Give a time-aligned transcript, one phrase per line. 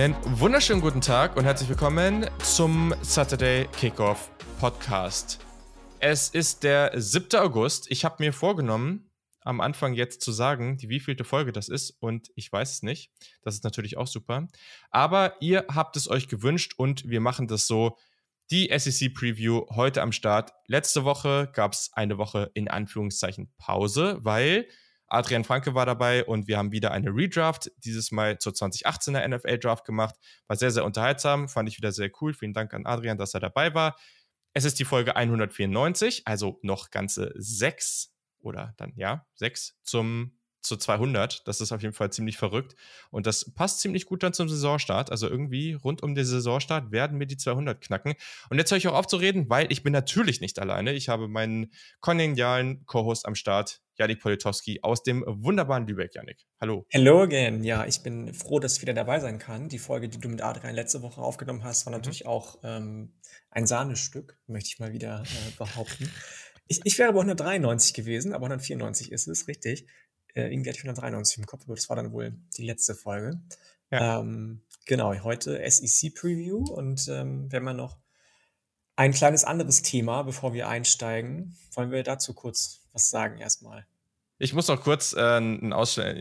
[0.00, 5.44] Einen wunderschönen guten Tag und herzlich willkommen zum Saturday Kickoff Podcast.
[5.98, 7.38] Es ist der 7.
[7.38, 7.90] August.
[7.90, 9.10] Ich habe mir vorgenommen,
[9.42, 13.12] am Anfang jetzt zu sagen, wievielte Folge das ist und ich weiß es nicht.
[13.42, 14.48] Das ist natürlich auch super.
[14.90, 17.98] Aber ihr habt es euch gewünscht und wir machen das so.
[18.50, 20.54] Die SEC Preview heute am Start.
[20.66, 24.66] Letzte Woche gab es eine Woche in Anführungszeichen Pause, weil
[25.10, 29.58] Adrian Franke war dabei und wir haben wieder eine Redraft, dieses Mal zur 2018er NFL
[29.58, 30.14] Draft gemacht.
[30.46, 32.32] War sehr, sehr unterhaltsam, fand ich wieder sehr cool.
[32.32, 33.96] Vielen Dank an Adrian, dass er dabei war.
[34.54, 40.76] Es ist die Folge 194, also noch ganze sechs oder dann ja, sechs zum zu
[40.76, 41.46] 200.
[41.46, 42.76] Das ist auf jeden Fall ziemlich verrückt.
[43.10, 45.10] Und das passt ziemlich gut dann zum Saisonstart.
[45.10, 48.14] Also irgendwie rund um den Saisonstart werden wir die 200 knacken.
[48.50, 50.92] Und jetzt höre ich auch auf zu reden, weil ich bin natürlich nicht alleine.
[50.92, 56.14] Ich habe meinen kongenialen Co-Host am Start, Janik Politowski aus dem wunderbaren Lübeck.
[56.14, 56.86] Janik, hallo.
[56.88, 57.64] Hello again.
[57.64, 59.68] Ja, ich bin froh, dass ich wieder dabei sein kann.
[59.68, 61.98] Die Folge, die du mit Adrian letzte Woche aufgenommen hast, war mhm.
[61.98, 62.30] natürlich mhm.
[62.30, 63.14] auch ähm,
[63.50, 66.10] ein Sahnestück, möchte ich mal wieder äh, behaupten.
[66.66, 69.86] Ich, ich wäre bei 193 gewesen, aber 194 ist es, richtig.
[70.34, 73.40] Äh, irgendwie hatte ich 193 im Kopf, aber das war dann wohl die letzte Folge.
[73.90, 74.20] Ja.
[74.20, 77.96] Ähm, genau, heute SEC Preview und ähm, wenn man noch
[78.96, 83.86] ein kleines anderes Thema, bevor wir einsteigen, wollen wir dazu kurz was sagen erstmal.
[84.38, 85.72] Ich muss noch kurz äh, einen,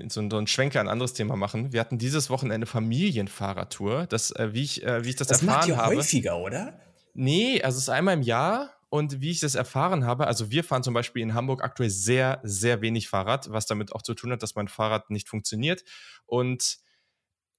[0.09, 1.71] so, einen Schwenker, ein anderes Thema machen.
[1.71, 4.07] Wir hatten dieses Wochenende Familienfahrradtour.
[4.07, 5.67] Das, äh, wie, ich, äh, wie ich das, das erfahren habe.
[5.69, 6.79] Das macht ihr häufiger, oder?
[7.13, 10.63] Nee, also es ist einmal im Jahr und wie ich das erfahren habe, also wir
[10.63, 14.31] fahren zum Beispiel in Hamburg aktuell sehr, sehr wenig Fahrrad, was damit auch zu tun
[14.31, 15.83] hat, dass mein Fahrrad nicht funktioniert.
[16.25, 16.79] Und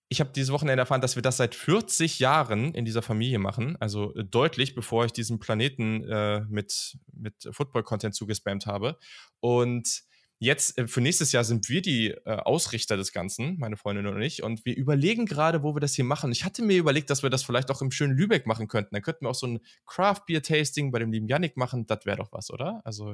[0.09, 3.77] ich habe dieses Wochenende erfahren, dass wir das seit 40 Jahren in dieser Familie machen.
[3.79, 8.99] Also deutlich, bevor ich diesen Planeten äh, mit, mit Football-Content zugespammt habe.
[9.39, 10.03] Und
[10.43, 14.23] Jetzt äh, für nächstes Jahr sind wir die äh, Ausrichter des Ganzen, meine Freundin und
[14.23, 16.33] ich, und wir überlegen gerade, wo wir das hier machen.
[16.33, 18.95] Ich hatte mir überlegt, dass wir das vielleicht auch im schönen Lübeck machen könnten.
[18.95, 21.87] Dann könnten wir auch so ein Craft Beer Tasting bei dem lieben Yannick machen.
[21.87, 22.81] Das wäre doch was, oder?
[22.85, 23.13] Also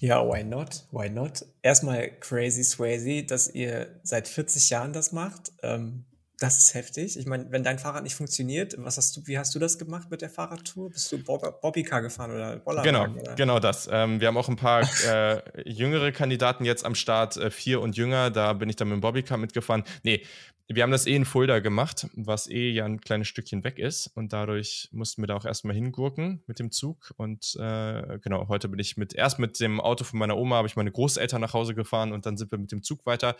[0.00, 0.88] ja, why not?
[0.90, 1.46] Why not?
[1.62, 5.52] Erstmal crazy Swayze, dass ihr seit 40 Jahren das macht.
[5.62, 6.04] Ähm,
[6.38, 7.16] das ist heftig.
[7.16, 10.10] Ich meine, wenn dein Fahrrad nicht funktioniert, was hast du, wie hast du das gemacht
[10.10, 10.90] mit der Fahrradtour?
[10.90, 12.92] Bist du Bob Bobbycar gefahren oder Bollerwagen?
[12.92, 13.34] Genau, oder?
[13.34, 13.88] genau das.
[13.90, 17.96] Ähm, wir haben auch ein paar äh, jüngere Kandidaten jetzt am Start, äh, vier und
[17.96, 18.30] jünger.
[18.30, 19.84] Da bin ich dann mit dem Bobbycar mitgefahren.
[20.02, 20.24] Nee,
[20.66, 24.08] wir haben das eh in Fulda gemacht, was eh ja ein kleines Stückchen weg ist.
[24.14, 27.12] Und dadurch mussten wir da auch erstmal hingurken mit dem Zug.
[27.16, 30.68] Und äh, genau, heute bin ich mit erst mit dem Auto von meiner Oma, habe
[30.68, 33.36] ich meine Großeltern nach Hause gefahren und dann sind wir mit dem Zug weiter.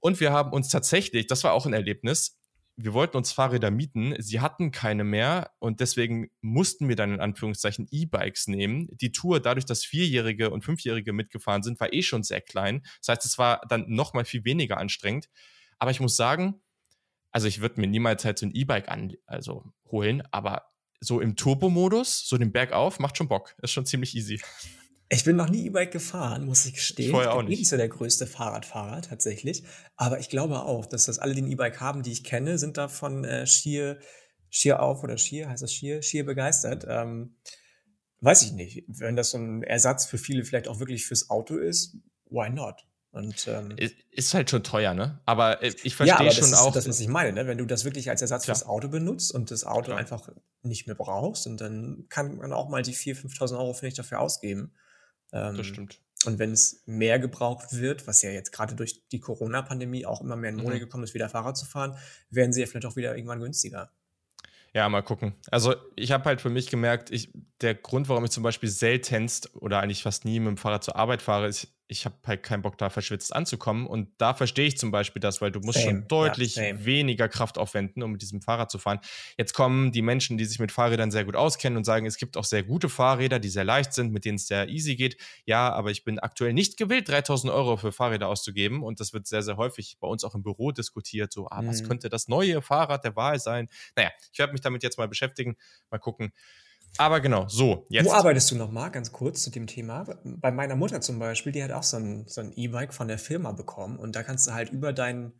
[0.00, 2.38] Und wir haben uns tatsächlich, das war auch ein Erlebnis,
[2.80, 7.20] wir wollten uns Fahrräder mieten, sie hatten keine mehr und deswegen mussten wir dann in
[7.20, 8.88] Anführungszeichen E-Bikes nehmen.
[8.92, 12.82] Die Tour, dadurch, dass Vierjährige und Fünfjährige mitgefahren sind, war eh schon sehr klein.
[13.00, 15.28] Das heißt, es war dann noch mal viel weniger anstrengend.
[15.80, 16.62] Aber ich muss sagen,
[17.32, 18.88] also ich würde mir niemals halt so ein E-Bike
[19.26, 20.70] also holen, aber
[21.00, 23.56] so im Turbo-Modus, so den Bergauf, macht schon Bock.
[23.60, 24.40] Ist schon ziemlich easy.
[25.10, 27.06] Ich bin noch nie E-Bike gefahren, muss ich gestehen.
[27.06, 27.40] Ich vorher auch.
[27.40, 29.64] Ich bin nicht so der größte Fahrradfahrer tatsächlich.
[29.96, 32.76] Aber ich glaube auch, dass das alle, die ein E-Bike haben, die ich kenne, sind
[32.76, 33.98] davon äh, schier,
[34.50, 36.84] schier auf oder schier, heißt das schier, schier begeistert.
[36.86, 37.36] Ähm,
[38.20, 38.84] weiß ich nicht.
[38.86, 41.96] Wenn das so ein Ersatz für viele vielleicht auch wirklich fürs Auto ist,
[42.28, 42.84] why not?
[43.10, 43.74] Und, ähm,
[44.10, 45.20] ist halt schon teuer, ne?
[45.24, 46.68] Aber äh, ich verstehe ja, schon das auch.
[46.68, 47.46] Ist das, was ich meine, ne?
[47.46, 49.98] Wenn du das wirklich als Ersatz fürs Auto benutzt und das Auto klar.
[49.98, 50.28] einfach
[50.62, 54.20] nicht mehr brauchst, und dann kann man auch mal die 4.000, 5.000 Euro vielleicht dafür
[54.20, 54.74] ausgeben.
[55.32, 56.00] Ähm, das stimmt.
[56.24, 60.36] Und wenn es mehr gebraucht wird, was ja jetzt gerade durch die Corona-Pandemie auch immer
[60.36, 60.80] mehr in Mode mhm.
[60.80, 61.96] gekommen ist, wieder Fahrrad zu fahren,
[62.30, 63.92] werden sie ja vielleicht auch wieder irgendwann günstiger.
[64.74, 65.34] Ja, mal gucken.
[65.50, 69.54] Also ich habe halt für mich gemerkt, ich, der Grund, warum ich zum Beispiel seltenst
[69.56, 72.60] oder eigentlich fast nie mit dem Fahrrad zur Arbeit fahre, ist, ich habe halt keinen
[72.60, 73.86] Bock, da verschwitzt anzukommen.
[73.86, 75.90] Und da verstehe ich zum Beispiel das, weil du musst same.
[75.90, 79.00] schon deutlich ja, weniger Kraft aufwenden, um mit diesem Fahrrad zu fahren.
[79.38, 82.36] Jetzt kommen die Menschen, die sich mit Fahrrädern sehr gut auskennen und sagen, es gibt
[82.36, 85.16] auch sehr gute Fahrräder, die sehr leicht sind, mit denen es sehr easy geht.
[85.46, 88.82] Ja, aber ich bin aktuell nicht gewillt, 3000 Euro für Fahrräder auszugeben.
[88.82, 91.32] Und das wird sehr, sehr häufig bei uns auch im Büro diskutiert.
[91.32, 91.88] So, ah, was mhm.
[91.88, 93.68] könnte das neue Fahrrad der Wahl sein?
[93.96, 95.56] Naja, ich werde mich damit jetzt mal beschäftigen,
[95.90, 96.32] mal gucken.
[96.96, 98.06] Aber genau, so, jetzt.
[98.06, 100.04] Wo arbeitest du nochmal, ganz kurz zu dem Thema?
[100.24, 103.52] Bei meiner Mutter zum Beispiel, die hat auch so ein, so E-Bike von der Firma
[103.52, 105.32] bekommen und da kannst du halt über dein,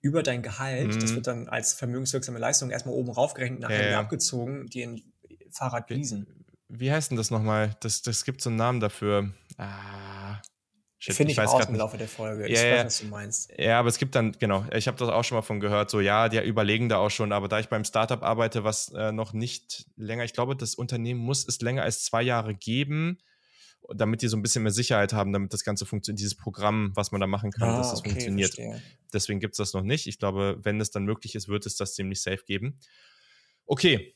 [0.00, 1.00] über dein Gehalt, mhm.
[1.00, 4.00] das wird dann als vermögenswirksame Leistung erstmal oben raufgerechnet, nachher ja, ja.
[4.00, 5.02] abgezogen, dir ein
[5.50, 6.26] Fahrrad leasen.
[6.68, 7.76] Wie, wie heißt denn das nochmal?
[7.80, 9.32] Das, das gibt so einen Namen dafür.
[9.58, 10.40] Ah.
[11.10, 12.42] Finde ich, ich weiß im Laufe der Folge.
[12.42, 13.52] Ja, ich weiß, was du meinst.
[13.58, 16.00] Ja, aber es gibt dann, genau, ich habe das auch schon mal von gehört, so
[16.00, 19.32] ja, die überlegen da auch schon, aber da ich beim Startup arbeite, was äh, noch
[19.32, 23.18] nicht länger, ich glaube, das Unternehmen muss es länger als zwei Jahre geben
[23.94, 27.12] damit die so ein bisschen mehr Sicherheit haben, damit das Ganze funktioniert, dieses Programm, was
[27.12, 28.54] man da machen kann, ah, dass das okay, funktioniert.
[28.54, 28.82] Verstehe.
[29.12, 30.06] Deswegen gibt es das noch nicht.
[30.06, 32.78] Ich glaube, wenn es dann möglich ist, wird es das ziemlich safe geben.
[33.66, 34.14] Okay,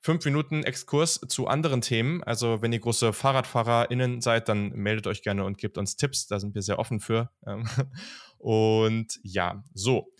[0.00, 2.22] fünf Minuten Exkurs zu anderen Themen.
[2.24, 6.26] Also, wenn ihr große FahrradfahrerInnen seid, dann meldet euch gerne und gebt uns Tipps.
[6.26, 7.30] Da sind wir sehr offen für.
[7.46, 7.68] Ähm,
[8.38, 10.12] und ja, so.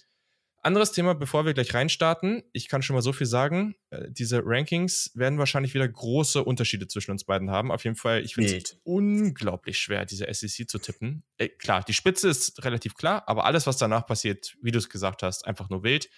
[0.63, 2.43] Anderes Thema, bevor wir gleich reinstarten.
[2.53, 3.77] Ich kann schon mal so viel sagen.
[3.89, 7.73] Äh, diese Rankings werden wahrscheinlich wieder große Unterschiede zwischen uns beiden haben.
[7.73, 11.23] Auf jeden Fall, ich finde es unglaublich schwer, diese SEC zu tippen.
[11.39, 14.91] Äh, klar, die Spitze ist relativ klar, aber alles, was danach passiert, wie du es
[14.91, 16.11] gesagt hast, einfach nur wild.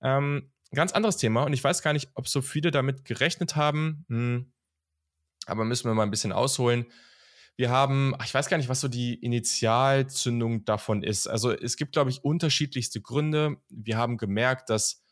[0.00, 4.04] Ähm, ganz anderes Thema und ich weiß gar nicht, ob so viele damit gerechnet haben.
[4.08, 4.52] Hm,
[5.46, 6.86] aber müssen wir mal ein bisschen ausholen.
[7.56, 11.26] Wir haben, ich weiß gar nicht, was so die Initialzündung davon ist.
[11.26, 13.56] Also es gibt, glaube ich, unterschiedlichste Gründe.
[13.70, 15.02] Wir haben gemerkt, dass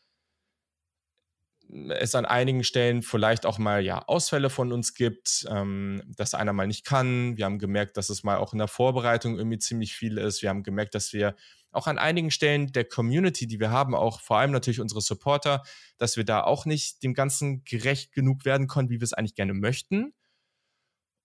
[1.89, 6.53] es an einigen Stellen vielleicht auch mal ja Ausfälle von uns gibt, ähm, dass einer
[6.53, 7.37] mal nicht kann.
[7.37, 10.43] Wir haben gemerkt, dass es mal auch in der Vorbereitung irgendwie ziemlich viel ist.
[10.43, 11.35] Wir haben gemerkt, dass wir
[11.75, 15.63] auch an einigen Stellen der Community, die wir haben, auch vor allem natürlich unsere Supporter,
[15.97, 19.35] dass wir da auch nicht dem Ganzen gerecht genug werden konnten, wie wir es eigentlich
[19.35, 20.13] gerne möchten.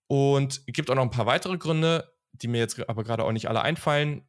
[0.07, 3.33] Und es gibt auch noch ein paar weitere Gründe, die mir jetzt aber gerade auch
[3.33, 4.29] nicht alle einfallen.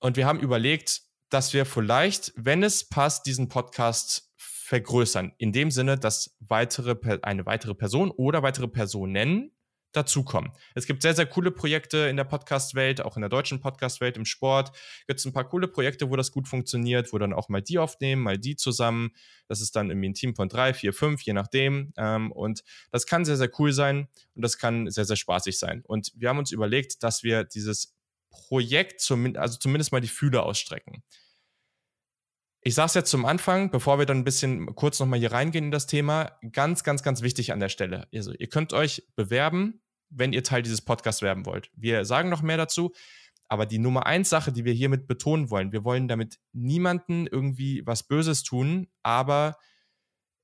[0.00, 5.32] Und wir haben überlegt, dass wir vielleicht, wenn es passt, diesen Podcast vergrößern.
[5.38, 9.52] In dem Sinne, dass weitere, eine weitere Person oder weitere Personen
[9.92, 10.52] dazukommen.
[10.74, 14.24] Es gibt sehr, sehr coole Projekte in der Podcast-Welt, auch in der deutschen Podcast-Welt, im
[14.24, 14.72] Sport.
[15.06, 17.78] Gibt es ein paar coole Projekte, wo das gut funktioniert, wo dann auch mal die
[17.78, 19.10] aufnehmen, mal die zusammen.
[19.46, 21.92] Das ist dann irgendwie ein Team von drei, vier, fünf, je nachdem.
[21.96, 25.82] Ähm, und das kann sehr, sehr cool sein und das kann sehr, sehr spaßig sein.
[25.86, 27.96] Und wir haben uns überlegt, dass wir dieses
[28.30, 31.02] Projekt, zum, also zumindest mal die Fühler ausstrecken.
[32.68, 35.66] Ich sage es jetzt zum Anfang, bevor wir dann ein bisschen kurz nochmal hier reingehen
[35.66, 36.32] in das Thema.
[36.52, 38.08] Ganz, ganz, ganz wichtig an der Stelle.
[38.14, 39.80] Also, ihr könnt euch bewerben
[40.10, 41.70] wenn ihr Teil dieses Podcasts werden wollt.
[41.74, 42.92] Wir sagen noch mehr dazu,
[43.48, 47.82] aber die Nummer eins Sache, die wir hiermit betonen wollen, wir wollen damit niemanden irgendwie
[47.86, 49.56] was Böses tun, aber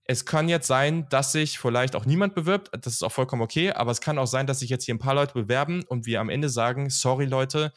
[0.06, 2.70] es kann jetzt sein, dass sich vielleicht auch niemand bewirbt.
[2.78, 4.98] Das ist auch vollkommen okay, aber es kann auch sein, dass sich jetzt hier ein
[4.98, 7.72] paar Leute bewerben und wir am Ende sagen, sorry Leute,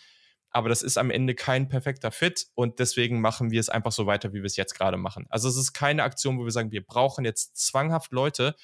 [0.52, 4.06] aber das ist am Ende kein perfekter Fit und deswegen machen wir es einfach so
[4.06, 5.26] weiter, wie wir es jetzt gerade machen.
[5.30, 8.56] Also es ist keine Aktion, wo wir sagen, wir brauchen jetzt zwanghaft Leute,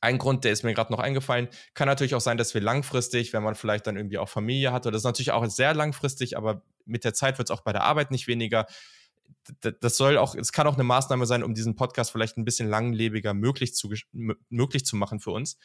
[0.00, 3.32] ein Grund, der ist mir gerade noch eingefallen, kann natürlich auch sein, dass wir langfristig,
[3.32, 6.36] wenn man vielleicht dann irgendwie auch Familie hat, oder das ist natürlich auch sehr langfristig,
[6.36, 8.66] aber mit der Zeit wird es auch bei der Arbeit nicht weniger.
[9.80, 12.68] Das soll auch, es kann auch eine Maßnahme sein, um diesen Podcast vielleicht ein bisschen
[12.68, 15.58] langlebiger möglich zu, möglich zu machen für uns.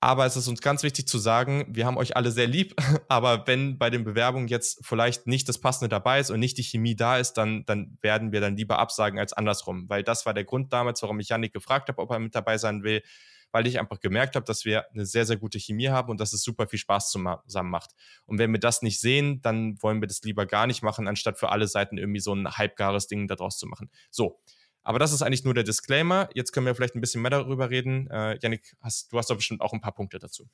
[0.00, 2.74] Aber es ist uns ganz wichtig zu sagen, wir haben euch alle sehr lieb,
[3.08, 6.62] aber wenn bei den Bewerbungen jetzt vielleicht nicht das Passende dabei ist und nicht die
[6.62, 9.88] Chemie da ist, dann, dann werden wir dann lieber absagen als andersrum.
[9.88, 12.58] Weil das war der Grund damals, warum ich Janik gefragt habe, ob er mit dabei
[12.58, 13.02] sein will,
[13.50, 16.32] weil ich einfach gemerkt habe, dass wir eine sehr, sehr gute Chemie haben und dass
[16.32, 17.90] es super viel Spaß zusammen macht.
[18.26, 21.38] Und wenn wir das nicht sehen, dann wollen wir das lieber gar nicht machen, anstatt
[21.38, 23.90] für alle Seiten irgendwie so ein halbgares Ding daraus zu machen.
[24.10, 24.40] So,
[24.88, 26.30] aber das ist eigentlich nur der Disclaimer.
[26.32, 28.08] Jetzt können wir vielleicht ein bisschen mehr darüber reden.
[28.10, 30.48] Äh, Yannick, hast, du hast doch bestimmt auch ein paar Punkte dazu.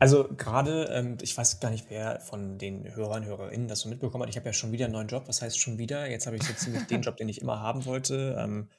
[0.00, 4.22] Also gerade, ähm, ich weiß gar nicht, wer von den Hörern, Hörerinnen das so mitbekommen
[4.22, 4.28] hat.
[4.28, 5.28] Ich habe ja schon wieder einen neuen Job.
[5.28, 6.10] Was heißt schon wieder?
[6.10, 8.70] Jetzt habe ich so ziemlich den Job, den ich immer haben wollte, ähm,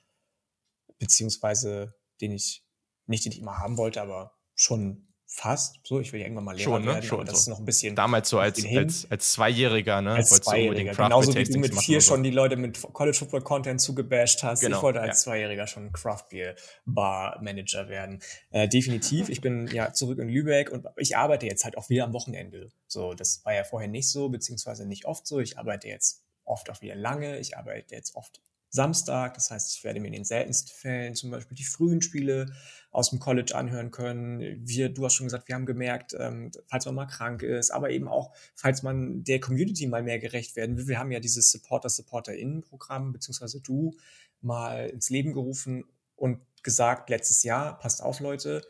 [0.97, 2.65] beziehungsweise den ich
[3.05, 5.79] nicht, den ich immer haben wollte, aber schon Fast.
[5.83, 6.87] So, ich will ja irgendwann mal Lehrer Schon, ne?
[6.93, 7.39] werden, Schon das so.
[7.39, 7.95] ist noch ein bisschen.
[7.95, 10.13] Damals so als, als, als Zweijähriger, ne?
[10.13, 10.91] Als Zweijähriger.
[10.95, 14.61] Genauso wie du mit vier schon die Leute mit College Football Content zugebasht hast.
[14.61, 15.25] Genau, ich wollte als ja.
[15.25, 16.55] Zweijähriger schon Craft Beer
[16.87, 18.23] Bar Manager werden.
[18.49, 19.29] Äh, definitiv.
[19.29, 22.71] Ich bin ja zurück in Lübeck und ich arbeite jetzt halt auch wieder am Wochenende.
[22.87, 25.39] So, das war ja vorher nicht so, beziehungsweise nicht oft so.
[25.39, 27.37] Ich arbeite jetzt oft auch wieder lange.
[27.37, 29.33] Ich arbeite jetzt oft Samstag.
[29.33, 32.53] Das heißt, ich werde mir in den seltensten Fällen zum Beispiel die frühen Spiele
[32.91, 34.67] aus dem College anhören können.
[34.67, 37.91] Wir, du hast schon gesagt, wir haben gemerkt, ähm, falls man mal krank ist, aber
[37.91, 40.87] eben auch, falls man der Community mal mehr gerecht werden will.
[40.87, 43.95] Wir haben ja dieses Supporter-Supporter-Innen-Programm, beziehungsweise du
[44.41, 45.85] mal ins Leben gerufen
[46.15, 48.63] und gesagt, letztes Jahr, passt auf, Leute,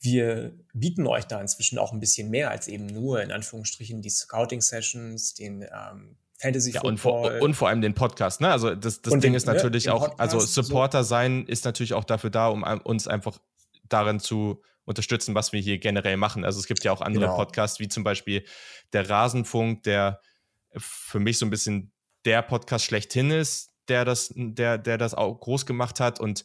[0.00, 4.10] wir bieten euch da inzwischen auch ein bisschen mehr als eben nur in Anführungsstrichen die
[4.10, 8.50] Scouting-Sessions, den ähm, Fantasy ja, und vor, und vor allem den Podcast, ne?
[8.50, 11.08] Also das, das Ding den, ist ne, natürlich ne, auch, also Supporter so.
[11.08, 13.38] sein ist natürlich auch dafür da, um uns einfach
[13.88, 16.44] darin zu unterstützen, was wir hier generell machen.
[16.44, 17.36] Also es gibt ja auch andere genau.
[17.36, 18.44] Podcasts, wie zum Beispiel
[18.92, 20.20] der Rasenfunk, der
[20.76, 21.92] für mich so ein bisschen
[22.26, 26.44] der Podcast schlechthin ist, der das, der, der das auch groß gemacht hat und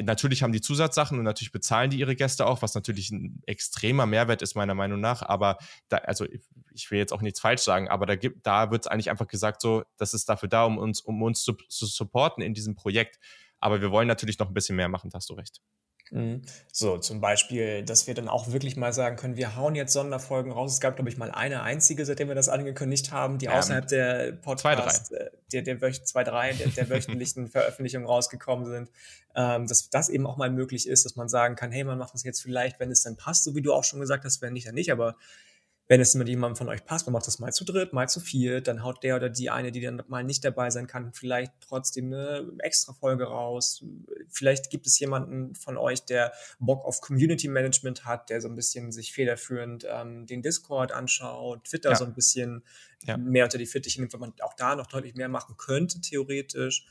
[0.00, 4.06] Natürlich haben die Zusatzsachen und natürlich bezahlen die ihre Gäste auch, was natürlich ein extremer
[4.06, 5.22] Mehrwert ist, meiner Meinung nach.
[5.22, 5.58] Aber
[5.88, 6.26] da, also
[6.72, 9.28] ich will jetzt auch nichts falsch sagen, aber da gibt, da wird es eigentlich einfach
[9.28, 12.74] gesagt, so, das ist dafür da, um uns, um uns zu, zu supporten in diesem
[12.74, 13.18] Projekt.
[13.58, 15.60] Aber wir wollen natürlich noch ein bisschen mehr machen, da hast du recht.
[16.12, 16.42] Mhm.
[16.70, 20.52] So, zum Beispiel, dass wir dann auch wirklich mal sagen können, wir hauen jetzt Sonderfolgen
[20.52, 20.74] raus.
[20.74, 23.88] Es gab, glaube ich, mal eine einzige, seitdem wir das angekündigt haben, die ja, außerhalb
[23.88, 25.16] der Podcast, zwei.
[25.16, 28.90] Äh, der, der zwei, drei, der, der wöchentlichen Veröffentlichungen rausgekommen sind.
[29.34, 32.12] Ähm, dass das eben auch mal möglich ist, dass man sagen kann, hey, man macht
[32.12, 34.52] das jetzt vielleicht, wenn es dann passt, so wie du auch schon gesagt hast, wenn
[34.52, 35.16] nicht, dann nicht, aber
[35.88, 38.20] wenn es mit jemandem von euch passt, man macht das mal zu dritt, mal zu
[38.20, 41.52] viert, dann haut der oder die eine, die dann mal nicht dabei sein kann, vielleicht
[41.60, 43.84] trotzdem eine extra Folge raus.
[44.28, 48.54] Vielleicht gibt es jemanden von euch, der Bock auf Community Management hat, der so ein
[48.54, 51.96] bisschen sich federführend ähm, den Discord anschaut, Twitter ja.
[51.96, 52.62] so ein bisschen
[53.04, 53.16] ja.
[53.16, 56.86] mehr unter die Fittiche nimmt, weil man auch da noch deutlich mehr machen könnte, theoretisch.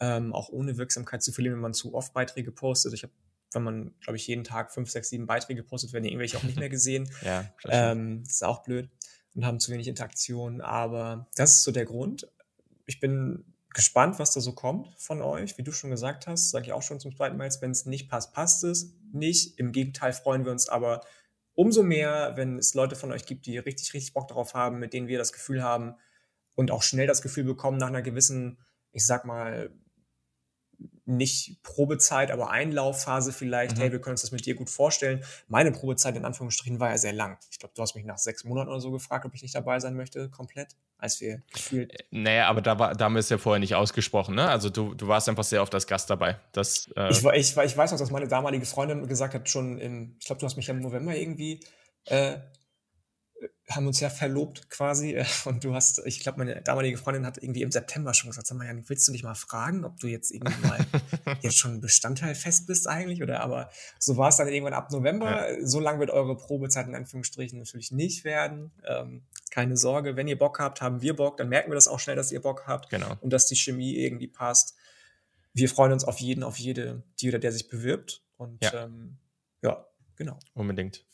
[0.00, 2.92] Ähm, auch ohne Wirksamkeit zu verlieren, wenn man zu oft Beiträge postet.
[2.94, 3.12] Ich habe
[3.54, 6.58] wenn man, glaube ich, jeden Tag fünf, sechs, sieben Beiträge postet, werden irgendwelche auch nicht
[6.58, 7.08] mehr gesehen.
[7.22, 8.90] ja, ähm, ist auch blöd
[9.34, 10.60] und haben zu wenig Interaktion.
[10.60, 12.28] Aber das ist so der Grund.
[12.86, 13.44] Ich bin
[13.74, 15.56] gespannt, was da so kommt von euch.
[15.56, 18.08] Wie du schon gesagt hast, sage ich auch schon zum zweiten Mal, wenn es nicht
[18.08, 19.58] passt, passt es nicht.
[19.58, 21.00] Im Gegenteil freuen wir uns aber
[21.54, 24.92] umso mehr, wenn es Leute von euch gibt, die richtig, richtig Bock darauf haben, mit
[24.92, 25.94] denen wir das Gefühl haben
[26.54, 28.58] und auch schnell das Gefühl bekommen, nach einer gewissen,
[28.90, 29.70] ich sag mal,
[31.16, 33.80] nicht Probezeit, aber Einlaufphase vielleicht, mhm.
[33.80, 35.24] hey, wir können uns das mit dir gut vorstellen.
[35.48, 37.38] Meine Probezeit in Anführungsstrichen war ja sehr lang.
[37.50, 39.78] Ich glaube, du hast mich nach sechs Monaten oder so gefragt, ob ich nicht dabei
[39.80, 41.92] sein möchte, komplett, als wir gefühlt.
[41.92, 44.48] Äh, naja, aber da, war, da haben wir es ja vorher nicht ausgesprochen, ne?
[44.48, 46.38] Also du, du warst einfach sehr oft als Gast dabei.
[46.52, 50.16] Das, äh ich, ich, ich weiß noch, dass meine damalige Freundin gesagt hat, schon im,
[50.18, 51.60] ich glaube, du hast mich ja im November irgendwie
[52.06, 52.38] äh,
[53.68, 57.38] haben uns ja verlobt quasi äh, und du hast, ich glaube, meine damalige Freundin hat
[57.38, 60.08] irgendwie im September schon gesagt, sag mal, Jan, willst du dich mal fragen, ob du
[60.08, 60.78] jetzt irgendwie mal
[61.42, 65.50] jetzt schon Bestandteil fest bist eigentlich oder aber so war es dann irgendwann ab November.
[65.50, 65.66] Ja.
[65.66, 68.72] So lang wird eure Probezeit in Anführungsstrichen natürlich nicht werden.
[68.84, 72.00] Ähm, keine Sorge, wenn ihr Bock habt, haben wir Bock, dann merken wir das auch
[72.00, 73.16] schnell, dass ihr Bock habt genau.
[73.20, 74.74] und dass die Chemie irgendwie passt.
[75.54, 79.18] Wir freuen uns auf jeden, auf jede, die oder der sich bewirbt und ja, ähm,
[79.62, 80.38] ja genau.
[80.54, 81.04] Unbedingt.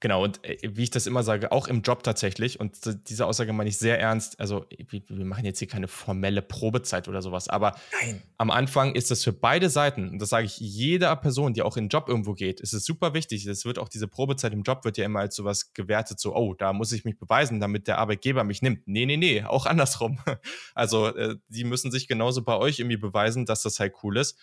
[0.00, 2.78] Genau, und äh, wie ich das immer sage, auch im Job tatsächlich, und
[3.08, 7.20] diese Aussage meine ich sehr ernst, also wir, machen jetzt hier keine formelle Probezeit oder
[7.20, 8.22] sowas, aber Nein.
[8.38, 11.76] am Anfang ist das für beide Seiten, und das sage ich jeder Person, die auch
[11.76, 13.44] in den Job irgendwo geht, ist es super wichtig.
[13.46, 16.54] Es wird auch diese Probezeit im Job wird ja immer als sowas gewertet, so, oh,
[16.54, 18.88] da muss ich mich beweisen, damit der Arbeitgeber mich nimmt.
[18.88, 20.18] Nee, nee, nee, auch andersrum.
[20.74, 24.38] Also, äh, die müssen sich genauso bei euch irgendwie beweisen, dass das halt cool ist.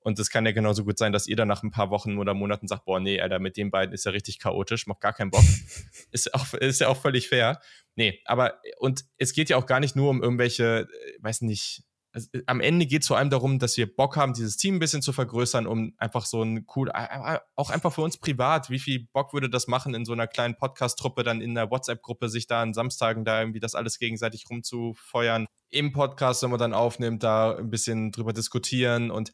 [0.00, 2.34] Und es kann ja genauso gut sein, dass ihr dann nach ein paar Wochen oder
[2.34, 5.30] Monaten sagt, boah, nee, Alter, mit den beiden ist ja richtig chaotisch, macht gar keinen
[5.30, 5.42] Bock.
[6.12, 7.60] ist, auch, ist ja auch völlig fair.
[7.96, 11.82] Nee, aber, und es geht ja auch gar nicht nur um irgendwelche, äh, weiß nicht,
[12.12, 14.78] also, am Ende geht es vor allem darum, dass wir Bock haben, dieses Team ein
[14.78, 19.06] bisschen zu vergrößern, um einfach so ein cool, auch einfach für uns privat, wie viel
[19.12, 22.62] Bock würde das machen, in so einer kleinen Podcast-Truppe, dann in der WhatsApp-Gruppe sich da
[22.62, 25.46] an Samstagen da irgendwie das alles gegenseitig rumzufeuern.
[25.68, 29.32] Im Podcast, wenn man dann aufnimmt, da ein bisschen drüber diskutieren und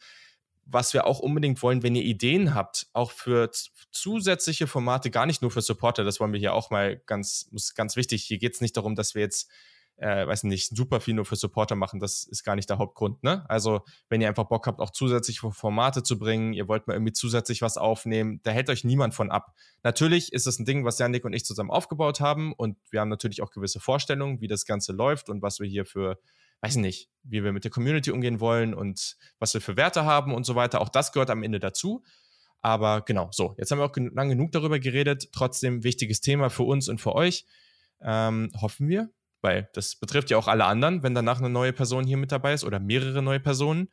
[0.67, 3.51] was wir auch unbedingt wollen, wenn ihr Ideen habt, auch für
[3.91, 7.97] zusätzliche Formate, gar nicht nur für Supporter, das wollen wir hier auch mal ganz, ganz
[7.97, 8.25] wichtig.
[8.25, 9.51] Hier geht es nicht darum, dass wir jetzt,
[9.97, 12.01] äh, weiß nicht, super viel nur für Supporter machen.
[12.01, 13.23] Das ist gar nicht der Hauptgrund.
[13.23, 13.45] Ne?
[13.49, 17.13] Also, wenn ihr einfach Bock habt, auch zusätzliche Formate zu bringen, ihr wollt mal irgendwie
[17.13, 19.55] zusätzlich was aufnehmen, da hält euch niemand von ab.
[19.83, 23.11] Natürlich ist es ein Ding, was Janik und ich zusammen aufgebaut haben und wir haben
[23.11, 26.19] natürlich auch gewisse Vorstellungen, wie das Ganze läuft und was wir hier für
[26.63, 30.35] weiß nicht, wie wir mit der Community umgehen wollen und was wir für Werte haben
[30.35, 30.81] und so weiter.
[30.81, 32.03] Auch das gehört am Ende dazu.
[32.65, 35.29] Aber genau, so, jetzt haben wir auch gen lang genug darüber geredet.
[35.33, 37.45] Trotzdem wichtiges Thema für uns und für euch.
[38.01, 39.11] Ähm, hoffen wir,
[39.43, 42.55] weil das betrifft ja auch alle anderen, wenn danach eine neue Person hier mit dabei
[42.55, 43.91] ist oder mehrere neue Personen.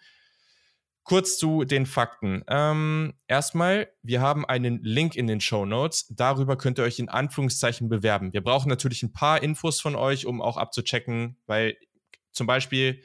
[1.03, 2.43] Kurz zu den Fakten.
[2.47, 6.07] Ähm, erstmal, wir haben einen Link in den Show Notes.
[6.09, 8.31] Darüber könnt ihr euch in Anführungszeichen bewerben.
[8.31, 11.75] Wir brauchen natürlich ein paar Infos von euch, um auch abzuchecken, weil
[12.31, 13.01] zum Beispiel,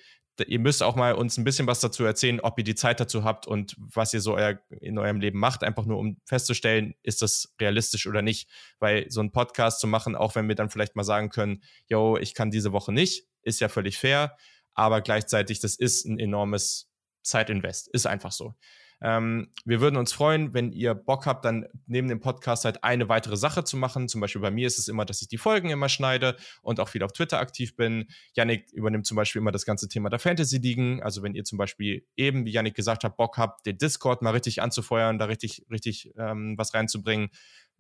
[0.47, 3.25] ihr müsst auch mal uns ein bisschen was dazu erzählen, ob ihr die Zeit dazu
[3.25, 7.23] habt und was ihr so euer, in eurem Leben macht, einfach nur um festzustellen, ist
[7.23, 8.51] das realistisch oder nicht.
[8.79, 12.19] Weil so einen Podcast zu machen, auch wenn wir dann vielleicht mal sagen können, yo,
[12.19, 14.37] ich kann diese Woche nicht, ist ja völlig fair,
[14.75, 16.91] aber gleichzeitig, das ist ein enormes
[17.23, 18.55] Zeitinvest, ist einfach so.
[19.03, 23.09] Ähm, wir würden uns freuen, wenn ihr Bock habt, dann neben dem Podcast halt eine
[23.09, 24.09] weitere Sache zu machen.
[24.09, 26.89] Zum Beispiel bei mir ist es immer, dass ich die Folgen immer schneide und auch
[26.89, 28.07] viel auf Twitter aktiv bin.
[28.35, 31.03] Yannick übernimmt zum Beispiel immer das ganze Thema der Fantasy-Ligen.
[31.03, 34.31] Also wenn ihr zum Beispiel eben, wie Yannick gesagt hat, Bock habt, den Discord mal
[34.31, 37.29] richtig anzufeuern, da richtig, richtig ähm, was reinzubringen,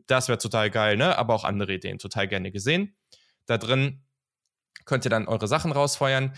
[0.06, 1.16] das wäre total geil, ne?
[1.18, 2.94] Aber auch andere Ideen total gerne gesehen.
[3.46, 4.02] Da drin
[4.84, 6.34] könnt ihr dann eure Sachen rausfeuern.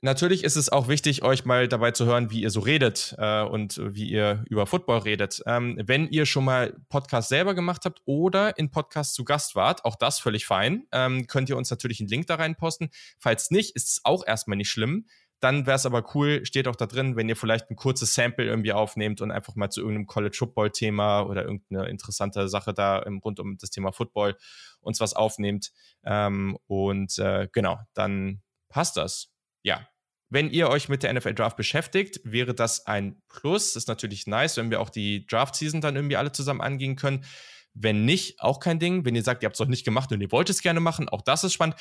[0.00, 3.42] Natürlich ist es auch wichtig, euch mal dabei zu hören, wie ihr so redet äh,
[3.42, 5.42] und wie ihr über Football redet.
[5.44, 9.84] Ähm, wenn ihr schon mal Podcast selber gemacht habt oder in Podcast zu Gast wart,
[9.84, 12.90] auch das völlig fein, ähm, könnt ihr uns natürlich einen Link da rein posten.
[13.18, 15.04] Falls nicht, ist es auch erstmal nicht schlimm,
[15.40, 18.44] dann wäre es aber cool, steht auch da drin, wenn ihr vielleicht ein kurzes Sample
[18.44, 22.98] irgendwie aufnehmt und einfach mal zu irgendeinem College Football Thema oder irgendeine interessante Sache da
[23.00, 24.36] im, rund um das Thema Football
[24.80, 25.72] uns was aufnehmt.
[26.04, 29.32] Ähm, und äh, genau, dann passt das.
[29.62, 29.88] Ja.
[30.30, 33.72] Wenn ihr euch mit der NFL Draft beschäftigt, wäre das ein Plus.
[33.72, 36.96] Das ist natürlich nice, wenn wir auch die Draft Season dann irgendwie alle zusammen angehen
[36.96, 37.24] können.
[37.72, 39.04] Wenn nicht, auch kein Ding.
[39.06, 41.08] Wenn ihr sagt, ihr habt es noch nicht gemacht und ihr wollt es gerne machen,
[41.08, 41.76] auch das ist spannend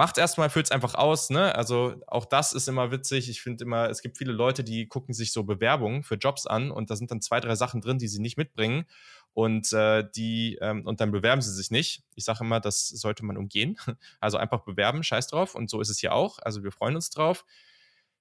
[0.00, 1.54] macht erstmal, füllt es einfach aus, ne?
[1.54, 3.28] Also auch das ist immer witzig.
[3.28, 6.70] Ich finde immer, es gibt viele Leute, die gucken sich so Bewerbungen für Jobs an
[6.70, 8.86] und da sind dann zwei, drei Sachen drin, die sie nicht mitbringen.
[9.32, 12.02] Und äh, die, ähm, und dann bewerben sie sich nicht.
[12.14, 13.76] Ich sage immer, das sollte man umgehen.
[14.20, 15.54] Also einfach bewerben, scheiß drauf.
[15.54, 16.38] Und so ist es hier auch.
[16.40, 17.44] Also wir freuen uns drauf.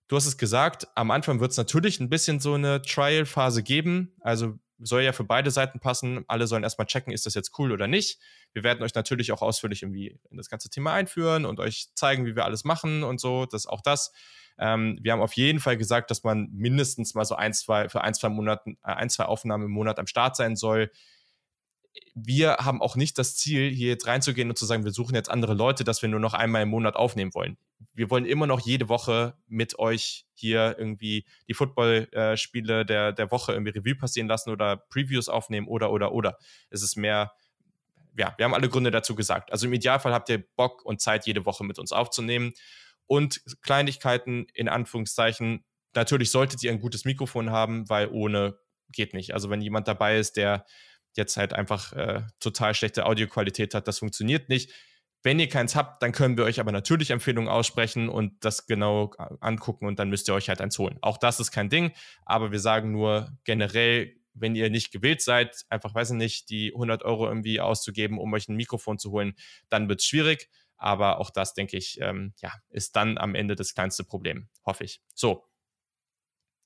[0.08, 4.14] Du hast es gesagt, am Anfang wird es natürlich ein bisschen so eine Trial-Phase geben.
[4.22, 6.24] Also soll ja für beide Seiten passen.
[6.28, 8.20] Alle sollen erstmal checken, ist das jetzt cool oder nicht.
[8.54, 12.26] Wir werden euch natürlich auch ausführlich irgendwie in das ganze Thema einführen und euch zeigen,
[12.26, 13.46] wie wir alles machen und so.
[13.46, 14.12] Das auch das.
[14.60, 18.02] Ähm, wir haben auf jeden Fall gesagt, dass man mindestens mal so ein, zwei, für
[18.02, 20.92] ein, zwei Monaten, äh, ein, zwei Aufnahmen im Monat am Start sein soll
[22.16, 25.30] wir haben auch nicht das Ziel, hier jetzt reinzugehen und zu sagen, wir suchen jetzt
[25.30, 27.58] andere Leute, dass wir nur noch einmal im Monat aufnehmen wollen.
[27.94, 33.54] Wir wollen immer noch jede Woche mit euch hier irgendwie die Footballspiele der, der Woche
[33.54, 36.38] irgendwie Revue passieren lassen oder Previews aufnehmen oder, oder, oder.
[36.70, 37.32] Es ist mehr,
[38.18, 39.52] ja, wir haben alle Gründe dazu gesagt.
[39.52, 42.54] Also im Idealfall habt ihr Bock und Zeit, jede Woche mit uns aufzunehmen.
[43.10, 45.66] Und Kleinigkeiten in Anführungszeichen.
[45.96, 48.60] Natürlich solltet ihr ein gutes Mikrofon haben, weil ohne
[48.92, 49.34] geht nicht.
[49.34, 50.64] Also wenn jemand dabei ist, der
[51.16, 54.72] jetzt halt einfach äh, total schlechte Audioqualität hat, das funktioniert nicht.
[55.24, 59.12] Wenn ihr keins habt, dann können wir euch aber natürlich Empfehlungen aussprechen und das genau
[59.42, 61.00] angucken und dann müsst ihr euch halt eins holen.
[61.02, 61.92] Auch das ist kein Ding,
[62.26, 66.74] aber wir sagen nur generell, wenn ihr nicht gewillt seid, einfach, weiß ich nicht, die
[66.74, 69.34] 100 Euro irgendwie auszugeben, um euch ein Mikrofon zu holen,
[69.68, 70.48] dann wird es schwierig.
[70.80, 74.84] Aber auch das, denke ich, ähm, ja, ist dann am Ende das kleinste Problem, hoffe
[74.84, 75.02] ich.
[75.14, 75.46] So,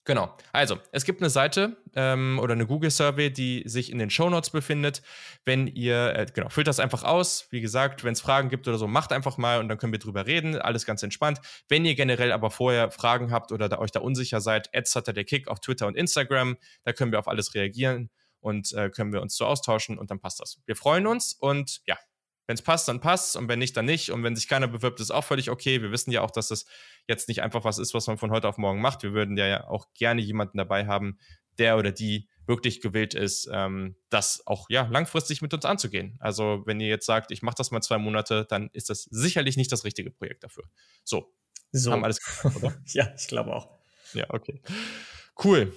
[0.06, 0.36] Genau.
[0.52, 4.50] Also, es gibt eine Seite ähm, oder eine Google-Survey, die sich in den Show Notes
[4.50, 5.02] befindet.
[5.46, 7.48] Wenn ihr, äh, genau, füllt das einfach aus.
[7.52, 10.00] Wie gesagt, wenn es Fragen gibt oder so, macht einfach mal und dann können wir
[10.00, 10.58] drüber reden.
[10.58, 11.40] Alles ganz entspannt.
[11.70, 15.48] Wenn ihr generell aber vorher Fragen habt oder da euch da unsicher seid, der Kick
[15.48, 16.58] auf Twitter und Instagram.
[16.84, 18.10] Da können wir auf alles reagieren
[18.42, 20.60] und äh, können wir uns so austauschen und dann passt das.
[20.66, 21.98] Wir freuen uns und ja,
[22.46, 24.12] wenn es passt, dann passt und wenn nicht, dann nicht.
[24.12, 25.82] Und wenn sich keiner bewirbt, ist auch völlig okay.
[25.82, 26.66] Wir wissen ja auch, dass das
[27.08, 29.04] jetzt nicht einfach was ist, was man von heute auf morgen macht.
[29.04, 31.18] Wir würden ja auch gerne jemanden dabei haben,
[31.58, 36.18] der oder die wirklich gewillt ist, ähm, das auch ja langfristig mit uns anzugehen.
[36.20, 39.56] Also wenn ihr jetzt sagt, ich mache das mal zwei Monate, dann ist das sicherlich
[39.56, 40.66] nicht das richtige Projekt dafür.
[41.04, 41.34] So,
[41.72, 41.92] so.
[41.92, 42.76] haben alles gemacht, oder?
[42.88, 43.70] ja, ich glaube auch.
[44.14, 44.62] Ja, okay.
[45.42, 45.74] Cool.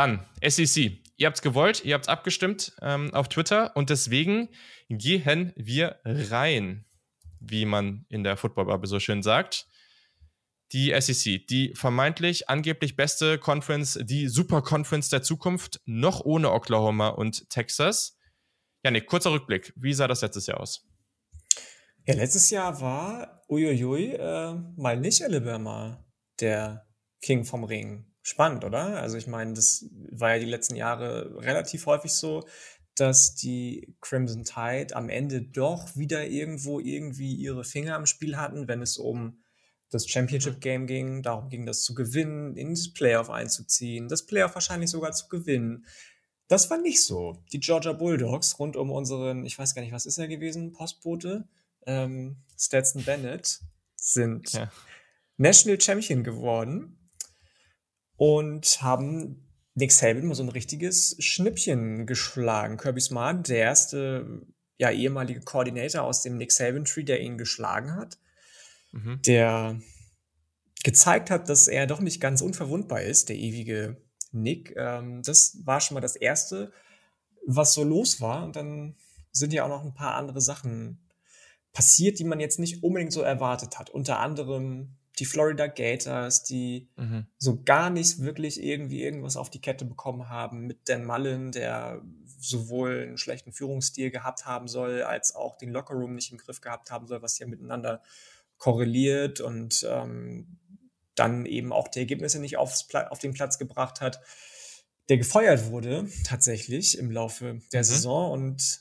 [0.00, 0.98] Dann SEC.
[1.18, 4.48] Ihr habt es gewollt, ihr habt es abgestimmt ähm, auf Twitter und deswegen
[4.88, 6.86] gehen wir rein,
[7.38, 9.66] wie man in der Football-Bubble so schön sagt.
[10.72, 17.08] Die SEC, die vermeintlich angeblich beste Conference, die Super Conference der Zukunft, noch ohne Oklahoma
[17.08, 18.16] und Texas.
[18.82, 19.74] Janik, kurzer Rückblick.
[19.76, 20.88] Wie sah das letztes Jahr aus?
[22.06, 26.02] Ja, letztes Jahr war, uiuiui, äh, mal nicht Alabama
[26.40, 26.86] der
[27.20, 28.09] King vom Ring.
[28.22, 29.00] Spannend, oder?
[29.00, 32.46] Also ich meine, das war ja die letzten Jahre relativ häufig so,
[32.94, 38.68] dass die Crimson Tide am Ende doch wieder irgendwo irgendwie ihre Finger am Spiel hatten,
[38.68, 39.42] wenn es um
[39.90, 40.60] das Championship mhm.
[40.60, 41.22] Game ging.
[41.22, 45.86] Darum ging das zu gewinnen, in das Playoff einzuziehen, das Playoff wahrscheinlich sogar zu gewinnen.
[46.46, 47.42] Das war nicht so.
[47.52, 51.48] Die Georgia Bulldogs rund um unseren, ich weiß gar nicht, was ist er gewesen, Postbote,
[51.86, 53.60] ähm, Stetson Bennett,
[53.96, 54.70] sind ja.
[55.38, 56.99] National Champion geworden
[58.20, 62.76] und haben Nick Saban mal so ein richtiges Schnippchen geschlagen.
[62.76, 64.42] Kirby Smart, der erste
[64.76, 68.18] ja, ehemalige Koordinator aus dem Nick Saban Tree, der ihn geschlagen hat,
[68.92, 69.22] mhm.
[69.22, 69.80] der
[70.84, 73.96] gezeigt hat, dass er doch nicht ganz unverwundbar ist, der ewige
[74.32, 74.74] Nick.
[74.76, 76.72] Ähm, das war schon mal das Erste,
[77.46, 78.44] was so los war.
[78.44, 78.96] Und dann
[79.32, 81.08] sind ja auch noch ein paar andere Sachen
[81.72, 83.88] passiert, die man jetzt nicht unbedingt so erwartet hat.
[83.88, 87.26] Unter anderem die Florida Gators, die mhm.
[87.38, 92.02] so gar nicht wirklich irgendwie irgendwas auf die Kette bekommen haben, mit Dan Mullen, der
[92.38, 96.90] sowohl einen schlechten Führungsstil gehabt haben soll, als auch den Lockerroom nicht im Griff gehabt
[96.90, 98.02] haben soll, was ja miteinander
[98.56, 100.58] korreliert und ähm,
[101.14, 104.20] dann eben auch die Ergebnisse nicht aufs auf den Platz gebracht hat,
[105.10, 107.84] der gefeuert wurde tatsächlich im Laufe der mhm.
[107.84, 108.80] Saison und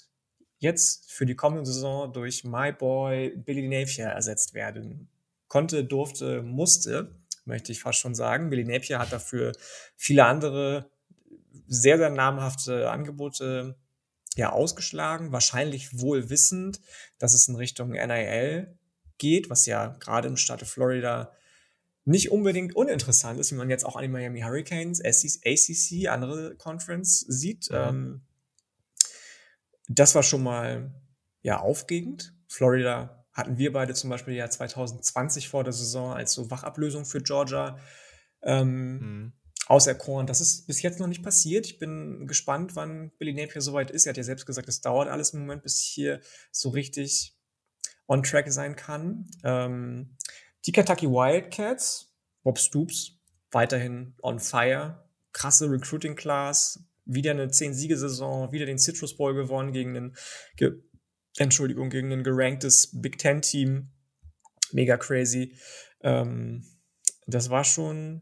[0.59, 5.09] jetzt für die kommende Saison durch My Boy Billy Napier ersetzt werden
[5.49, 8.49] konnte, durfte, musste, möchte ich fast schon sagen.
[8.49, 9.51] Billy Napier hat dafür
[9.97, 10.89] viele andere
[11.67, 13.77] sehr, sehr namhafte Angebote
[14.35, 16.79] ja ausgeschlagen, wahrscheinlich wohl wissend,
[17.17, 18.77] dass es in Richtung NIL
[19.17, 21.33] geht, was ja gerade im Staate Florida
[22.05, 27.19] nicht unbedingt uninteressant ist, wie man jetzt auch an die Miami Hurricanes, ACC, andere Conference
[27.27, 27.69] sieht.
[27.71, 28.21] Ähm,
[29.87, 30.93] das war schon mal
[31.41, 32.33] ja aufregend.
[32.47, 37.21] Florida hatten wir beide zum Beispiel ja 2020 vor der Saison als so Wachablösung für
[37.21, 37.79] Georgia
[38.41, 39.33] ähm, mhm.
[39.67, 40.27] auserkoren.
[40.27, 41.65] Das ist bis jetzt noch nicht passiert.
[41.65, 44.05] Ich bin gespannt, wann Billy Napier soweit ist.
[44.05, 46.21] Er hat ja selbst gesagt, es dauert alles im Moment, bis hier
[46.51, 47.35] so richtig
[48.07, 49.25] on track sein kann.
[49.43, 50.15] Ähm,
[50.65, 53.17] die Kentucky Wildcats, Bob Stoops,
[53.51, 55.05] weiterhin on fire.
[55.31, 60.15] Krasse Recruiting Class, wieder eine 10-Siege-Saison, wieder den Citrus Bowl gewonnen gegen einen,
[60.57, 60.81] ge
[61.39, 63.89] Entschuldigung, gegen ein geranktes Big Ten-Team.
[64.73, 65.55] Mega crazy.
[66.01, 66.65] Ähm,
[67.27, 68.21] das war schon,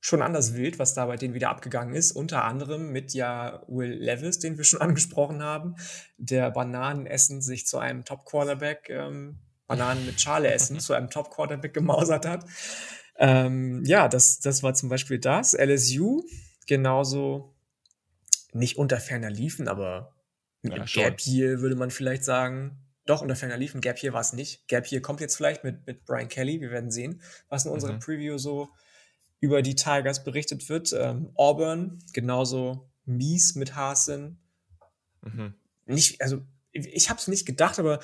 [0.00, 2.10] schon anders wild, was da bei denen wieder abgegangen ist.
[2.10, 5.76] Unter anderem mit ja Will Levis, den wir schon angesprochen haben,
[6.16, 11.72] der Bananen essen sich zu einem Top-Quarterback ähm, Bananen mit Schale essen zu einem Top-Quarterback
[11.72, 12.44] gemausert hat.
[13.18, 15.52] Ähm, ja, das, das war zum Beispiel das.
[15.52, 16.24] LSU,
[16.66, 17.54] genauso
[18.52, 20.17] nicht unter ferner liefen, aber
[20.72, 22.78] ja, Gap hier würde man vielleicht sagen.
[23.06, 23.80] Doch, unter ferner liefen.
[23.80, 24.68] Gap hier war es nicht.
[24.68, 26.60] Gap hier kommt jetzt vielleicht mit, mit Brian Kelly.
[26.60, 28.00] Wir werden sehen, was in unserer mhm.
[28.00, 28.68] Preview so
[29.40, 30.92] über die Tigers berichtet wird.
[30.92, 34.38] Ähm, Auburn, genauso mies mit Hasen.
[35.22, 35.54] Mhm.
[35.86, 38.00] Nicht, also ich habe es nicht gedacht, aber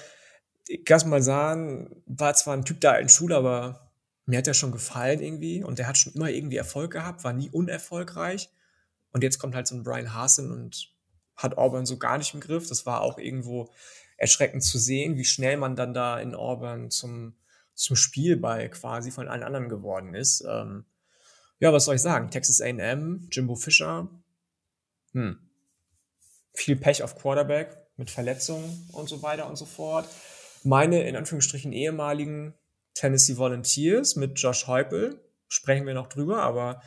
[0.84, 3.92] Gas Malzahn war zwar ein Typ da in Schule, aber
[4.26, 7.32] mir hat er schon gefallen irgendwie und der hat schon immer irgendwie Erfolg gehabt, war
[7.32, 8.50] nie unerfolgreich.
[9.12, 10.93] Und jetzt kommt halt so ein Brian Hasen und
[11.36, 12.68] hat Auburn so gar nicht im Griff.
[12.68, 13.70] Das war auch irgendwo
[14.16, 17.34] erschreckend zu sehen, wie schnell man dann da in Auburn zum,
[17.74, 20.44] zum Spielball quasi von allen anderen geworden ist.
[20.48, 20.84] Ähm,
[21.58, 22.30] ja, was soll ich sagen?
[22.30, 24.08] Texas AM, Jimbo Fischer,
[25.12, 25.38] hm.
[26.52, 30.08] viel Pech auf Quarterback mit Verletzungen und so weiter und so fort
[30.64, 32.54] meine in Anführungsstrichen ehemaligen
[32.94, 36.80] Tennessee Volunteers mit Josh Heupel, sprechen wir noch drüber, aber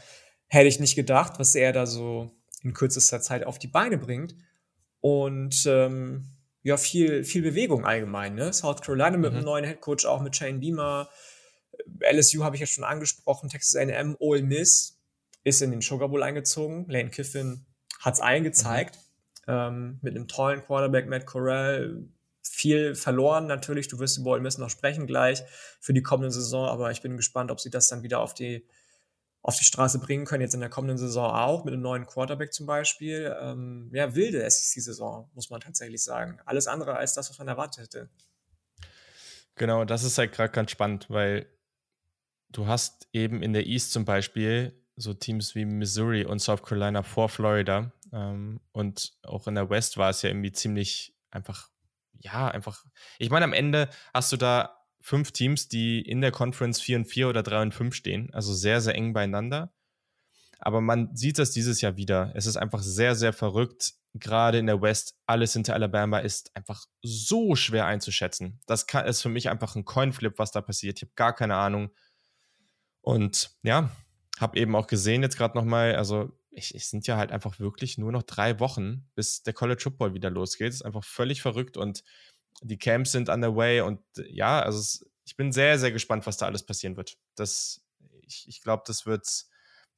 [0.47, 2.31] hätte ich nicht gedacht, was er da so
[2.67, 4.35] in kürzester Zeit auf die Beine bringt.
[4.99, 6.29] Und ähm,
[6.63, 8.35] ja, viel, viel Bewegung allgemein.
[8.35, 8.51] Ne?
[8.51, 9.37] South Carolina mit mhm.
[9.37, 11.09] einem neuen Headcoach, auch mit Shane Beamer.
[12.11, 14.99] LSU habe ich ja schon angesprochen, Texas A&M, Ole Miss
[15.43, 16.85] ist in den Sugar Bowl eingezogen.
[16.89, 17.65] Lane Kiffin
[18.01, 18.97] hat es allen gezeigt.
[18.97, 19.01] Mhm.
[19.49, 22.03] Ähm, mit einem tollen Quarterback, Matt Corral,
[22.41, 23.87] viel verloren natürlich.
[23.87, 25.43] Du wirst über Ole Miss noch sprechen gleich
[25.79, 28.67] für die kommende Saison, aber ich bin gespannt, ob sie das dann wieder auf die,
[29.47, 32.51] auf die Straße bringen können, jetzt in der kommenden Saison auch, mit einem neuen Quarterback
[32.51, 33.33] zum Beispiel.
[33.41, 36.37] Ähm, ja, wilde SEC-Saison, muss man tatsächlich sagen.
[36.45, 38.09] Alles andere als das, was man erwartet hätte.
[39.55, 41.47] Genau, das ist halt gerade ganz spannend, weil
[42.49, 47.01] du hast eben in der East zum Beispiel so Teams wie Missouri und South Carolina
[47.01, 47.93] vor Florida.
[48.11, 51.69] Ähm, und auch in der West war es ja irgendwie ziemlich einfach
[52.19, 52.83] ja, einfach,
[53.19, 54.76] ich meine, am Ende hast du da
[55.07, 58.53] fünf Teams, die in der Conference 4 und 4 oder 3 und 5 stehen, also
[58.53, 59.71] sehr, sehr eng beieinander.
[60.59, 62.33] Aber man sieht das dieses Jahr wieder.
[62.35, 63.93] Es ist einfach sehr, sehr verrückt.
[64.15, 68.59] Gerade in der West, alles hinter Alabama ist einfach so schwer einzuschätzen.
[68.65, 70.97] Das kann, ist für mich einfach ein Coinflip, was da passiert.
[70.97, 71.91] Ich habe gar keine Ahnung.
[72.99, 73.89] Und ja,
[74.39, 78.11] habe eben auch gesehen jetzt gerade nochmal, also es sind ja halt einfach wirklich nur
[78.11, 80.67] noch drei Wochen, bis der College Football wieder losgeht.
[80.67, 82.03] Das ist einfach völlig verrückt und
[82.61, 86.45] die Camps sind underway und ja, also es, ich bin sehr, sehr gespannt, was da
[86.45, 87.17] alles passieren wird.
[87.35, 87.81] Das,
[88.21, 89.27] ich, ich glaube, das wird,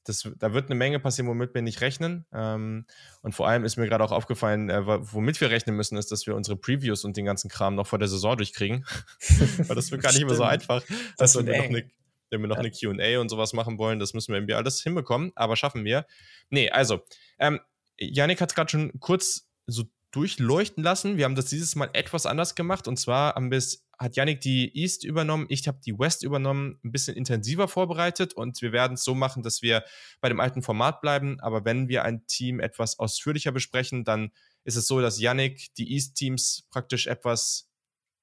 [0.04, 2.26] das, da wird eine Menge passieren, womit wir nicht rechnen.
[2.34, 2.86] Ähm,
[3.22, 6.26] und vor allem ist mir gerade auch aufgefallen, äh, womit wir rechnen müssen, ist, dass
[6.26, 8.86] wir unsere Previews und den ganzen Kram noch vor der Saison durchkriegen.
[9.68, 10.84] Weil das wird gar nicht immer so einfach.
[11.18, 11.90] Das wird noch eine
[12.32, 15.32] wenn wir noch eine QA und sowas machen wollen, das müssen wir irgendwie alles hinbekommen,
[15.36, 16.06] aber schaffen wir.
[16.50, 17.02] Nee, also,
[17.40, 17.60] ähm,
[17.98, 21.18] Yannick hat es gerade schon kurz so durchleuchten lassen.
[21.18, 22.88] Wir haben das dieses Mal etwas anders gemacht.
[22.88, 23.62] Und zwar haben wir
[24.00, 28.34] hat Yannick die East übernommen, ich habe die West übernommen, ein bisschen intensiver vorbereitet.
[28.34, 29.84] Und wir werden es so machen, dass wir
[30.22, 34.32] bei dem alten Format bleiben, aber wenn wir ein Team etwas ausführlicher besprechen, dann
[34.64, 37.70] ist es so, dass Yannick die East-Teams praktisch etwas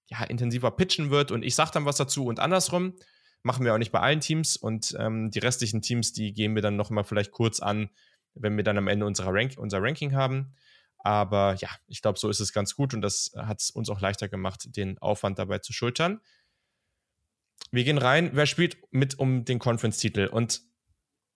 [0.08, 1.30] ja, intensiver pitchen wird.
[1.30, 2.26] Und ich sage dann was dazu.
[2.26, 2.94] Und andersrum.
[3.42, 4.56] Machen wir auch nicht bei allen Teams.
[4.56, 7.90] Und ähm, die restlichen Teams, die gehen wir dann nochmal vielleicht kurz an,
[8.34, 10.54] wenn wir dann am Ende unserer Rank unser Ranking haben.
[11.06, 14.00] Aber ja, ich glaube, so ist es ganz gut und das hat es uns auch
[14.00, 16.20] leichter gemacht, den Aufwand dabei zu schultern.
[17.70, 18.30] Wir gehen rein.
[18.32, 20.26] Wer spielt mit um den Conference-Titel?
[20.26, 20.62] Und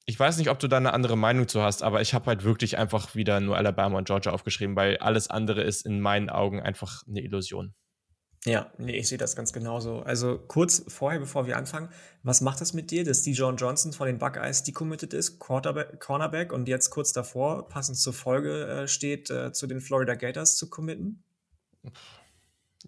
[0.06, 2.42] ich weiß nicht, ob du da eine andere Meinung zu hast, aber ich habe halt
[2.42, 6.60] wirklich einfach wieder nur Alabama und Georgia aufgeschrieben, weil alles andere ist in meinen Augen
[6.60, 7.72] einfach eine Illusion.
[8.46, 10.00] Ja, nee, ich sehe das ganz genauso.
[10.00, 11.90] Also kurz vorher, bevor wir anfangen,
[12.22, 16.00] was macht das mit dir, dass die John Johnson von den Buckeyes decommitted ist, Quarterback,
[16.00, 20.56] Cornerback, und jetzt kurz davor, passend zur Folge, äh, steht, äh, zu den Florida Gators
[20.56, 21.22] zu committen?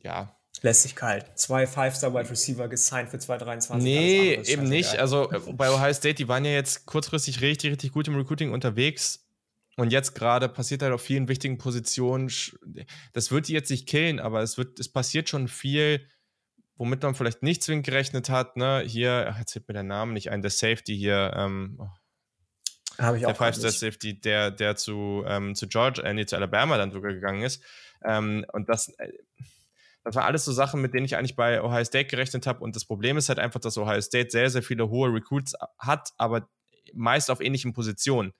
[0.03, 1.27] Ja, Lässt sich kalt.
[1.35, 3.83] Zwei Five-Star-Wide Receiver gesigned für 2023.
[3.83, 4.97] Nee, eben nicht.
[4.99, 8.53] Also äh, bei Ohio State, die waren ja jetzt kurzfristig richtig, richtig gut im Recruiting
[8.53, 9.27] unterwegs.
[9.77, 12.31] Und jetzt gerade passiert halt auf vielen wichtigen Positionen.
[13.13, 16.07] Das wird die jetzt nicht killen, aber es wird, es passiert schon viel,
[16.77, 18.57] womit man vielleicht nicht zwingend gerechnet hat.
[18.57, 18.83] Ne?
[18.87, 21.89] Hier, jetzt fällt mir der Name nicht ein, der Safety hier, ähm, oh,
[22.99, 26.37] habe ich der auch Five-Star Safety, der, der zu, ähm, zu Georgia, äh, nee, zu
[26.37, 27.63] Alabama dann sogar gegangen ist.
[28.05, 29.13] Ähm, und das, äh,
[30.05, 32.61] das war alles so Sachen, mit denen ich eigentlich bei Ohio State gerechnet habe.
[32.61, 36.11] Und das Problem ist halt einfach, dass Ohio State sehr, sehr viele hohe Recruits hat,
[36.19, 36.49] aber
[36.93, 38.33] meist auf ähnlichen Positionen.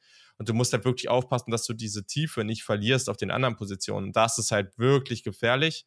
[0.43, 3.55] Und du musst halt wirklich aufpassen, dass du diese Tiefe nicht verlierst auf den anderen
[3.55, 4.11] Positionen.
[4.11, 5.87] Das ist halt wirklich gefährlich.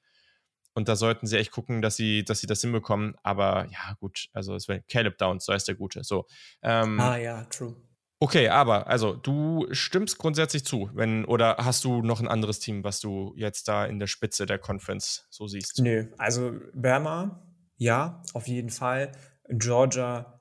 [0.73, 3.15] Und da sollten sie echt gucken, dass sie, dass sie das hinbekommen.
[3.21, 6.05] Aber ja, gut, also es wäre Caleb Downs, so heißt der Gute.
[6.05, 6.25] So.
[6.61, 7.75] Ähm, ah ja, true.
[8.19, 12.85] Okay, aber also du stimmst grundsätzlich zu, wenn oder hast du noch ein anderes Team,
[12.85, 15.79] was du jetzt da in der Spitze der Conference so siehst?
[15.79, 19.11] Nö, also Burma, ja, auf jeden Fall.
[19.49, 20.39] Georgia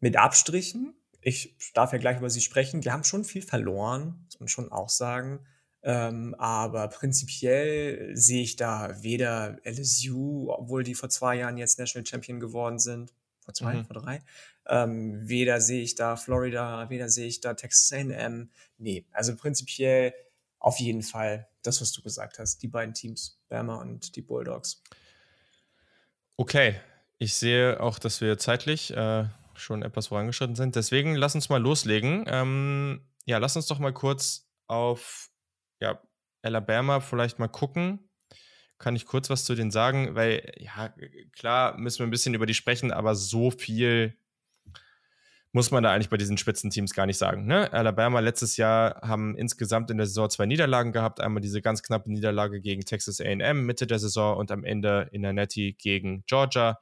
[0.00, 0.94] mit Abstrichen.
[1.26, 2.82] Ich darf ja gleich über sie sprechen.
[2.82, 5.40] Die haben schon viel verloren, muss man schon auch sagen.
[5.82, 12.06] Ähm, aber prinzipiell sehe ich da weder LSU, obwohl die vor zwei Jahren jetzt National
[12.06, 13.84] Champion geworden sind, vor zwei, mhm.
[13.86, 14.22] vor drei,
[14.66, 18.50] ähm, weder sehe ich da Florida, weder sehe ich da Texas A&M.
[18.76, 20.14] Nee, also prinzipiell
[20.58, 24.82] auf jeden Fall das, was du gesagt hast, die beiden Teams, Bama und die Bulldogs.
[26.36, 26.80] Okay,
[27.18, 29.26] ich sehe auch, dass wir zeitlich äh,
[29.56, 30.76] schon etwas vorangeschritten sind.
[30.76, 32.24] Deswegen lass uns mal loslegen.
[32.26, 35.30] Ähm, ja, lass uns doch mal kurz auf
[35.80, 36.00] ja,
[36.42, 38.10] Alabama vielleicht mal gucken.
[38.78, 40.14] Kann ich kurz was zu denen sagen?
[40.14, 40.92] Weil, ja,
[41.32, 44.16] klar müssen wir ein bisschen über die sprechen, aber so viel
[45.54, 47.46] muss man da eigentlich bei diesen Spitzenteams gar nicht sagen.
[47.46, 47.72] Ne?
[47.72, 51.20] Alabama letztes Jahr haben insgesamt in der Saison zwei Niederlagen gehabt.
[51.20, 55.22] Einmal diese ganz knappe Niederlage gegen Texas AM Mitte der Saison und am Ende in
[55.22, 56.80] der Netty gegen Georgia.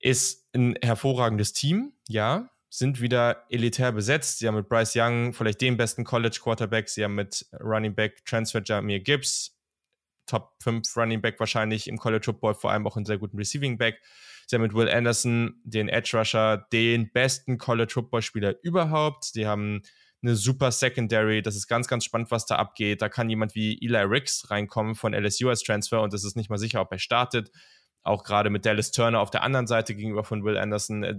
[0.00, 2.50] Ist ein hervorragendes Team, ja.
[2.70, 4.38] Sind wieder elitär besetzt.
[4.38, 6.88] Sie haben mit Bryce Young vielleicht den besten College Quarterback.
[6.90, 9.58] Sie haben mit Running Back Transfer Jamir Gibbs,
[10.26, 13.78] Top 5 Running Back wahrscheinlich im College Football, vor allem auch einen sehr guten Receiving
[13.78, 14.00] Back.
[14.46, 19.24] Sie haben mit Will Anderson den Edge Rusher, den besten College Football Spieler überhaupt.
[19.24, 19.82] Sie haben
[20.22, 21.42] eine super Secondary.
[21.42, 23.02] Das ist ganz, ganz spannend, was da abgeht.
[23.02, 26.50] Da kann jemand wie Eli Ricks reinkommen von LSU als Transfer und es ist nicht
[26.50, 27.50] mal sicher, ob er startet.
[28.08, 31.02] Auch gerade mit Dallas Turner auf der anderen Seite gegenüber von Will Anderson.
[31.02, 31.16] Äh,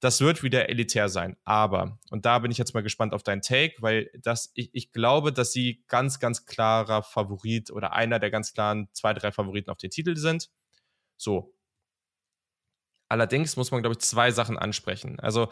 [0.00, 1.36] das wird wieder elitär sein.
[1.44, 4.92] Aber, und da bin ich jetzt mal gespannt auf deinen Take, weil das, ich, ich
[4.92, 9.70] glaube, dass sie ganz, ganz klarer Favorit oder einer der ganz klaren zwei, drei Favoriten
[9.70, 10.50] auf den Titel sind.
[11.16, 11.52] So,
[13.08, 15.18] Allerdings muss man, glaube ich, zwei Sachen ansprechen.
[15.20, 15.48] Also,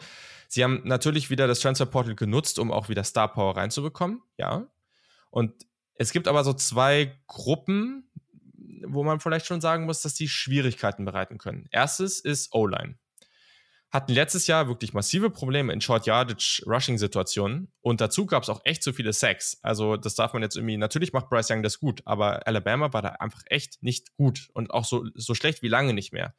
[0.47, 4.67] sie haben natürlich wieder das Transfer Portal genutzt, um auch wieder Star Power reinzubekommen, ja.
[5.31, 5.53] Und
[5.95, 8.06] es gibt aber so zwei Gruppen,
[8.85, 11.67] wo man vielleicht schon sagen muss, dass die Schwierigkeiten bereiten können.
[11.71, 12.97] Erstes ist O-Line.
[13.89, 18.49] Hatten letztes Jahr wirklich massive Probleme in Short Yardage Rushing Situationen und dazu gab es
[18.49, 19.59] auch echt zu viele Sacks.
[19.61, 23.01] Also, das darf man jetzt irgendwie, natürlich macht Bryce Young das gut, aber Alabama war
[23.01, 26.35] da einfach echt nicht gut und auch so, so schlecht wie lange nicht mehr.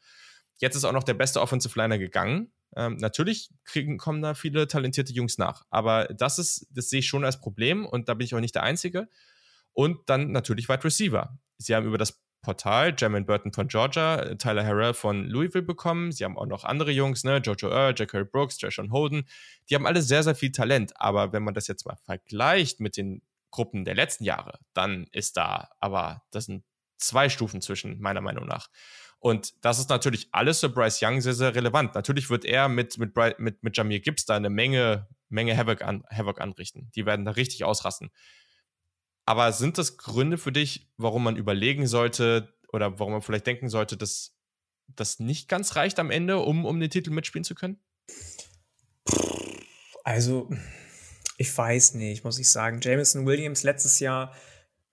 [0.58, 2.52] Jetzt ist auch noch der beste Offensive Liner gegangen.
[2.76, 5.64] Ähm, natürlich kriegen, kommen da viele talentierte Jungs nach.
[5.70, 8.56] Aber das ist, das sehe ich schon als Problem und da bin ich auch nicht
[8.56, 9.08] der Einzige.
[9.72, 11.38] Und dann natürlich Wide Receiver.
[11.56, 16.12] Sie haben über das Portal Jermaine Burton von Georgia, Tyler Harrell von Louisville bekommen.
[16.12, 17.38] Sie haben auch noch andere Jungs, ne?
[17.38, 19.28] Jojo Earl, Jackery Brooks, Trashon Holden.
[19.68, 20.92] Die haben alle sehr, sehr viel Talent.
[21.00, 25.36] Aber wenn man das jetzt mal vergleicht mit den Gruppen der letzten Jahre, dann ist
[25.36, 26.64] da aber, das sind
[26.98, 28.68] zwei Stufen zwischen, meiner Meinung nach.
[29.20, 31.94] Und das ist natürlich alles für Bryce Young sehr, sehr relevant.
[31.94, 36.04] Natürlich wird er mit, mit, mit, mit Jamir Gibbs da eine Menge, Menge Havoc, an,
[36.10, 36.90] Havoc anrichten.
[36.94, 38.10] Die werden da richtig ausrasten.
[39.28, 43.68] Aber sind das Gründe für dich, warum man überlegen sollte oder warum man vielleicht denken
[43.68, 44.34] sollte, dass
[44.86, 47.78] das nicht ganz reicht am Ende, um, um den Titel mitspielen zu können?
[50.02, 50.48] Also,
[51.36, 52.80] ich weiß nicht, muss ich sagen.
[52.80, 54.34] Jameson Williams letztes Jahr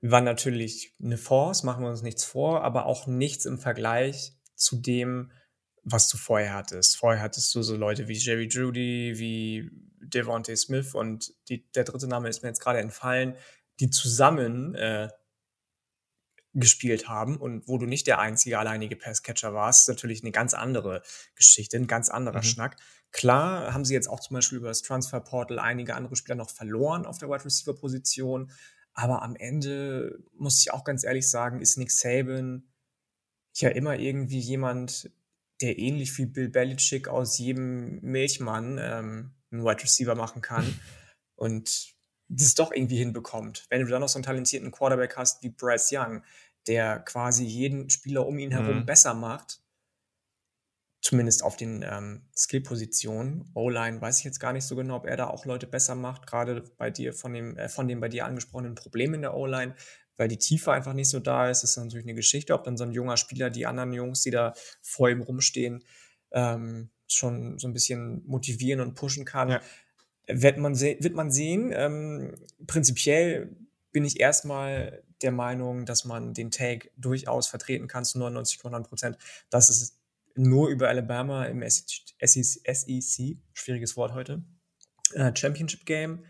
[0.02, 4.76] war natürlich eine Force, machen wir uns nichts vor, aber auch nichts im Vergleich zu
[4.76, 5.32] dem,
[5.84, 6.98] was du vorher hattest.
[6.98, 9.72] Vorher hattest du so Leute wie Jerry Judy, wie
[10.02, 13.38] Devontae Smith und die, der dritte Name ist mir jetzt gerade entfallen,
[13.80, 15.10] die zusammen äh,
[16.54, 20.54] gespielt haben und wo du nicht der einzige alleinige Passcatcher warst, ist natürlich eine ganz
[20.54, 21.02] andere
[21.36, 22.44] Geschichte, ein ganz anderer mhm.
[22.44, 22.78] Schnack.
[23.12, 26.50] Klar haben sie jetzt auch zum Beispiel über das Transfer Portal einige andere Spieler noch
[26.50, 28.52] verloren auf der Wide Receiver Position,
[28.94, 32.72] aber am Ende muss ich auch ganz ehrlich sagen, ist Nick Saban
[33.54, 35.12] ja immer irgendwie jemand,
[35.62, 40.80] der ähnlich wie Bill Belichick aus jedem Milchmann ähm, einen Wide Receiver machen kann
[41.36, 41.95] und
[42.28, 43.66] das doch irgendwie hinbekommt.
[43.70, 46.24] Wenn du dann noch so einen talentierten Quarterback hast wie Bryce Young,
[46.68, 48.86] der quasi jeden Spieler um ihn herum mhm.
[48.86, 49.62] besser macht.
[51.02, 53.52] Zumindest auf den ähm, Skill-Positionen.
[53.54, 56.26] O-Line weiß ich jetzt gar nicht so genau, ob er da auch Leute besser macht,
[56.26, 59.76] gerade bei dir von dem, äh, von dem bei dir angesprochenen Problem in der O-Line,
[60.18, 61.62] weil die Tiefe einfach nicht so da ist.
[61.62, 64.32] Das ist natürlich eine Geschichte, ob dann so ein junger Spieler die anderen Jungs, die
[64.32, 65.84] da vor ihm rumstehen,
[66.32, 69.50] ähm, schon so ein bisschen motivieren und pushen kann.
[69.50, 69.62] Ja.
[70.28, 71.72] Wird, man wird man sehen.
[71.74, 72.36] Ähm,
[72.68, 73.56] prinzipiell
[73.92, 79.18] bin ich erstmal der Meinung, dass man den Take durchaus vertreten kann zu 99,9 Prozent,
[79.50, 79.98] dass es
[80.36, 84.44] nur über Alabama im SEC, schwieriges Wort heute,
[85.14, 86.26] äh, Championship Game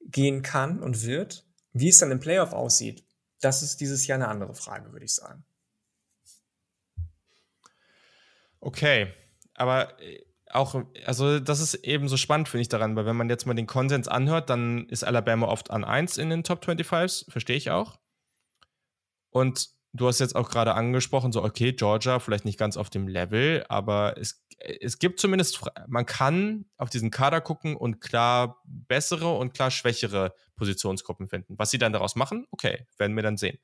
[0.00, 1.46] gehen kann und wird.
[1.72, 3.04] Wie es dann im Playoff aussieht,
[3.40, 5.44] das ist dieses Jahr eine andere Frage, würde ich sagen.
[8.60, 9.12] Okay,
[9.54, 13.28] aber äh, auch, also das ist eben so spannend, finde ich daran, weil wenn man
[13.28, 17.30] jetzt mal den Konsens anhört, dann ist Alabama oft an 1 in den Top 25s,
[17.30, 17.98] verstehe ich auch.
[19.30, 23.08] Und du hast jetzt auch gerade angesprochen, so, okay, Georgia vielleicht nicht ganz auf dem
[23.08, 29.36] Level, aber es, es gibt zumindest, man kann auf diesen Kader gucken und klar bessere
[29.36, 31.58] und klar schwächere Positionsgruppen finden.
[31.58, 33.58] Was sie dann daraus machen, okay, werden wir dann sehen.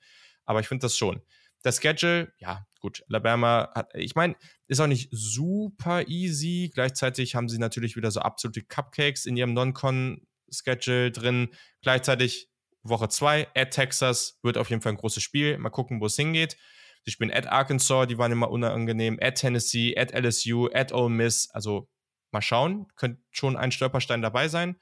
[0.44, 1.22] Aber ich finde das schon.
[1.64, 4.36] Der Schedule, ja, gut, Alabama hat, ich meine,
[4.68, 6.70] ist auch nicht super easy.
[6.72, 11.48] Gleichzeitig haben sie natürlich wieder so absolute Cupcakes in ihrem Non-Con-Schedule drin.
[11.82, 12.48] Gleichzeitig
[12.82, 15.58] Woche 2 at Texas wird auf jeden Fall ein großes Spiel.
[15.58, 16.56] Mal gucken, wo es hingeht.
[17.04, 21.48] Sie spielen at Arkansas, die waren immer unangenehm, at Tennessee, at LSU, at Ole Miss.
[21.50, 21.88] Also
[22.32, 24.76] mal schauen, könnte schon ein Stolperstein dabei sein.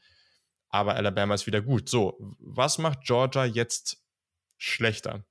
[0.69, 1.89] Aber Alabama ist wieder gut.
[1.89, 4.03] So, was macht Georgia jetzt
[4.59, 5.25] schlechter?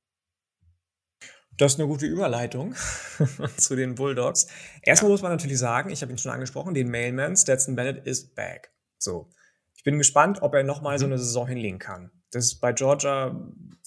[1.58, 2.76] Das ist eine gute Überleitung
[3.58, 4.48] zu den Bulldogs.
[4.82, 5.14] Erstmal ja.
[5.14, 8.72] muss man natürlich sagen, ich habe ihn schon angesprochen, den Mailman Stetson Bennett ist back.
[8.98, 9.30] So.
[9.76, 11.00] Ich bin gespannt, ob er nochmal mhm.
[11.00, 12.12] so eine Saison hinlegen kann.
[12.32, 13.40] Das bei Georgia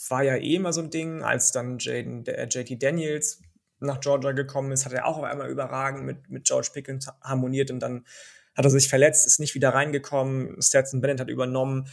[0.08, 3.42] war ja eh immer so ein Ding, als dann Jaden, der, JT Daniels
[3.80, 7.70] nach Georgia gekommen ist, hat er auch auf einmal überragend mit, mit George Pickens harmoniert
[7.70, 8.06] und dann
[8.56, 10.60] hat er sich verletzt, ist nicht wieder reingekommen.
[10.60, 11.88] Stetson Bennett hat übernommen.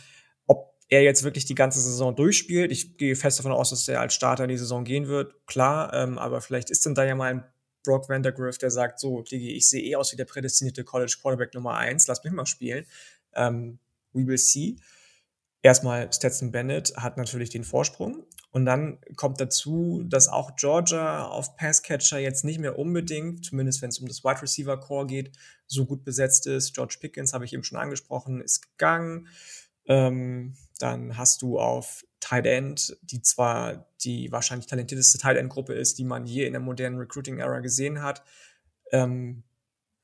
[0.88, 4.14] Er jetzt wirklich die ganze Saison durchspielt, ich gehe fest davon aus, dass er als
[4.14, 7.34] Starter in die Saison gehen wird, klar, ähm, aber vielleicht ist dann da ja mal
[7.34, 7.44] ein
[7.84, 11.54] Brock Vandergriff, der sagt, so, Digi, ich sehe eh aus wie der prädestinierte College Quarterback
[11.54, 12.86] Nummer eins, lass mich mal spielen.
[13.34, 13.80] Ähm,
[14.14, 14.78] we will see
[15.66, 18.24] erstmal Stetson Bennett hat natürlich den Vorsprung.
[18.52, 23.90] Und dann kommt dazu, dass auch Georgia auf Passcatcher jetzt nicht mehr unbedingt, zumindest wenn
[23.90, 25.32] es um das Wide Receiver Core geht,
[25.66, 26.74] so gut besetzt ist.
[26.74, 29.28] George Pickens, habe ich eben schon angesprochen, ist gegangen.
[29.88, 35.74] Ähm, dann hast du auf Tight End, die zwar die wahrscheinlich talentierteste Tight End Gruppe
[35.74, 38.24] ist, die man je in der modernen Recruiting Era gesehen hat.
[38.92, 39.44] Ähm,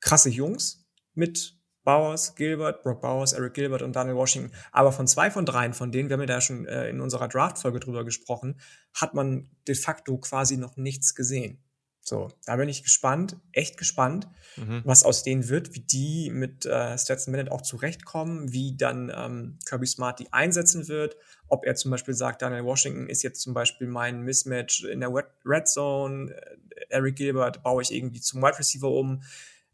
[0.00, 4.52] krasse Jungs mit Bowers, Gilbert, Brock Bowers, Eric Gilbert und Daniel Washington.
[4.70, 7.28] Aber von zwei von dreien, von denen, wir haben ja da schon äh, in unserer
[7.28, 8.60] Draft-Folge drüber gesprochen,
[8.94, 11.62] hat man de facto quasi noch nichts gesehen.
[12.04, 14.82] So, da bin ich gespannt, echt gespannt, mhm.
[14.84, 19.58] was aus denen wird, wie die mit äh, Stetson Bennett auch zurechtkommen, wie dann ähm,
[19.66, 23.54] Kirby Smart die einsetzen wird, ob er zum Beispiel sagt, Daniel Washington ist jetzt zum
[23.54, 26.56] Beispiel mein Mismatch in der Red Zone, äh,
[26.88, 29.22] Eric Gilbert baue ich irgendwie zum Wide Receiver um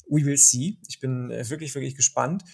[0.08, 0.78] we will see.
[0.88, 2.44] Ich bin äh, wirklich, wirklich gespannt.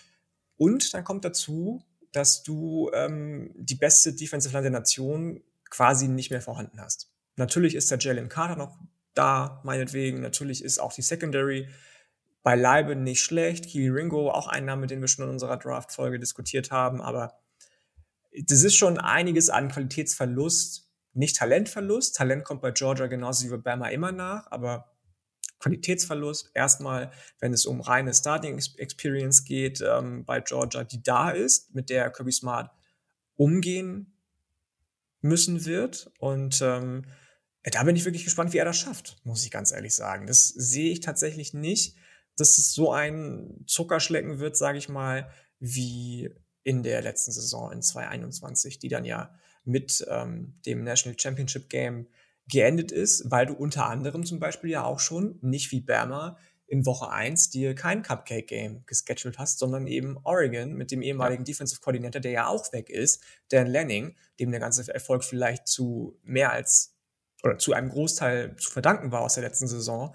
[0.57, 1.83] Und dann kommt dazu,
[2.13, 7.11] dass du ähm, die beste Defensive Line der Nation quasi nicht mehr vorhanden hast.
[7.37, 8.79] Natürlich ist der Jalen Carter noch
[9.15, 10.21] da, meinetwegen.
[10.21, 11.69] Natürlich ist auch die Secondary
[12.45, 13.67] beileibe nicht schlecht.
[13.67, 17.01] Kiwi Ringo, auch ein Name, den wir schon in unserer Draft-Folge diskutiert haben.
[17.01, 17.39] Aber
[18.47, 20.89] das ist schon einiges an Qualitätsverlust.
[21.15, 22.17] Nicht Talentverlust.
[22.17, 24.47] Talent kommt bei Georgia genauso wie bei Bama immer nach.
[24.51, 24.93] Aber
[25.59, 26.51] Qualitätsverlust.
[26.55, 31.89] Erstmal, wenn es um reine Starting Experience geht, ähm, bei Georgia, die da ist, mit
[31.89, 32.71] der Kirby Smart
[33.37, 34.13] umgehen
[35.23, 36.11] müssen wird.
[36.19, 37.07] Und ähm,
[37.65, 40.27] da bin ich wirklich gespannt, wie er das schafft, muss ich ganz ehrlich sagen.
[40.27, 41.97] Das sehe ich tatsächlich nicht,
[42.37, 46.31] dass es so ein Zuckerschlecken wird, sage ich mal, wie
[46.63, 52.09] in der letzten Saison in 2021, die dann ja mit ähm, dem National Championship Game
[52.49, 56.37] geendet ist, weil du unter anderem zum Beispiel ja auch schon, nicht wie Bama,
[56.67, 61.45] in Woche 1 dir kein Cupcake-Game gescheduled hast, sondern eben Oregon mit dem ehemaligen ja.
[61.45, 66.19] Defensive Coordinator, der ja auch weg ist, Dan Lanning, dem der ganze Erfolg vielleicht zu
[66.23, 66.94] mehr als
[67.45, 70.15] oder zu einem Großteil zu verdanken war aus der letzten Saison,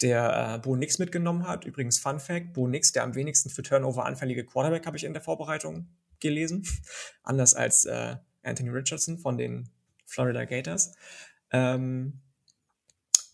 [0.00, 1.64] der äh, Bo Nix mitgenommen hat.
[1.66, 5.12] Übrigens Fun Fact, Bo Nix, der am wenigsten für Turnover anfällige Quarterback, habe ich in
[5.12, 5.88] der Vorbereitung
[6.20, 6.66] gelesen.
[7.22, 9.68] Anders als äh, Anthony Richardson von den
[10.06, 10.94] Florida Gators.
[11.52, 12.20] Ähm,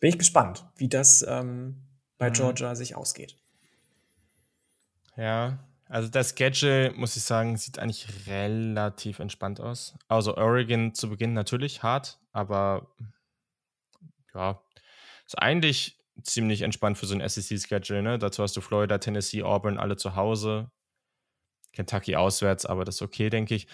[0.00, 1.82] bin ich gespannt, wie das ähm,
[2.18, 2.34] bei mhm.
[2.34, 3.36] Georgia sich ausgeht.
[5.16, 9.94] Ja, also das Schedule, muss ich sagen, sieht eigentlich relativ entspannt aus.
[10.08, 12.90] Also Oregon zu Beginn natürlich hart, aber
[14.36, 14.62] ja,
[15.26, 18.02] ist eigentlich ziemlich entspannt für so ein SEC-Schedule.
[18.02, 18.18] Ne?
[18.18, 20.70] Dazu hast du Florida, Tennessee, Auburn alle zu Hause.
[21.72, 23.66] Kentucky auswärts, aber das ist okay, denke ich.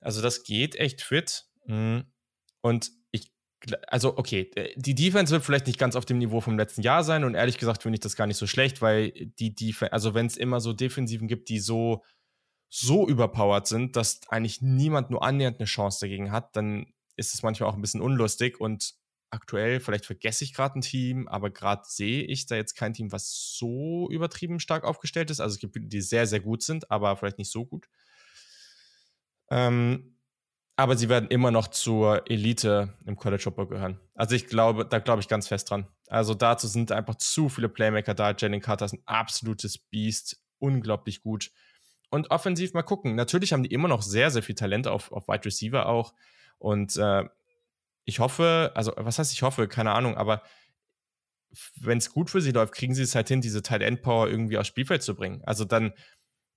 [0.00, 1.46] Also das geht echt fit.
[1.66, 2.04] Mhm.
[2.60, 3.32] Und ich,
[3.88, 7.24] also okay, die Defense wird vielleicht nicht ganz auf dem Niveau vom letzten Jahr sein
[7.24, 10.26] und ehrlich gesagt finde ich das gar nicht so schlecht, weil die Defense, also wenn
[10.26, 12.04] es immer so Defensiven gibt, die so
[12.74, 16.86] so überpowered sind, dass eigentlich niemand nur annähernd eine Chance dagegen hat, dann
[17.16, 18.94] ist es manchmal auch ein bisschen unlustig und
[19.32, 23.12] aktuell, vielleicht vergesse ich gerade ein Team, aber gerade sehe ich da jetzt kein Team,
[23.12, 25.40] was so übertrieben stark aufgestellt ist.
[25.40, 27.88] Also es gibt die sehr, sehr gut sind, aber vielleicht nicht so gut.
[29.50, 30.18] Ähm,
[30.76, 34.00] aber sie werden immer noch zur Elite im College Football gehören.
[34.14, 35.86] Also ich glaube, da glaube ich ganz fest dran.
[36.08, 38.34] Also dazu sind einfach zu viele Playmaker da.
[38.36, 41.50] Jalen Carter ist ein absolutes Biest, unglaublich gut.
[42.10, 43.14] Und offensiv mal gucken.
[43.14, 46.14] Natürlich haben die immer noch sehr, sehr viel Talent auf, auf Wide Receiver auch.
[46.58, 47.24] Und äh,
[48.04, 50.42] ich hoffe, also was heißt ich hoffe, keine Ahnung, aber
[51.76, 54.28] wenn es gut für sie läuft, kriegen sie es halt hin, diese Tight End Power
[54.28, 55.42] irgendwie aufs Spielfeld zu bringen.
[55.44, 55.92] Also dann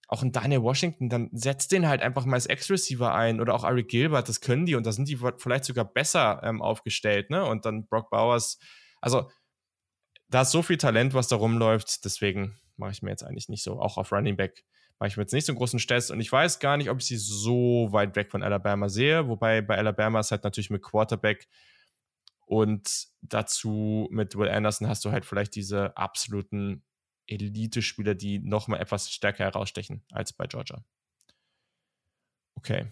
[0.07, 3.63] auch ein Daniel Washington, dann setzt den halt einfach mal als Ex-Receiver ein oder auch
[3.63, 7.43] Ari Gilbert, das können die und da sind die vielleicht sogar besser ähm, aufgestellt, ne?
[7.43, 8.59] Und dann Brock Bowers.
[9.01, 9.29] Also
[10.29, 13.63] da ist so viel Talent, was da rumläuft, deswegen mache ich mir jetzt eigentlich nicht
[13.63, 14.63] so, auch auf Running Back
[14.99, 16.99] mache ich mir jetzt nicht so einen großen Stress und ich weiß gar nicht, ob
[16.99, 20.81] ich sie so weit weg von Alabama sehe, wobei bei Alabama ist halt natürlich mit
[20.81, 21.47] Quarterback
[22.45, 26.83] und dazu mit Will Anderson hast du halt vielleicht diese absoluten
[27.27, 30.83] Elite-Spieler, die nochmal etwas stärker herausstechen als bei Georgia.
[32.55, 32.87] Okay.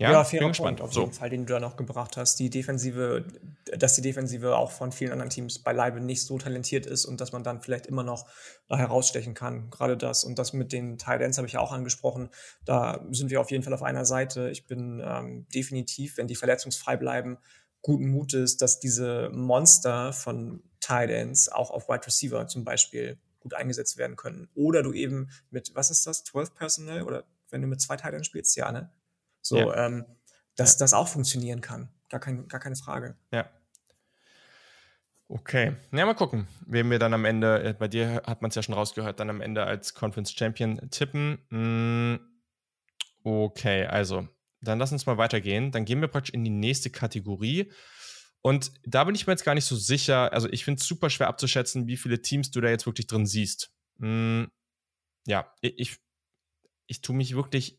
[0.00, 1.00] Ja, ja fairer Punkt auf so.
[1.00, 2.38] jeden Fall, den du da noch gebracht hast.
[2.38, 3.26] Die Defensive,
[3.76, 7.32] dass die Defensive auch von vielen anderen Teams beileibe nicht so talentiert ist und dass
[7.32, 8.26] man dann vielleicht immer noch
[8.70, 9.68] herausstechen kann.
[9.68, 12.30] Gerade das und das mit den Tight Ends habe ich ja auch angesprochen.
[12.64, 14.48] Da sind wir auf jeden Fall auf einer Seite.
[14.48, 17.36] Ich bin ähm, definitiv, wenn die verletzungsfrei bleiben,
[17.82, 23.52] guten Mutes, dass diese Monster von Tight Ends auch auf Wide Receiver zum Beispiel gut
[23.52, 24.48] eingesetzt werden können.
[24.54, 28.26] Oder du eben mit, was ist das, 12 Personnel oder wenn du mit zwei Titans
[28.26, 28.90] spielst, ja, ne?
[29.42, 29.86] So, ja.
[29.86, 30.04] ähm,
[30.56, 30.78] dass ja.
[30.80, 31.88] das auch funktionieren kann.
[32.08, 33.16] Gar, kein, gar keine Frage.
[33.32, 33.48] Ja.
[35.28, 35.76] Okay.
[35.92, 38.64] Ja, mal gucken, wem wir dann am Ende, äh, bei dir hat man es ja
[38.64, 41.38] schon rausgehört, dann am Ende als Conference Champion tippen.
[41.50, 42.16] Mm,
[43.22, 44.26] okay, also,
[44.60, 45.70] dann lass uns mal weitergehen.
[45.70, 47.70] Dann gehen wir praktisch in die nächste Kategorie.
[48.42, 50.32] Und da bin ich mir jetzt gar nicht so sicher.
[50.32, 53.24] Also, ich finde es super schwer abzuschätzen, wie viele Teams du da jetzt wirklich drin
[53.24, 53.70] siehst.
[53.98, 54.46] Mm,
[55.26, 55.98] ja, ich,
[56.90, 57.78] ich tue mich wirklich,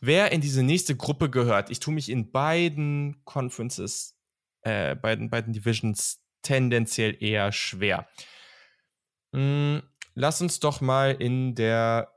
[0.00, 4.18] wer in diese nächste Gruppe gehört, ich tue mich in beiden Conferences,
[4.62, 8.08] äh, beiden, beiden Divisions tendenziell eher schwer.
[9.34, 9.82] Hm,
[10.14, 12.10] lass uns doch mal in der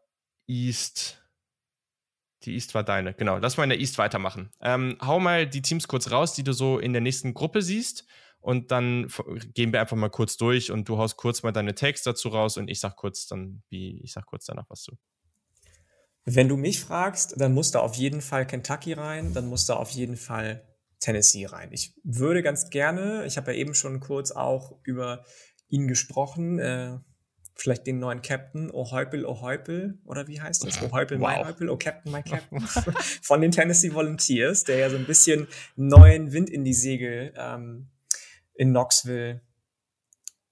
[0.48, 1.22] East,
[2.44, 4.52] die East war deine, genau, lass mal in der East weitermachen.
[4.62, 8.06] Ähm, hau mal die Teams kurz raus, die du so in der nächsten Gruppe siehst
[8.40, 9.12] und dann
[9.54, 12.56] gehen wir einfach mal kurz durch und du haust kurz mal deine Takes dazu raus
[12.56, 14.98] und ich sag kurz dann, wie, ich sag kurz danach was zu.
[16.26, 19.76] Wenn du mich fragst, dann muss da auf jeden Fall Kentucky rein, dann muss da
[19.76, 20.64] auf jeden Fall
[21.00, 21.70] Tennessee rein.
[21.72, 25.24] Ich würde ganz gerne, ich habe ja eben schon kurz auch über
[25.68, 26.98] ihn gesprochen, äh,
[27.56, 30.82] vielleicht den neuen Captain, Oh Heupel, Oh Heupel, oder wie heißt das?
[30.82, 31.30] Oh Heupel, wow.
[31.30, 32.60] my Heupel, Oh Captain, my Captain,
[33.22, 37.92] von den Tennessee Volunteers, der ja so ein bisschen neuen Wind in die Segel ähm,
[38.56, 39.42] in Knoxville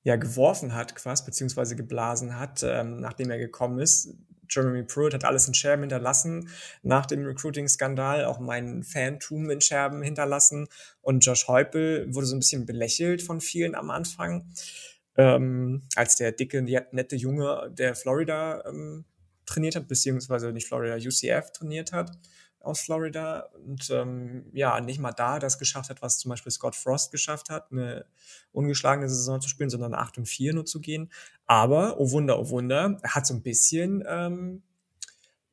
[0.04, 4.16] ja geworfen hat, quasi, beziehungsweise geblasen hat, ähm, nachdem er gekommen ist.
[4.50, 6.50] Jeremy Pruitt hat alles in Scherben hinterlassen.
[6.82, 10.68] Nach dem Recruiting-Skandal auch mein Fantum in Scherben hinterlassen.
[11.02, 14.48] Und Josh Heupel wurde so ein bisschen belächelt von vielen am Anfang,
[15.18, 19.06] ähm, als der dicke, nette Junge, der Florida ähm,
[19.46, 22.12] trainiert hat, beziehungsweise nicht Florida, UCF trainiert hat
[22.64, 26.76] aus Florida und ähm, ja, nicht mal da das geschafft hat, was zum Beispiel Scott
[26.76, 28.06] Frost geschafft hat, eine
[28.54, 31.12] ungeschlagene Saison zu spielen, sondern 8 und 4 nur zu gehen.
[31.46, 34.64] Aber, oh Wunder, oh Wunder, er hat so ein bisschen ähm,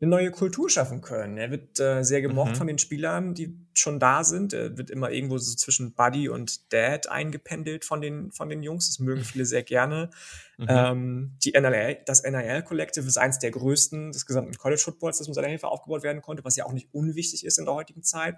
[0.01, 1.36] eine neue Kultur schaffen können.
[1.36, 2.57] Er wird äh, sehr gemocht mhm.
[2.57, 4.55] von den Spielern, die schon da sind.
[4.55, 8.88] Er wird immer irgendwo so zwischen Buddy und Dad eingependelt von den, von den Jungs.
[8.88, 10.09] Das mögen viele sehr gerne.
[10.57, 10.66] Mhm.
[10.68, 15.28] Ähm, die NLL, das NIL Collective ist eins der größten des gesamten College Footballs, das
[15.28, 18.03] mit seiner Hilfe aufgebaut werden konnte, was ja auch nicht unwichtig ist in der heutigen
[18.03, 18.36] Zeit.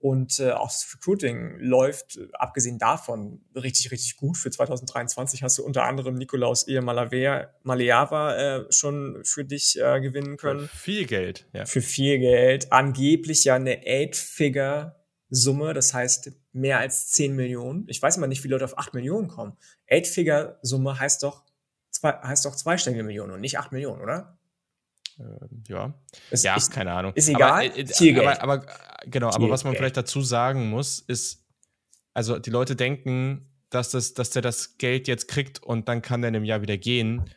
[0.00, 4.38] Und äh, auch das Recruiting läuft, äh, abgesehen davon, richtig, richtig gut.
[4.38, 10.38] Für 2023 hast du unter anderem Nikolaus Ehe Maleava äh, schon für dich äh, gewinnen
[10.38, 10.68] können.
[10.68, 11.66] Für viel Geld, ja.
[11.66, 12.72] Für viel Geld.
[12.72, 17.84] Angeblich ja eine Eight-Figure-Summe, das heißt mehr als 10 Millionen.
[17.88, 19.58] Ich weiß immer nicht, wie Leute auf 8 Millionen kommen.
[19.86, 21.44] Eight-Figure-Summe heißt doch,
[21.90, 24.39] zwei, heißt doch zweistellige Millionen und nicht 8 Millionen, oder?
[25.20, 25.94] Ähm, ja,
[26.30, 27.12] ist, ja, ist, keine Ahnung.
[27.14, 27.68] Ist egal.
[27.68, 28.26] Aber, äh, Viel Geld.
[28.26, 28.66] Aber, aber
[29.06, 31.44] genau, aber was man vielleicht dazu sagen muss, ist,
[32.14, 36.22] also die Leute denken, dass, das, dass der das Geld jetzt kriegt und dann kann
[36.22, 37.30] der in einem Jahr wieder gehen.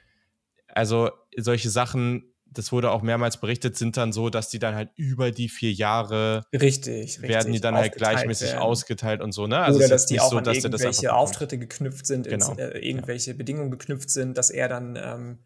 [0.67, 4.89] Also solche Sachen das wurde auch mehrmals berichtet, sind dann so, dass die dann halt
[4.95, 8.61] über die vier Jahre richtig, werden richtig, die dann halt gleichmäßig werden.
[8.61, 9.59] ausgeteilt und so, ne?
[9.59, 12.51] Also Oder dass die auch so, an irgendwelche Auftritte geknüpft sind, genau.
[12.51, 13.37] ins, äh, irgendwelche ja.
[13.37, 15.39] Bedingungen geknüpft sind, dass er dann ähm,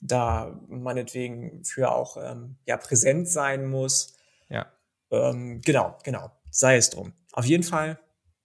[0.00, 4.16] da meinetwegen für auch ähm, ja, präsent sein muss.
[4.48, 4.66] Ja.
[5.10, 6.30] Ähm, genau, genau.
[6.50, 7.12] Sei es drum.
[7.32, 7.98] Auf jeden Fall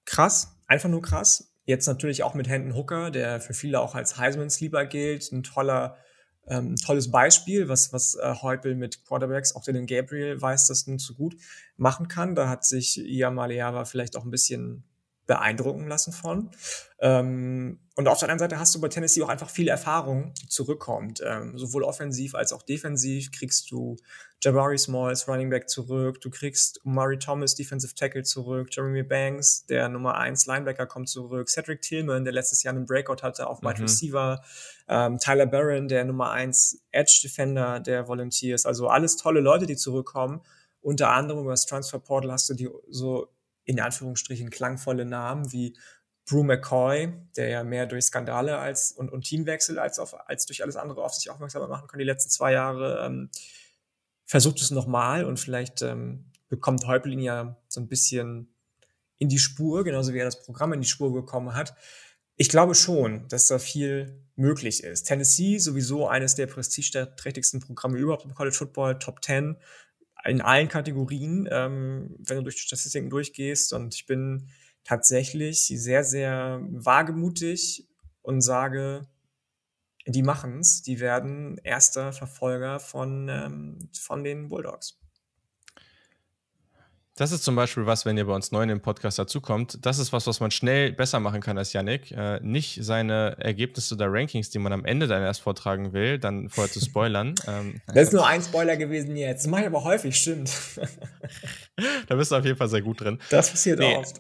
[0.06, 1.54] krass, einfach nur krass.
[1.66, 5.98] Jetzt natürlich auch mit Hendon Hooker, der für viele auch als Heisman-Sleeper gilt, ein toller
[6.48, 11.00] ähm, tolles Beispiel, was, was äh, Heupel mit Quarterbacks, auch den Gabriel weiß das nun
[11.00, 11.36] zu gut,
[11.78, 12.36] machen kann.
[12.36, 14.84] Da hat sich Ia Maleava vielleicht auch ein bisschen
[15.32, 16.52] beeindrucken lassen von.
[17.00, 20.50] Ähm, und auf der anderen Seite hast du bei Tennessee auch einfach viel Erfahrung, die
[20.50, 21.24] zurückkommt.
[21.26, 23.96] Ähm, sowohl offensiv als auch defensiv kriegst du
[24.44, 29.88] Jabari Smalls, Running Back zurück, du kriegst Murray Thomas, Defensive Tackle zurück, Jeremy Banks, der
[29.88, 33.78] Nummer 1 Linebacker kommt zurück, Cedric Tillman, der letztes Jahr einen Breakout hatte auf Wide
[33.78, 33.84] mhm.
[33.84, 34.42] Receiver,
[34.90, 39.78] ähm, Tyler Barron, der Nummer 1 Edge Defender der Volunteers, also alles tolle Leute, die
[39.78, 40.42] zurückkommen.
[40.82, 43.30] Unter anderem über das Transfer Portal hast du die so
[43.64, 45.78] in Anführungsstrichen klangvolle Namen wie
[46.26, 50.64] Brew McCoy, der ja mehr durch Skandale als und, und Teamwechsel als, auf, als durch
[50.64, 53.30] alles andere auf sich aufmerksam machen kann die letzten zwei Jahre, ähm,
[54.26, 58.54] versucht es nochmal und vielleicht ähm, bekommt Häuptling ja so ein bisschen
[59.18, 61.76] in die Spur, genauso wie er das Programm in die Spur bekommen hat.
[62.38, 65.04] Ich glaube schon, dass da viel möglich ist.
[65.04, 69.58] Tennessee sowieso eines der prestigeträchtigsten Programme überhaupt im College Football, Top 10
[70.26, 73.74] in allen Kategorien, ähm, wenn du durch die Statistiken durchgehst.
[73.74, 74.50] Und ich bin
[74.84, 77.88] tatsächlich sehr, sehr wagemutig
[78.22, 79.08] und sage,
[80.08, 85.01] die machen's, die werden erster Verfolger von, ähm, von den Bulldogs.
[87.22, 89.86] Das ist zum Beispiel was, wenn ihr bei uns neu in den Podcast dazukommt.
[89.86, 92.10] Das ist was, was man schnell besser machen kann als Yannick.
[92.10, 96.50] Äh, nicht seine Ergebnisse der Rankings, die man am Ende dann erst vortragen will, dann
[96.50, 97.36] vorher zu spoilern.
[97.48, 99.44] ähm, das ist nur ein Spoiler gewesen jetzt.
[99.44, 100.52] Das mache ich aber häufig, stimmt.
[102.08, 103.20] da bist du auf jeden Fall sehr gut drin.
[103.30, 104.20] Das passiert nee, oft.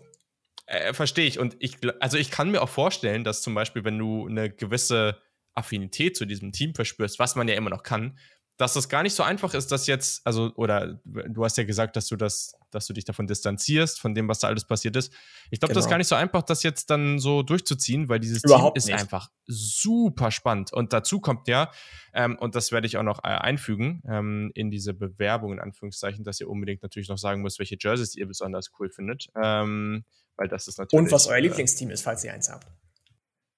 [0.68, 1.39] Äh, Verstehe ich.
[1.39, 5.18] Und ich, also ich kann mir auch vorstellen, dass zum Beispiel, wenn du eine gewisse
[5.56, 8.20] Affinität zu diesem Team verspürst, was man ja immer noch kann,
[8.62, 11.95] dass das gar nicht so einfach ist, dass jetzt, also, oder du hast ja gesagt,
[11.95, 15.12] dass du das, dass du dich davon distanzierst, von dem, was da alles passiert ist.
[15.49, 15.80] Ich glaube, genau.
[15.80, 15.89] das ist genau.
[15.89, 18.99] gar nicht so einfach, das jetzt dann so durchzuziehen, weil dieses Überhaupt Team ist nicht.
[18.99, 20.72] einfach super spannend.
[20.72, 21.72] Und dazu kommt ja,
[22.14, 26.24] ähm, und das werde ich auch noch äh, einfügen ähm, in diese Bewerbung, in Anführungszeichen,
[26.24, 29.28] dass ihr unbedingt natürlich noch sagen müsst, welche Jerseys ihr besonders cool findet.
[29.41, 30.05] Ähm,
[30.36, 31.03] weil das ist natürlich.
[31.05, 32.68] Und was euer äh, Lieblingsteam ist, falls ihr eins habt.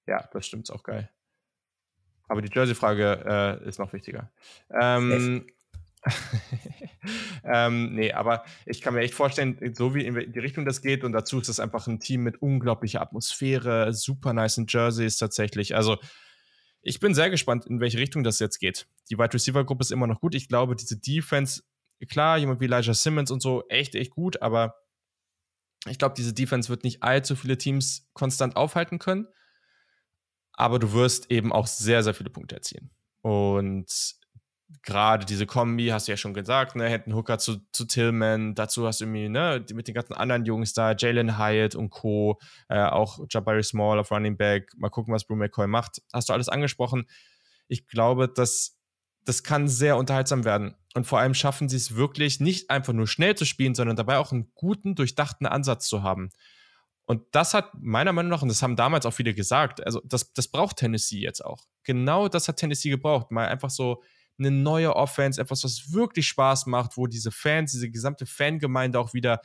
[0.08, 1.10] Ja, das stimmt auch geil.
[2.34, 4.32] Aber die Jersey-Frage äh, ist noch wichtiger.
[4.72, 5.46] Ähm,
[7.44, 11.04] ähm, nee, aber ich kann mir echt vorstellen, so wie in die Richtung das geht,
[11.04, 15.76] und dazu ist es einfach ein Team mit unglaublicher Atmosphäre, super nice Jerseys tatsächlich.
[15.76, 15.98] Also,
[16.82, 18.88] ich bin sehr gespannt, in welche Richtung das jetzt geht.
[19.12, 20.34] Die Wide Receiver Gruppe ist immer noch gut.
[20.34, 21.62] Ich glaube, diese Defense,
[22.10, 24.74] klar, jemand wie Elijah Simmons und so, echt, echt gut, aber
[25.88, 29.28] ich glaube, diese Defense wird nicht allzu viele Teams konstant aufhalten können
[30.54, 32.92] aber du wirst eben auch sehr, sehr viele Punkte erzielen.
[33.22, 34.16] Und
[34.82, 38.88] gerade diese Kombi, hast du ja schon gesagt, ne, Hendon Hooker zu, zu Tillman, dazu
[38.88, 42.40] hast du irgendwie, ne, mit den ganzen anderen Jungs da, Jalen Hyatt und Co.,
[42.70, 46.02] äh, auch Jabari Small auf Running Back, mal gucken, was Brew McCoy macht.
[46.12, 47.06] Hast du alles angesprochen.
[47.68, 48.78] Ich glaube, dass
[49.26, 50.76] das kann sehr unterhaltsam werden.
[50.96, 54.18] Und vor allem schaffen sie es wirklich, nicht einfach nur schnell zu spielen, sondern dabei
[54.18, 56.30] auch einen guten, durchdachten Ansatz zu haben.
[57.06, 60.32] Und das hat meiner Meinung nach, und das haben damals auch viele gesagt, also das,
[60.34, 61.66] das braucht Tennessee jetzt auch.
[61.84, 63.30] Genau das hat Tennessee gebraucht.
[63.30, 64.02] Mal einfach so
[64.40, 69.14] eine neue Offense, etwas, was wirklich Spaß macht, wo diese Fans, diese gesamte Fangemeinde auch
[69.14, 69.42] wieder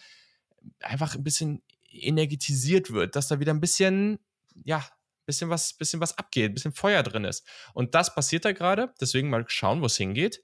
[0.81, 4.19] einfach ein bisschen energetisiert wird, dass da wieder ein bisschen,
[4.65, 4.85] ja,
[5.27, 7.47] bisschen was, bisschen was abgeht, ein bisschen Feuer drin ist.
[7.75, 10.41] Und das passiert da gerade, deswegen mal schauen, wo es hingeht.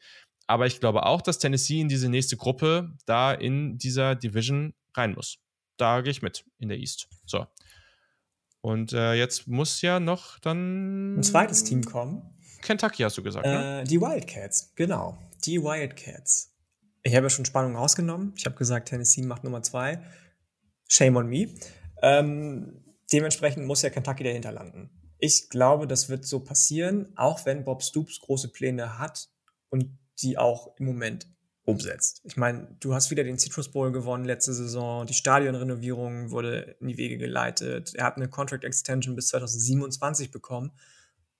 [0.46, 5.14] Aber ich glaube auch, dass Tennessee in diese nächste Gruppe da in dieser Division rein
[5.14, 5.43] muss
[5.76, 7.08] da gehe ich mit in der East.
[7.26, 7.46] So.
[8.60, 11.18] Und äh, jetzt muss ja noch dann.
[11.18, 12.34] Ein zweites Team kommen.
[12.62, 13.52] Kentucky hast du gesagt, ne?
[13.52, 13.84] äh, ne?
[13.84, 15.18] Die Wildcats, genau.
[15.44, 16.54] Die Wildcats.
[17.02, 18.32] Ich habe ja schon Spannung rausgenommen.
[18.36, 20.02] Ich habe gesagt, Tennessee macht Nummer zwei.
[20.88, 21.48] Shame on me.
[22.00, 24.90] Ähm, dementsprechend muss ja Kentucky dahinter landen.
[25.18, 29.28] Ich glaube, das wird so passieren, auch wenn Bob Stoops große Pläne hat
[29.68, 31.26] und die auch im Moment
[31.64, 32.20] umsetzt.
[32.24, 36.88] Ich meine, du hast wieder den Citrus Bowl gewonnen letzte Saison, die Stadionrenovierung wurde in
[36.88, 40.72] die Wege geleitet, er hat eine Contract Extension bis 2027 bekommen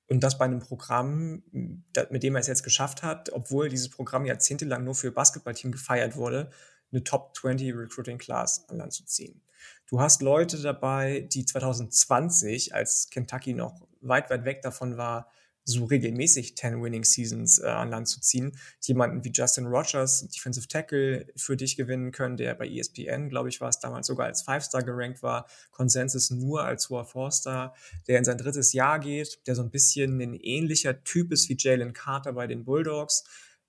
[0.09, 4.25] und das bei einem Programm, mit dem er es jetzt geschafft hat, obwohl dieses Programm
[4.25, 6.51] jahrzehntelang nur für Basketballteam gefeiert wurde,
[6.91, 9.43] eine Top 20 Recruiting Class an Land zu ziehen.
[9.87, 15.29] Du hast Leute dabei, die 2020, als Kentucky noch weit, weit weg davon war,
[15.65, 18.57] so regelmäßig 10 Winning Seasons äh, an Land zu ziehen.
[18.81, 23.61] Jemanden wie Justin Rogers, Defensive Tackle, für dich gewinnen können, der bei ESPN, glaube ich,
[23.61, 27.75] war es damals sogar als Five-Star gerankt war, Konsensus nur als hoher Four-Star,
[28.07, 31.57] der in sein drittes Jahr geht, der so ein bisschen ein ähnlicher Typ ist wie
[31.59, 33.25] Jalen Carter bei den Bulldogs,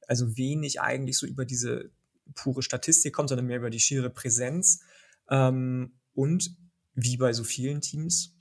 [0.07, 1.91] also wenig eigentlich so über diese
[2.35, 4.81] pure Statistik kommt, sondern mehr über die schiere Präsenz.
[5.29, 6.55] Ähm, und
[6.93, 8.34] wie bei so vielen Teams,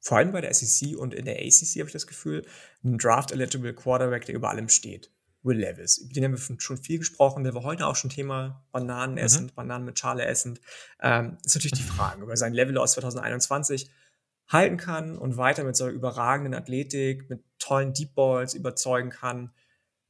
[0.00, 2.46] vor allem bei der SEC und in der ACC habe ich das Gefühl,
[2.82, 5.10] ein Draft-eligible Quarterback, der über allem steht.
[5.42, 5.98] Will Levis.
[5.98, 7.44] Über den haben wir schon viel gesprochen.
[7.44, 9.54] Der war heute auch schon Thema Bananen essend, mhm.
[9.54, 10.60] Bananen mit Schale essend.
[11.00, 13.90] Ähm, ist natürlich die Frage, ob er sein Level aus 2021
[14.48, 19.52] halten kann und weiter mit so einer überragenden Athletik, mit tollen Deep Balls überzeugen kann.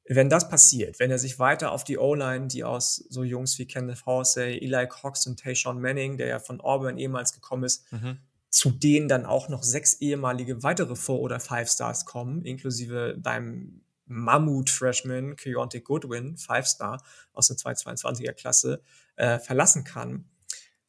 [0.04, 3.66] Wenn das passiert, wenn er sich weiter auf die O-Line, die aus so Jungs wie
[3.66, 8.18] Kenneth Horsey, Eli Cox und Tayshawn Manning, der ja von Auburn ehemals gekommen ist, mhm
[8.50, 15.36] zu denen dann auch noch sechs ehemalige weitere Four- oder Five-Stars kommen, inklusive deinem Mammut-Freshman
[15.36, 18.82] Keontae Goodwin, Five-Star aus der 222er Klasse,
[19.16, 20.24] äh, verlassen kann,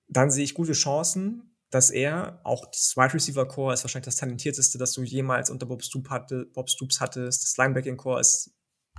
[0.08, 4.18] dann sehe ich gute Chancen, dass er, auch das Wide Receiver Core ist wahrscheinlich das
[4.18, 7.44] talentierteste, das du jemals unter Bob, Stoop hatte, Bob Stoops hattest.
[7.44, 8.52] Das Linebacking Core ist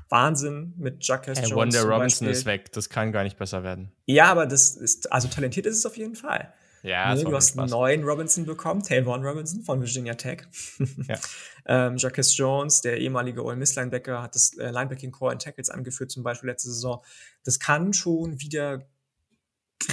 [0.09, 1.77] Wahnsinn mit Jacques hey, Jones.
[1.77, 3.93] Wonder Robinson ist weg, das kann gar nicht besser werden.
[4.07, 6.55] Ja, aber das ist, also talentiert ist es auf jeden Fall.
[6.83, 10.43] Ja, nee, du hast einen neuen Robinson bekommen, Tavon Robinson von Virginia Tech.
[11.09, 11.19] ja.
[11.67, 15.71] ähm, Jacques Jones, der ehemalige Ole Miss Linebacker, hat das äh, Linebacking Core in Tackles
[15.71, 17.03] angeführt, zum Beispiel letzte Saison.
[17.45, 18.89] Das kann schon wieder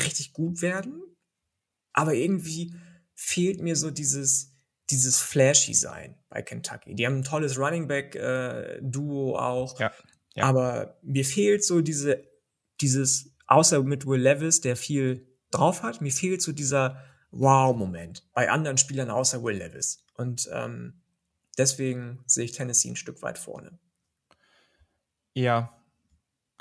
[0.04, 1.04] richtig gut werden,
[1.94, 2.74] aber irgendwie
[3.14, 4.56] fehlt mir so dieses,
[4.90, 6.96] dieses flashy sein bei Kentucky.
[6.96, 9.92] Die haben ein tolles Running Back äh, Duo auch, ja.
[10.34, 10.46] Ja.
[10.46, 12.24] aber mir fehlt so diese,
[12.82, 16.02] dieses, außer mit Will Levis, der viel drauf hat.
[16.02, 20.06] Mir fehlt so dieser Wow-Moment bei anderen Spielern außer Will Levis.
[20.16, 21.02] Und ähm,
[21.58, 23.78] deswegen sehe ich Tennessee ein Stück weit vorne.
[25.34, 25.80] Ja,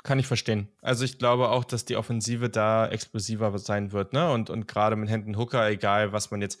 [0.03, 0.69] kann ich verstehen.
[0.81, 4.31] Also ich glaube auch, dass die Offensive da explosiver sein wird, ne?
[4.31, 6.59] Und, und gerade mit Hendon Hooker, egal was man jetzt.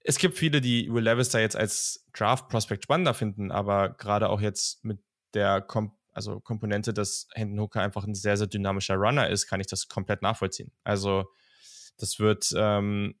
[0.00, 4.40] Es gibt viele, die Will Levis da jetzt als Draft-Prospect spannender finden, aber gerade auch
[4.40, 4.98] jetzt mit
[5.34, 9.60] der Kom also Komponente, dass Hendon Hooker einfach ein sehr, sehr dynamischer Runner ist, kann
[9.60, 10.70] ich das komplett nachvollziehen.
[10.84, 11.24] Also
[11.96, 13.14] das wird, ähm,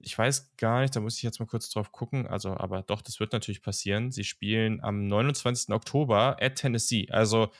[0.00, 2.26] ich weiß gar nicht, da muss ich jetzt mal kurz drauf gucken.
[2.26, 4.10] Also, aber doch, das wird natürlich passieren.
[4.10, 5.74] Sie spielen am 29.
[5.74, 7.08] Oktober at Tennessee.
[7.10, 7.50] Also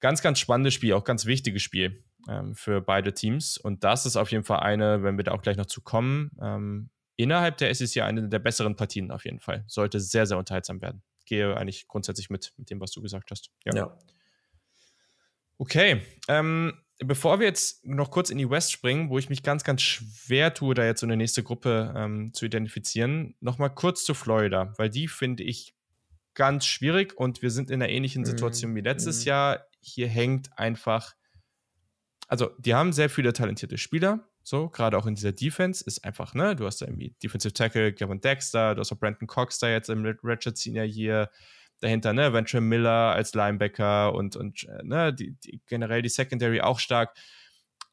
[0.00, 3.58] ganz, ganz spannendes Spiel, auch ganz wichtiges Spiel ähm, für beide Teams.
[3.58, 6.30] Und das ist auf jeden Fall eine, wenn wir da auch gleich noch zu kommen,
[6.40, 9.64] ähm, innerhalb der SEC eine der besseren Partien auf jeden Fall.
[9.66, 11.02] Sollte sehr, sehr unterhaltsam werden.
[11.24, 13.50] Gehe eigentlich grundsätzlich mit, mit dem, was du gesagt hast.
[13.64, 13.74] Ja.
[13.74, 13.98] ja.
[15.58, 16.02] Okay.
[16.28, 16.72] Ähm,
[17.04, 20.54] bevor wir jetzt noch kurz in die West springen, wo ich mich ganz, ganz schwer
[20.54, 24.90] tue, da jetzt so eine nächste Gruppe ähm, zu identifizieren, nochmal kurz zu Florida, weil
[24.90, 25.74] die finde ich
[26.34, 28.76] ganz schwierig und wir sind in einer ähnlichen Situation mhm.
[28.76, 29.28] wie letztes mhm.
[29.28, 29.66] Jahr.
[29.80, 31.14] Hier hängt einfach,
[32.28, 36.34] also die haben sehr viele talentierte Spieler, so, gerade auch in dieser Defense ist einfach,
[36.34, 39.68] ne, du hast da irgendwie Defensive Tackle, Gavin Dexter, du hast auch Brandon Cox da
[39.68, 41.30] jetzt im Ratchet Senior hier,
[41.82, 42.32] dahinter, ne?
[42.32, 47.16] Venture Miller als Linebacker und, und äh, ne, die, die, generell die Secondary auch stark.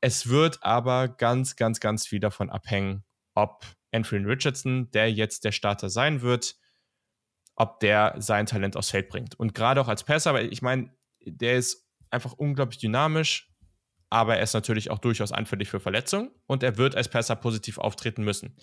[0.01, 3.03] Es wird aber ganz, ganz, ganz viel davon abhängen,
[3.35, 6.55] ob Anthony Richardson, der jetzt der Starter sein wird,
[7.55, 9.37] ob der sein Talent aufs Feld bringt.
[9.37, 10.93] Und gerade auch als Passer, weil ich meine,
[11.25, 13.51] der ist einfach unglaublich dynamisch,
[14.09, 17.77] aber er ist natürlich auch durchaus anfällig für Verletzungen und er wird als Passer positiv
[17.77, 18.55] auftreten müssen.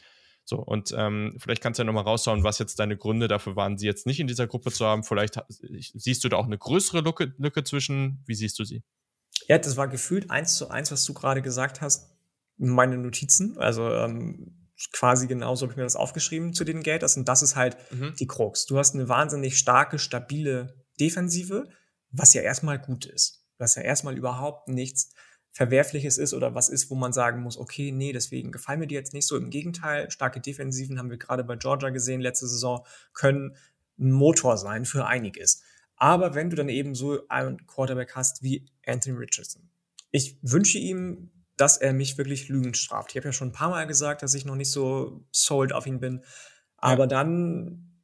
[0.48, 3.78] So, und ähm, vielleicht kannst du ja nochmal raushauen, was jetzt deine Gründe dafür waren,
[3.78, 5.02] sie jetzt nicht in dieser Gruppe zu haben.
[5.02, 8.22] Vielleicht siehst du da auch eine größere Lücke, Lücke zwischen.
[8.26, 8.84] Wie siehst du sie?
[9.48, 12.12] Ja, das war gefühlt eins zu eins, was du gerade gesagt hast.
[12.58, 17.16] Meine Notizen, also ähm, quasi genauso habe ich mir das aufgeschrieben zu den Gators.
[17.16, 18.14] Und das ist halt mhm.
[18.18, 18.66] die Krux.
[18.66, 21.68] Du hast eine wahnsinnig starke, stabile Defensive,
[22.12, 23.44] was ja erstmal gut ist.
[23.58, 25.12] Was ja erstmal überhaupt nichts
[25.56, 28.94] Verwerfliches ist oder was ist, wo man sagen muss, okay, nee, deswegen gefallen mir die
[28.94, 29.38] jetzt nicht so.
[29.38, 32.84] Im Gegenteil, starke Defensiven haben wir gerade bei Georgia gesehen letzte Saison,
[33.14, 33.56] können
[33.98, 35.62] ein Motor sein für einiges.
[35.96, 39.70] Aber wenn du dann eben so einen Quarterback hast wie Anthony Richardson,
[40.10, 43.12] ich wünsche ihm, dass er mich wirklich lügend straft.
[43.12, 45.86] Ich habe ja schon ein paar Mal gesagt, dass ich noch nicht so sold auf
[45.86, 46.22] ihn bin.
[46.76, 47.06] Aber ja.
[47.06, 48.02] dann,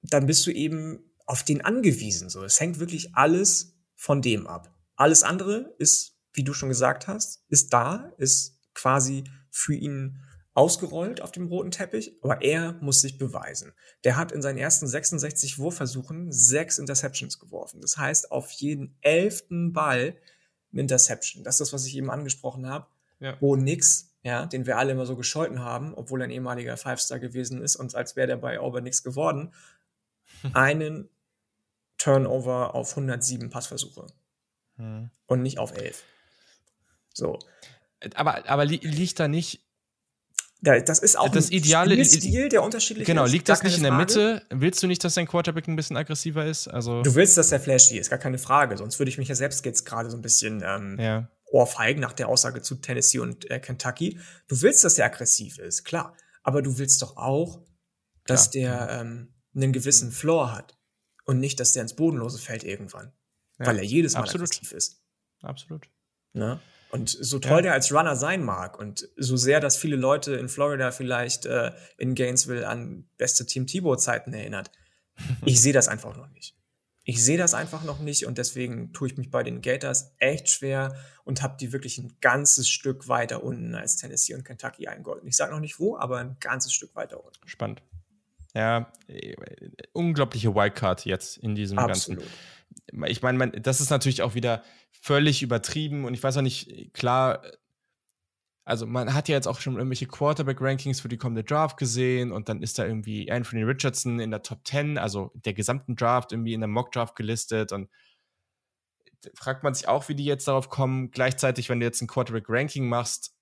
[0.00, 2.30] dann bist du eben auf den angewiesen.
[2.30, 4.74] So, es hängt wirklich alles von dem ab.
[4.96, 10.22] Alles andere ist wie du schon gesagt hast, ist da, ist quasi für ihn
[10.54, 13.72] ausgerollt auf dem roten Teppich, aber er muss sich beweisen.
[14.04, 17.80] Der hat in seinen ersten 66 Wurfversuchen sechs Interceptions geworfen.
[17.80, 20.16] Das heißt, auf jeden elften Ball
[20.72, 21.42] eine Interception.
[21.44, 22.86] Das ist das, was ich eben angesprochen habe,
[23.20, 23.36] ja.
[23.40, 27.18] wo nix ja, den wir alle immer so gescholten haben, obwohl er ein ehemaliger Five-Star
[27.18, 29.52] gewesen ist und als wäre der bei Auburn nichts geworden,
[30.52, 31.08] einen
[31.98, 34.06] Turnover auf 107 Passversuche.
[34.76, 35.10] Hm.
[35.26, 36.02] Und nicht auf 11.
[37.12, 37.38] So.
[38.14, 39.60] Aber, aber li liegt da nicht.
[40.60, 43.30] das ist auch das ein ideale Stil, der unterschiedlich genau, ist.
[43.30, 44.44] Genau, liegt das nicht in der Mitte?
[44.50, 46.68] Willst du nicht, dass dein Quarterback ein bisschen aggressiver ist?
[46.68, 48.76] Also du willst, dass der flashy ist, gar keine Frage.
[48.76, 51.28] Sonst würde ich mich ja selbst jetzt gerade so ein bisschen ähm, ja.
[51.50, 54.18] ohrfeigen nach der Aussage zu Tennessee und äh, Kentucky.
[54.48, 56.16] Du willst, dass der aggressiv ist, klar.
[56.42, 57.62] Aber du willst doch auch,
[58.26, 58.88] dass klar.
[58.88, 60.76] der ähm, einen gewissen Floor hat.
[61.24, 63.12] Und nicht, dass der ins Bodenlose fällt irgendwann.
[63.60, 63.66] Ja.
[63.66, 64.48] Weil er jedes Mal Absolut.
[64.48, 65.02] aggressiv ist.
[65.40, 65.88] Absolut.
[66.32, 66.60] Ne?
[66.92, 67.62] Und so toll ja.
[67.62, 71.72] der als Runner sein mag und so sehr, dass viele Leute in Florida vielleicht äh,
[71.96, 74.70] in Gainesville an beste Team Thibaut-Zeiten erinnert,
[75.46, 76.54] ich sehe das einfach noch nicht.
[77.04, 80.50] Ich sehe das einfach noch nicht und deswegen tue ich mich bei den Gators echt
[80.50, 85.26] schwer und habe die wirklich ein ganzes Stück weiter unten als Tennessee und Kentucky eingolten.
[85.26, 87.48] Ich sage noch nicht wo, aber ein ganzes Stück weiter unten.
[87.48, 87.82] Spannend.
[88.54, 89.34] Ja, äh,
[89.94, 92.20] unglaubliche Wildcard jetzt in diesem Absolut.
[92.20, 92.32] ganzen
[93.06, 94.62] ich meine, das ist natürlich auch wieder
[94.92, 97.42] völlig übertrieben und ich weiß auch nicht, klar,
[98.64, 102.48] also man hat ja jetzt auch schon irgendwelche Quarterback-Rankings für die kommende Draft gesehen und
[102.48, 106.54] dann ist da irgendwie Anthony Richardson in der Top 10, also der gesamten Draft irgendwie
[106.54, 107.88] in der Mock-Draft gelistet und
[109.34, 111.10] fragt man sich auch, wie die jetzt darauf kommen.
[111.10, 113.34] Gleichzeitig, wenn du jetzt ein Quarterback-Ranking machst,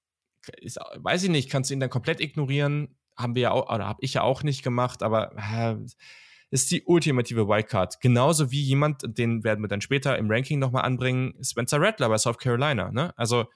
[0.59, 2.97] ist, weiß ich nicht, kannst du ihn dann komplett ignorieren.
[3.17, 5.77] Haben wir ja auch, oder habe ich ja auch nicht gemacht, aber äh,
[6.51, 8.01] ist die ultimative Wildcard.
[8.01, 12.19] Genauso wie jemand, den werden wir dann später im Ranking nochmal anbringen, Spencer Rattler bei
[12.19, 12.91] South Carolina.
[12.91, 13.13] Ne?
[13.17, 13.47] Also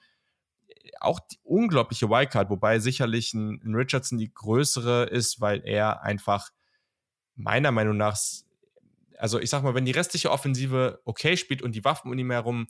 [1.01, 6.51] auch die unglaubliche Wildcard, wobei sicherlich ein, ein Richardson die größere ist, weil er einfach
[7.35, 8.17] meiner Meinung nach,
[9.17, 12.31] also ich sag mal, wenn die restliche Offensive okay spielt und die Waffen um ihn
[12.31, 12.67] herum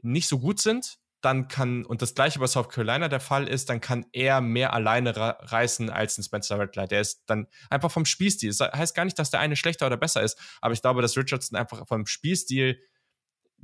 [0.00, 3.70] nicht so gut sind, dann kann, und das gleiche bei South Carolina der Fall ist,
[3.70, 6.86] dann kann er mehr alleine reißen als ein Spencer Rattler.
[6.86, 8.52] Der ist dann einfach vom Spielstil.
[8.54, 11.16] Das heißt gar nicht, dass der eine schlechter oder besser ist, aber ich glaube, dass
[11.16, 12.80] Richardson einfach vom Spielstil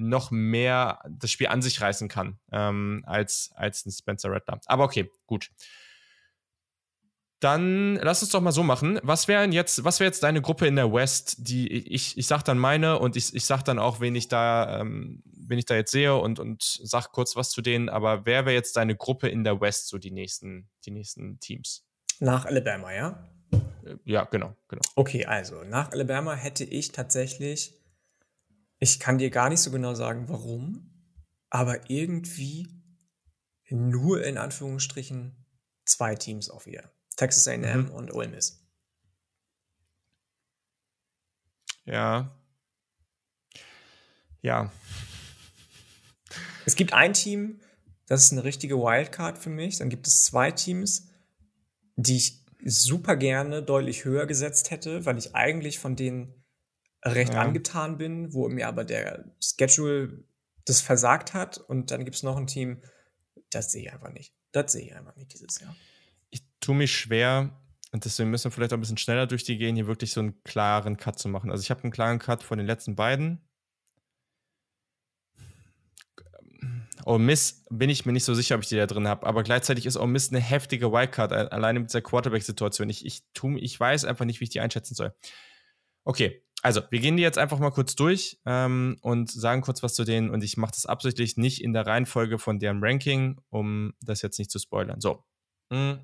[0.00, 4.60] noch mehr das Spiel an sich reißen kann ähm, als, als ein Spencer Rattler.
[4.66, 5.50] Aber okay, gut.
[7.40, 8.98] Dann lass uns doch mal so machen.
[9.02, 11.36] Was wäre jetzt, was wäre jetzt deine Gruppe in der West?
[11.38, 14.80] Die ich, ich sag dann meine und ich, ich sag dann auch, wen ich da,
[14.80, 17.88] ähm, wen ich da jetzt sehe und, und sag kurz was zu denen.
[17.88, 21.84] Aber wer wäre jetzt deine Gruppe in der West, so die nächsten, die nächsten Teams?
[22.20, 23.28] Nach Alabama, ja?
[23.84, 24.82] Äh, ja, genau, genau.
[24.94, 27.74] Okay, also nach Alabama hätte ich tatsächlich,
[28.78, 30.90] ich kann dir gar nicht so genau sagen, warum,
[31.50, 32.68] aber irgendwie
[33.68, 35.34] nur in Anführungsstrichen
[35.84, 36.92] zwei Teams auch wieder.
[37.16, 37.90] Texas A&M mhm.
[37.90, 38.64] und Ole Miss.
[41.84, 42.36] Ja.
[44.42, 44.72] Ja.
[46.66, 47.60] Es gibt ein Team,
[48.06, 49.78] das ist eine richtige Wildcard für mich.
[49.78, 51.08] Dann gibt es zwei Teams,
[51.96, 56.34] die ich super gerne deutlich höher gesetzt hätte, weil ich eigentlich von denen
[57.02, 57.40] recht ja.
[57.40, 60.24] angetan bin, wo mir aber der Schedule
[60.64, 61.58] das versagt hat.
[61.58, 62.82] Und dann gibt es noch ein Team,
[63.50, 64.34] das sehe ich einfach nicht.
[64.52, 65.74] Das sehe ich einfach nicht dieses Jahr
[66.60, 67.50] tue mich schwer,
[67.92, 70.20] und deswegen müssen wir vielleicht auch ein bisschen schneller durch die gehen, hier wirklich so
[70.20, 71.50] einen klaren Cut zu machen.
[71.50, 73.40] Also ich habe einen klaren Cut von den letzten beiden.
[77.04, 79.42] Oh Miss bin ich mir nicht so sicher, ob ich die da drin habe, aber
[79.42, 82.88] gleichzeitig ist Oh Miss eine heftige Wildcard, alleine mit dieser Quarterback-Situation.
[82.88, 83.22] Ich, ich,
[83.56, 85.14] ich weiß einfach nicht, wie ich die einschätzen soll.
[86.04, 89.94] Okay, also wir gehen die jetzt einfach mal kurz durch ähm, und sagen kurz was
[89.94, 93.94] zu denen und ich mache das absichtlich nicht in der Reihenfolge von deren Ranking, um
[94.02, 95.00] das jetzt nicht zu spoilern.
[95.00, 95.24] So.
[95.70, 96.00] Mhm.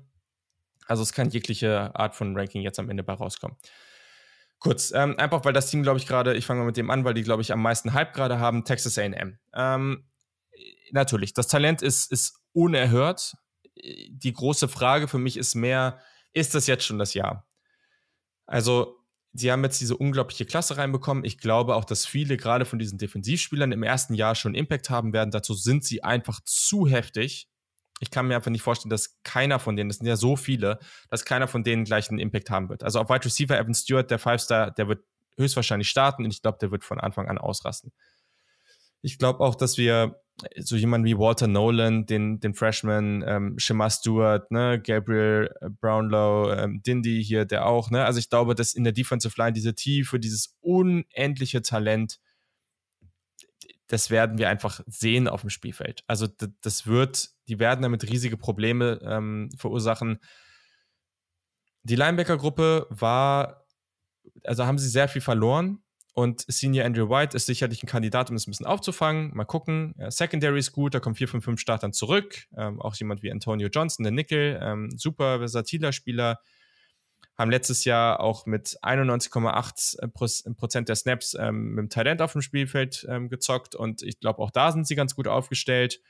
[0.87, 3.57] Also es kann jegliche Art von Ranking jetzt am Ende bei rauskommen.
[4.59, 7.03] Kurz, ähm, einfach weil das Team, glaube ich, gerade, ich fange mal mit dem an,
[7.03, 9.37] weil die, glaube ich, am meisten Hype gerade haben, Texas AM.
[9.53, 10.05] Ähm,
[10.91, 13.33] natürlich, das Talent ist, ist unerhört.
[13.75, 15.99] Die große Frage für mich ist mehr,
[16.33, 17.47] ist das jetzt schon das Jahr?
[18.45, 18.97] Also,
[19.33, 21.25] sie haben jetzt diese unglaubliche Klasse reinbekommen.
[21.25, 25.13] Ich glaube auch, dass viele gerade von diesen Defensivspielern im ersten Jahr schon Impact haben
[25.13, 25.31] werden.
[25.31, 27.49] Dazu sind sie einfach zu heftig
[27.99, 30.79] ich kann mir einfach nicht vorstellen, dass keiner von denen, das sind ja so viele,
[31.09, 32.83] dass keiner von denen gleich einen Impact haben wird.
[32.83, 35.03] Also auf Wide Receiver Evan Stewart, der Five-Star, der wird
[35.35, 37.91] höchstwahrscheinlich starten und ich glaube, der wird von Anfang an ausrasten.
[39.01, 40.19] Ich glaube auch, dass wir
[40.57, 46.81] so jemanden wie Walter Nolan, den, den Freshman, ähm, Shema Stewart, ne, Gabriel Brownlow, ähm,
[46.83, 50.19] Dindy hier, der auch, ne, also ich glaube, dass in der Defensive Line diese Tiefe,
[50.19, 52.19] dieses unendliche Talent,
[53.87, 56.03] das werden wir einfach sehen auf dem Spielfeld.
[56.07, 56.27] Also
[56.61, 60.19] das wird, die werden damit riesige Probleme ähm, verursachen.
[61.83, 63.65] Die Linebacker-Gruppe war,
[64.43, 65.81] also haben sie sehr viel verloren
[66.17, 69.29] Und Senior Andrew White ist sicherlich ein Kandidat, um es ein bisschen aufzufangen.
[69.35, 69.93] Mal gucken.
[70.09, 72.47] Secondary ist gut, da kommen vier von fünf Startern zurück.
[72.57, 76.39] Ähm, auch jemand wie Antonio Johnson, der Nickel, ähm, super versatiler Spieler.
[77.37, 82.41] Haben letztes Jahr auch mit 91,8 Prozent der Snaps ähm, mit dem Talent auf dem
[82.41, 86.01] Spielfeld ähm, gezockt und ich glaube, auch da sind sie ganz gut aufgestellt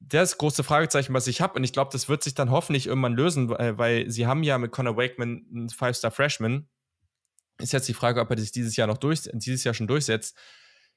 [0.00, 3.14] das große Fragezeichen, was ich habe, und ich glaube, das wird sich dann hoffentlich irgendwann
[3.14, 6.68] lösen, weil sie haben ja mit Conor Wakeman einen Five-Star-Freshman.
[7.60, 10.36] Ist jetzt die Frage, ob er sich dieses Jahr noch durch, dieses Jahr schon durchsetzt.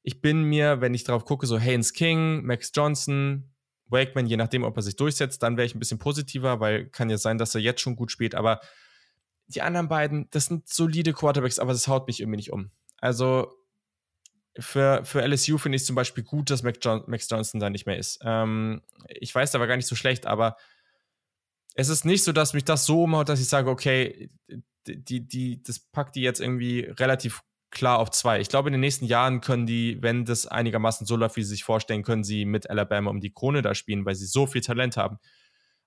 [0.04, 3.52] Ich bin mir, wenn ich drauf gucke, so Haynes King, Max Johnson,
[3.88, 7.10] Wakeman, je nachdem, ob er sich durchsetzt, dann wäre ich ein bisschen positiver, weil kann
[7.10, 8.36] ja sein, dass er jetzt schon gut spielt.
[8.36, 8.62] Aber
[9.48, 12.72] die anderen beiden, das sind solide Quarterbacks, aber das haut mich irgendwie nicht um.
[12.98, 13.54] Also
[14.60, 17.86] für, für LSU finde ich zum Beispiel gut, dass Max, John, Max Johnson da nicht
[17.86, 18.20] mehr ist.
[18.24, 20.58] Ähm, ich weiß, der war gar nicht so schlecht, aber
[21.74, 24.30] es ist nicht so, dass mich das so umhaut, dass ich sage, okay,
[24.88, 28.40] die, die, das packt die jetzt irgendwie relativ klar auf zwei.
[28.40, 31.50] Ich glaube, in den nächsten Jahren können die, wenn das einigermaßen so läuft, wie sie
[31.50, 34.62] sich vorstellen, können sie mit Alabama um die Krone da spielen, weil sie so viel
[34.62, 35.18] Talent haben.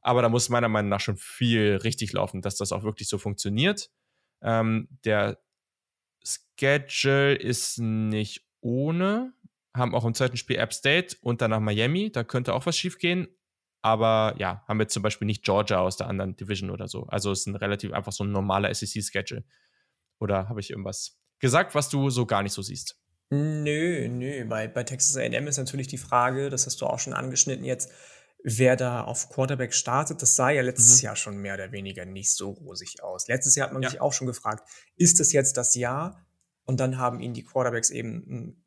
[0.01, 3.19] Aber da muss meiner Meinung nach schon viel richtig laufen, dass das auch wirklich so
[3.19, 3.91] funktioniert.
[4.43, 5.39] Ähm, der
[6.59, 9.33] Schedule ist nicht ohne,
[9.75, 12.11] haben auch im zweiten Spiel App State und danach Miami.
[12.11, 13.29] Da könnte auch was schief gehen.
[13.85, 17.05] Aber ja, haben wir zum Beispiel nicht Georgia aus der anderen Division oder so.
[17.09, 19.45] Also es ist ein relativ einfach so ein normaler SEC-Schedule.
[20.19, 22.99] Oder habe ich irgendwas gesagt, was du so gar nicht so siehst?
[23.29, 24.47] Nö, nö.
[24.47, 27.93] Bei, bei Texas AM ist natürlich die Frage, das hast du auch schon angeschnitten jetzt,
[28.43, 30.23] wer da auf Quarterback startet.
[30.23, 31.05] Das sah ja letztes mhm.
[31.05, 33.29] Jahr schon mehr oder weniger nicht so rosig aus.
[33.29, 33.91] Letztes Jahr hat man ja.
[33.91, 34.67] sich auch schon gefragt,
[34.97, 36.25] ist das jetzt das Jahr,
[36.65, 38.65] und dann haben ihnen die Quarterbacks eben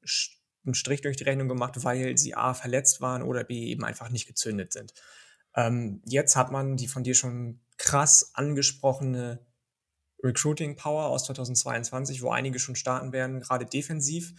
[0.68, 4.10] einen Strich durch die Rechnung gemacht, weil sie A verletzt waren oder B eben einfach
[4.10, 4.94] nicht gezündet sind.
[5.56, 9.46] Ähm, jetzt hat man die von dir schon krass angesprochene
[10.24, 14.34] Recruiting Power aus 2022, wo einige schon starten werden, gerade defensiv.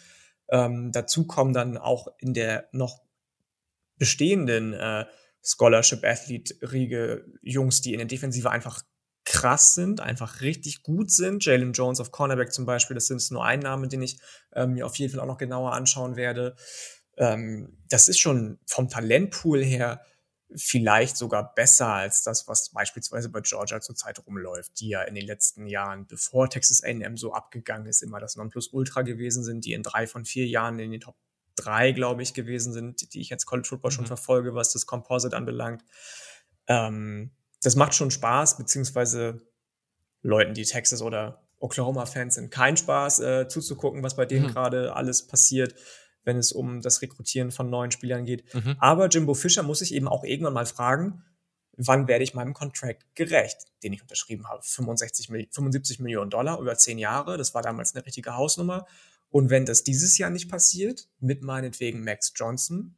[0.51, 3.03] Ähm, dazu kommen dann auch in der noch
[3.97, 5.07] bestehenden äh,
[5.43, 8.83] Scholarship Athlete Riege Jungs, die in der Defensive einfach
[9.29, 11.45] krass sind, einfach richtig gut sind.
[11.45, 14.19] Jalen Jones auf Cornerback zum Beispiel, das ist nur ein Name, den ich
[14.55, 16.57] ähm, mir auf jeden Fall auch noch genauer anschauen werde.
[17.19, 20.01] Ähm, das ist schon vom Talentpool her
[20.57, 25.27] vielleicht sogar besser als das, was beispielsweise bei Georgia zurzeit rumläuft, die ja in den
[25.27, 29.83] letzten Jahren, bevor Texas A&M so abgegangen ist, immer das Nonplusultra gewesen sind, die in
[29.83, 31.17] drei von vier Jahren in den Top
[31.55, 33.95] drei, glaube ich, gewesen sind, die ich jetzt College Football mhm.
[33.95, 35.85] schon verfolge, was das Composite anbelangt.
[36.67, 37.33] Ähm,
[37.63, 39.43] das macht schon Spaß, beziehungsweise
[40.23, 44.51] Leuten, die Texas oder Oklahoma-Fans sind, kein Spaß äh, zuzugucken, was bei denen mhm.
[44.51, 45.75] gerade alles passiert,
[46.25, 48.53] wenn es um das Rekrutieren von neuen Spielern geht.
[48.55, 48.77] Mhm.
[48.79, 51.25] Aber Jimbo Fischer muss sich eben auch irgendwann mal fragen,
[51.77, 54.63] wann werde ich meinem Contract gerecht, den ich unterschrieben habe.
[54.63, 58.87] 65, 75 Millionen Dollar über zehn Jahre, das war damals eine richtige Hausnummer.
[59.31, 62.97] Und wenn das dieses Jahr nicht passiert, mit meinetwegen Max Johnson,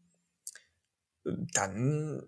[1.24, 2.26] dann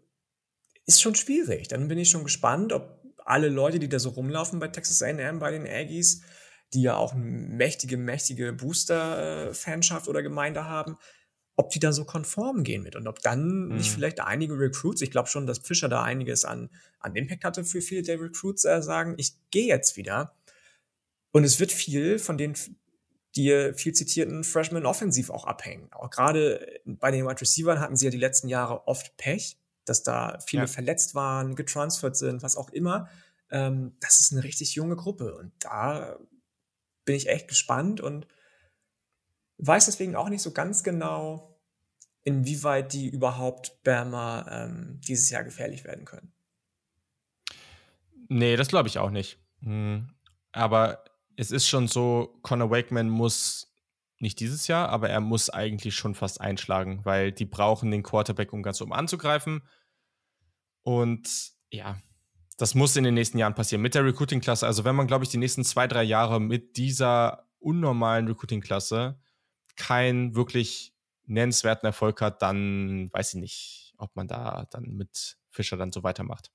[0.87, 1.69] ist schon schwierig.
[1.69, 5.39] Dann bin ich schon gespannt, ob alle Leute, die da so rumlaufen bei Texas A&M,
[5.39, 6.23] bei den Aggies,
[6.75, 10.97] die ja auch eine mächtige, mächtige Booster-Fanschaft oder Gemeinde haben,
[11.55, 13.77] ob die da so konform gehen mit und ob dann mhm.
[13.77, 17.65] nicht vielleicht einige Recruits, ich glaube schon, dass Fischer da einiges an, an Impact hatte
[17.65, 20.35] für viele der Recruits, äh, sagen, ich gehe jetzt wieder.
[21.31, 22.55] Und es wird viel von den
[23.35, 25.89] die viel zitierten Freshman offensiv auch abhängen.
[25.93, 30.03] Auch gerade bei den Wide Receivers hatten sie ja die letzten Jahre oft Pech dass
[30.03, 30.67] da viele ja.
[30.67, 33.09] verletzt waren, getransfert sind, was auch immer.
[33.51, 36.19] Ähm, das ist eine richtig junge Gruppe und da
[37.05, 38.27] bin ich echt gespannt und
[39.59, 41.61] weiß deswegen auch nicht so ganz genau,
[42.23, 46.33] inwieweit die überhaupt Bama ähm, dieses Jahr gefährlich werden können.
[48.29, 49.39] Nee, das glaube ich auch nicht.
[49.61, 50.09] Hm.
[50.53, 51.05] Aber
[51.37, 53.72] es ist schon so, Conor Wakeman muss
[54.23, 58.53] nicht dieses Jahr, aber er muss eigentlich schon fast einschlagen, weil die brauchen den Quarterback,
[58.53, 59.63] um ganz oben anzugreifen.
[60.83, 61.97] Und ja,
[62.57, 64.67] das muss in den nächsten Jahren passieren mit der Recruiting-Klasse.
[64.67, 69.21] Also wenn man, glaube ich, die nächsten zwei, drei Jahre mit dieser unnormalen Recruiting-Klasse
[69.77, 70.95] keinen wirklich
[71.25, 76.03] nennenswerten Erfolg hat, dann weiß ich nicht, ob man da dann mit Fischer dann so
[76.03, 76.51] weitermacht.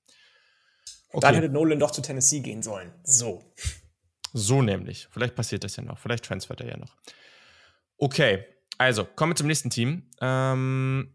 [1.10, 1.20] Okay.
[1.20, 2.92] Dann hätte Nolan doch zu Tennessee gehen sollen.
[3.02, 3.42] So.
[4.32, 5.08] So nämlich.
[5.10, 5.98] Vielleicht passiert das ja noch.
[5.98, 6.96] Vielleicht transfert er ja noch.
[7.98, 8.44] Okay,
[8.78, 10.08] also kommen wir zum nächsten Team.
[10.20, 11.12] Ähm,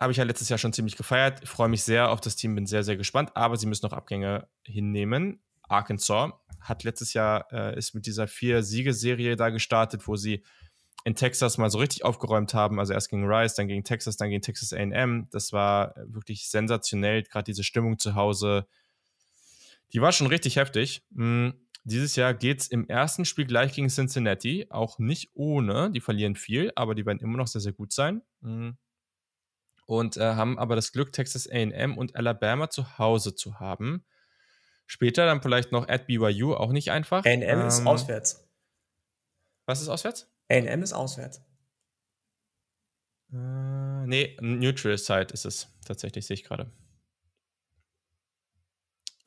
[0.00, 1.40] Habe ich ja letztes Jahr schon ziemlich gefeiert.
[1.44, 3.30] Ich freue mich sehr auf das Team, bin sehr, sehr gespannt.
[3.36, 5.40] Aber sie müssen noch Abgänge hinnehmen.
[5.62, 10.42] Arkansas hat letztes Jahr, äh, ist mit dieser Vier-Siegeserie da gestartet, wo sie
[11.04, 12.80] in Texas mal so richtig aufgeräumt haben.
[12.80, 15.28] Also erst gegen Rice, dann gegen Texas, dann gegen Texas AM.
[15.30, 18.66] Das war wirklich sensationell, gerade diese Stimmung zu Hause.
[19.92, 21.04] Die war schon richtig heftig.
[21.10, 25.90] Mhm dieses Jahr geht es im ersten Spiel gleich gegen Cincinnati, auch nicht ohne.
[25.90, 28.22] Die verlieren viel, aber die werden immer noch sehr, sehr gut sein.
[28.40, 28.78] Mhm.
[29.86, 34.06] Und äh, haben aber das Glück, Texas AM und Alabama zu Hause zu haben.
[34.86, 37.24] Später dann vielleicht noch at BYU, auch nicht einfach.
[37.26, 38.48] AM ähm, ist auswärts.
[39.66, 40.32] Was ist auswärts?
[40.50, 41.42] AM ist auswärts.
[43.30, 46.70] Äh, nee, Neutral Side ist es tatsächlich, sehe ich gerade.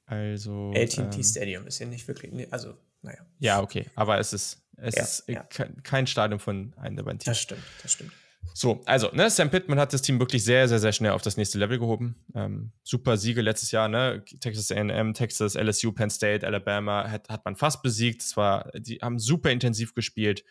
[0.08, 0.72] Also.
[0.74, 3.20] AT&T ähm, Stadium ist ja nicht wirklich, also, naja.
[3.40, 5.44] Ja, okay, aber es ist, es ja, ist ja.
[5.84, 7.26] kein Stadion von einem der beiden Teams.
[7.26, 8.14] Das stimmt, das stimmt.
[8.54, 11.36] So, also, ne, Sam Pittman hat das Team wirklich sehr, sehr, sehr schnell auf das
[11.38, 12.16] nächste Level gehoben.
[12.34, 14.24] Ähm, super Siege letztes Jahr, ne?
[14.40, 18.22] Texas AM, Texas, LSU, Penn State, Alabama hat, hat man fast besiegt.
[18.22, 20.44] Zwar, die haben super intensiv gespielt.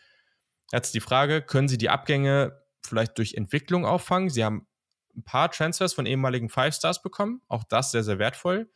[0.71, 4.29] Jetzt die Frage, können sie die Abgänge vielleicht durch Entwicklung auffangen?
[4.29, 4.67] Sie haben
[5.15, 8.69] ein paar Transfers von ehemaligen Five Stars bekommen, auch das sehr, sehr wertvoll.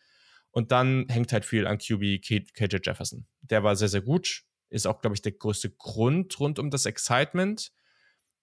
[0.52, 3.26] Und dann hängt halt viel an QB KJ Jefferson.
[3.42, 4.44] Der war sehr, sehr gut.
[4.70, 7.72] Ist auch, glaube ich, der größte Grund rund um das Excitement.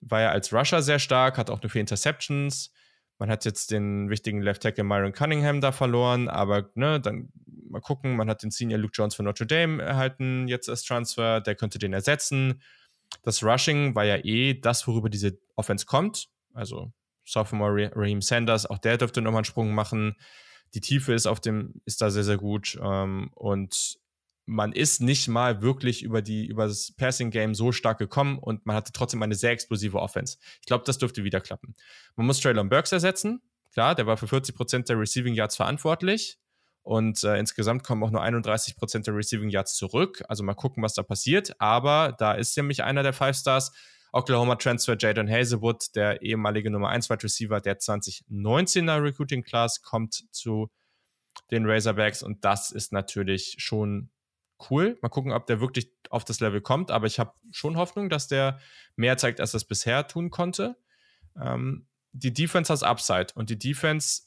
[0.01, 2.73] War ja als Rusher sehr stark, hat auch nur vier Interceptions.
[3.19, 7.31] Man hat jetzt den wichtigen Left Tackle Myron Cunningham da verloren, aber ne, dann
[7.69, 8.17] mal gucken.
[8.17, 11.41] Man hat den Senior Luke Jones von Notre Dame erhalten, jetzt als Transfer.
[11.41, 12.63] Der könnte den ersetzen.
[13.23, 16.29] Das Rushing war ja eh das, worüber diese Offense kommt.
[16.55, 16.93] Also
[17.25, 20.17] Sophomore Raheem Sanders, auch der dürfte nochmal einen Sprung machen.
[20.75, 22.79] Die Tiefe ist auf dem, ist da sehr, sehr gut.
[22.83, 23.99] Ähm, und
[24.47, 28.77] man ist nicht mal wirklich über die, über das Passing-Game so stark gekommen und man
[28.77, 30.39] hatte trotzdem eine sehr explosive Offense.
[30.61, 31.75] Ich glaube, das dürfte wieder klappen.
[32.17, 33.43] Man muss Traylon Burks ersetzen.
[33.73, 36.39] Klar, der war für 40% der Receiving Yards verantwortlich.
[36.83, 40.23] Und äh, insgesamt kommen auch nur 31% der Receiving Yards zurück.
[40.27, 41.53] Also mal gucken, was da passiert.
[41.61, 43.73] Aber da ist nämlich einer der Five Stars.
[44.13, 50.25] Oklahoma Transfer Jadon Hazelwood, der ehemalige Nummer 1 Wide Receiver der 2019er Recruiting Class, kommt
[50.31, 50.71] zu
[51.51, 54.11] den Razorbacks und das ist natürlich schon
[54.71, 54.99] cool.
[55.03, 58.29] Mal gucken, ob der wirklich auf das Level kommt, aber ich habe schon Hoffnung, dass
[58.29, 58.59] der
[58.97, 60.77] mehr zeigt, als es bisher tun konnte.
[61.41, 64.23] Ähm, die Defense hat Upside und die Defense,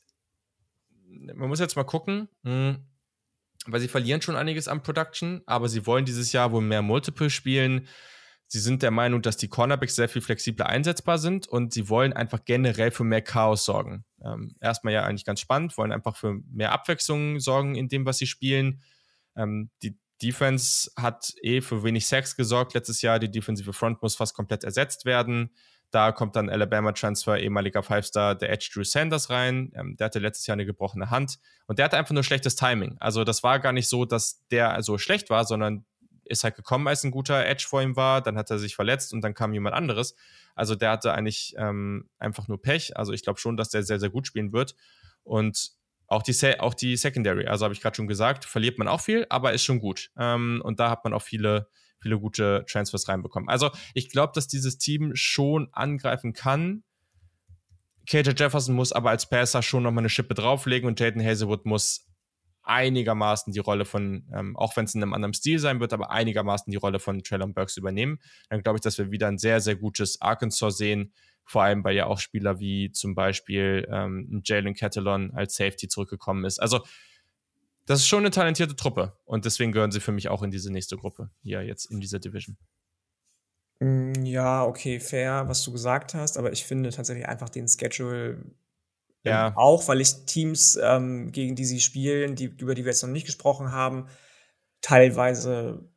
[1.07, 2.86] man muss jetzt mal gucken, mh, hm,
[3.67, 7.29] weil sie verlieren schon einiges an Production, aber sie wollen dieses Jahr wohl mehr Multiple
[7.29, 7.88] spielen.
[8.52, 12.12] Sie sind der Meinung, dass die Cornerbacks sehr viel flexibler einsetzbar sind und sie wollen
[12.12, 14.04] einfach generell für mehr Chaos sorgen.
[14.22, 18.18] Ähm, erstmal ja eigentlich ganz spannend, wollen einfach für mehr Abwechslung sorgen in dem, was
[18.18, 18.82] sie spielen.
[19.38, 23.20] Ähm, die Defense hat eh für wenig Sex gesorgt letztes Jahr.
[23.20, 25.52] Die defensive Front muss fast komplett ersetzt werden.
[25.89, 29.72] Da kommt dann Alabama-Transfer, ehemaliger Five-Star, der Edge Drew Sanders rein.
[29.76, 32.97] Ähm, der hatte letztes Jahr eine gebrochene Hand und der hatte einfach nur schlechtes Timing.
[32.99, 35.86] Also das war gar nicht so, dass der so schlecht war, sondern
[36.32, 39.13] ist halt gekommen, als ein guter Edge vor ihm war, dann hat er sich verletzt
[39.13, 40.15] und dann kam jemand anderes.
[40.55, 42.97] Also der hatte eigentlich ähm, einfach nur Pech.
[42.97, 44.75] Also ich glaube schon, dass der sehr, sehr gut spielen wird.
[45.23, 45.71] Und
[46.07, 49.25] auch die, auch die Secondary, also habe ich gerade schon gesagt, verliert man auch viel,
[49.29, 50.11] aber ist schon gut.
[50.17, 51.69] Ähm, und da hat man auch viele,
[52.01, 53.49] viele gute Transfers reinbekommen.
[53.49, 56.84] Also ich glaube, dass dieses Team schon angreifen kann.
[58.07, 62.11] KJ Jefferson muss aber als Passer schon nochmal eine Schippe drauflegen und Jaden Hazelwood muss
[62.72, 66.09] einigermaßen die Rolle von, ähm, auch wenn es in einem anderen Stil sein wird, aber
[66.09, 68.19] einigermaßen die Rolle von Traylon Burks übernehmen.
[68.49, 71.13] Dann glaube ich, dass wir wieder ein sehr, sehr gutes Arkansas sehen.
[71.43, 76.45] Vor allem, weil ja auch Spieler wie zum Beispiel ähm, Jalen Catalon als Safety zurückgekommen
[76.45, 76.59] ist.
[76.59, 76.80] Also,
[77.86, 80.72] das ist schon eine talentierte Truppe und deswegen gehören sie für mich auch in diese
[80.72, 82.57] nächste Gruppe hier jetzt in dieser Division.
[83.80, 88.38] Mm, ja, okay, fair, was du gesagt hast, aber ich finde tatsächlich einfach den Schedule
[89.24, 89.47] ja.
[89.47, 93.03] Ähm, auch weil ich Teams, ähm, gegen die sie spielen, die, über die wir jetzt
[93.03, 94.07] noch nicht gesprochen haben,
[94.82, 95.88] teilweise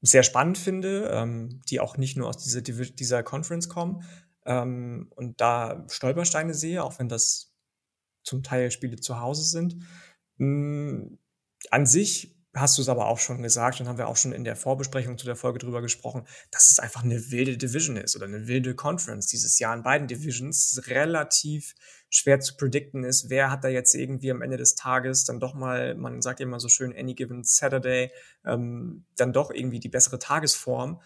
[0.00, 4.04] sehr spannend finde, ähm, die auch nicht nur aus dieser, dieser Conference kommen
[4.44, 7.52] ähm, und da Stolpersteine sehe, auch wenn das
[8.24, 9.76] zum Teil Spiele zu Hause sind.
[10.38, 11.18] Ähm,
[11.70, 14.44] an sich hast du es aber auch schon gesagt und haben wir auch schon in
[14.44, 18.26] der Vorbesprechung zu der Folge drüber gesprochen, dass es einfach eine wilde Division ist oder
[18.26, 21.74] eine wilde Conference dieses Jahr in beiden Divisions relativ
[22.14, 25.54] schwer zu predikten ist, wer hat da jetzt irgendwie am Ende des Tages dann doch
[25.54, 28.12] mal, man sagt ja immer so schön, any given Saturday,
[28.44, 31.00] ähm, dann doch irgendwie die bessere Tagesform.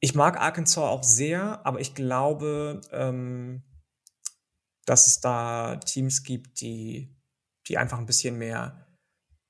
[0.00, 3.64] Ich mag Arkansas auch sehr, aber ich glaube, ähm,
[4.86, 7.14] dass es da Teams gibt, die,
[7.66, 8.88] die einfach ein bisschen mehr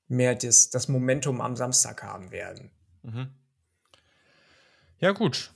[0.09, 2.71] mehr das, das Momentum am Samstag haben werden.
[3.03, 3.29] Mhm.
[4.97, 5.53] Ja, gut.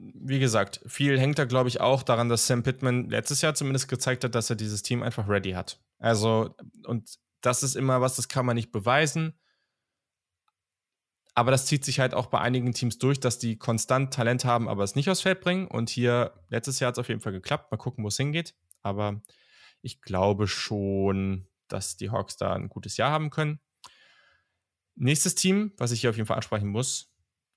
[0.00, 3.88] Wie gesagt, viel hängt da, glaube ich, auch daran, dass Sam Pittman letztes Jahr zumindest
[3.88, 5.80] gezeigt hat, dass er dieses Team einfach ready hat.
[5.98, 6.54] Also,
[6.86, 9.38] und das ist immer was, das kann man nicht beweisen.
[11.34, 14.68] Aber das zieht sich halt auch bei einigen Teams durch, dass die konstant Talent haben,
[14.68, 15.68] aber es nicht aufs Feld bringen.
[15.68, 17.70] Und hier, letztes Jahr hat es auf jeden Fall geklappt.
[17.70, 18.54] Mal gucken, wo es hingeht.
[18.82, 19.20] Aber
[19.82, 23.60] ich glaube schon, dass die Hawks da ein gutes Jahr haben können.
[24.96, 27.12] nächstes Team, was ich hier auf jeden Fall ansprechen muss,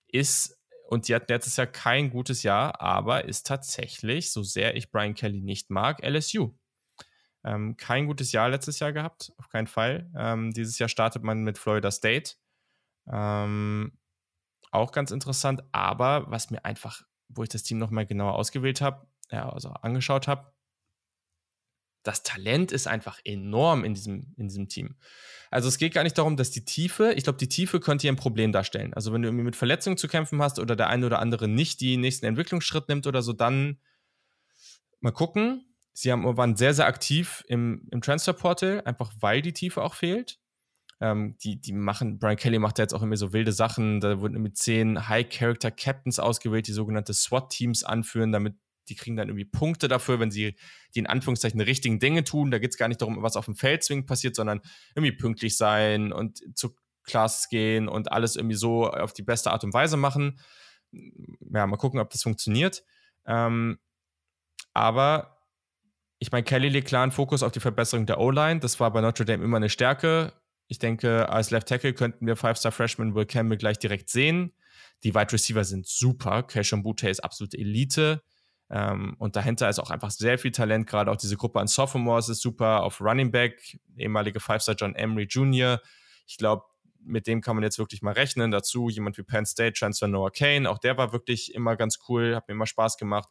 [0.08, 0.61] ist,
[0.92, 5.14] und die hatten letztes Jahr kein gutes Jahr, aber ist tatsächlich, so sehr ich Brian
[5.16, 6.54] Kelly nicht mag, LSU.
[7.46, 10.12] Ähm, kein gutes Jahr letztes Jahr gehabt, auf keinen Fall.
[10.18, 12.34] Ähm, dieses Jahr startet man mit Florida State.
[13.10, 13.98] Ähm,
[14.72, 19.08] auch ganz interessant, aber was mir einfach, wo ich das Team nochmal genauer ausgewählt habe,
[19.32, 20.51] ja, also angeschaut habe,
[22.04, 24.96] das Talent ist einfach enorm in diesem, in diesem Team.
[25.52, 28.12] Also es geht gar nicht darum, dass die Tiefe, ich glaube, die Tiefe könnte hier
[28.12, 28.94] ein Problem darstellen.
[28.94, 31.82] Also wenn du irgendwie mit Verletzungen zu kämpfen hast oder der eine oder andere nicht
[31.82, 33.80] die nächsten Entwicklungsschritt nimmt oder so, dann
[35.02, 35.66] mal gucken.
[35.94, 40.40] Sie haben, waren sehr, sehr aktiv im, im Transferportal, einfach weil die Tiefe auch fehlt.
[41.02, 44.00] Ähm, die, die machen, Brian Kelly macht ja jetzt auch immer so wilde Sachen.
[44.00, 48.56] Da wurden mit zehn High-Character-Captains ausgewählt, die sogenannte SWAT-Teams anführen, damit
[48.90, 50.56] die kriegen dann irgendwie Punkte dafür, wenn sie
[50.96, 52.52] die in Anführungszeichen richtigen Dinge tun.
[52.52, 54.62] Da geht es gar nicht darum, was auf dem Feld zwingend passiert, sondern
[54.96, 59.64] irgendwie pünktlich sein und zu Class gehen und alles irgendwie so auf die beste Art
[59.64, 60.40] und Weise machen.
[60.92, 62.84] Ja, mal gucken, ob das funktioniert.
[63.26, 63.80] Ähm,
[64.74, 65.38] aber
[66.20, 68.60] ich meine, Kelly legt klar einen Fokus auf die Verbesserung der O-Line.
[68.60, 70.34] Das war bei Notre Dame immer eine Stärke.
[70.68, 74.54] Ich denke, als Left Tackle könnten wir Five-Star-Freshman Will Campbell gleich direkt sehen.
[75.04, 76.44] Die Wide Receiver sind super.
[76.44, 78.24] Keishon Butte ist absolute Elite.
[78.72, 82.30] Ähm, und dahinter ist auch einfach sehr viel Talent, gerade auch diese Gruppe an Sophomores
[82.30, 82.84] ist super.
[82.84, 85.82] Auf Running Back, ehemalige Five-Star John Emery Jr.
[86.26, 86.64] Ich glaube,
[87.04, 88.50] mit dem kann man jetzt wirklich mal rechnen.
[88.50, 92.36] Dazu jemand wie Penn State, Chancellor Noah Kane, auch der war wirklich immer ganz cool,
[92.36, 93.28] hat mir immer Spaß gemacht.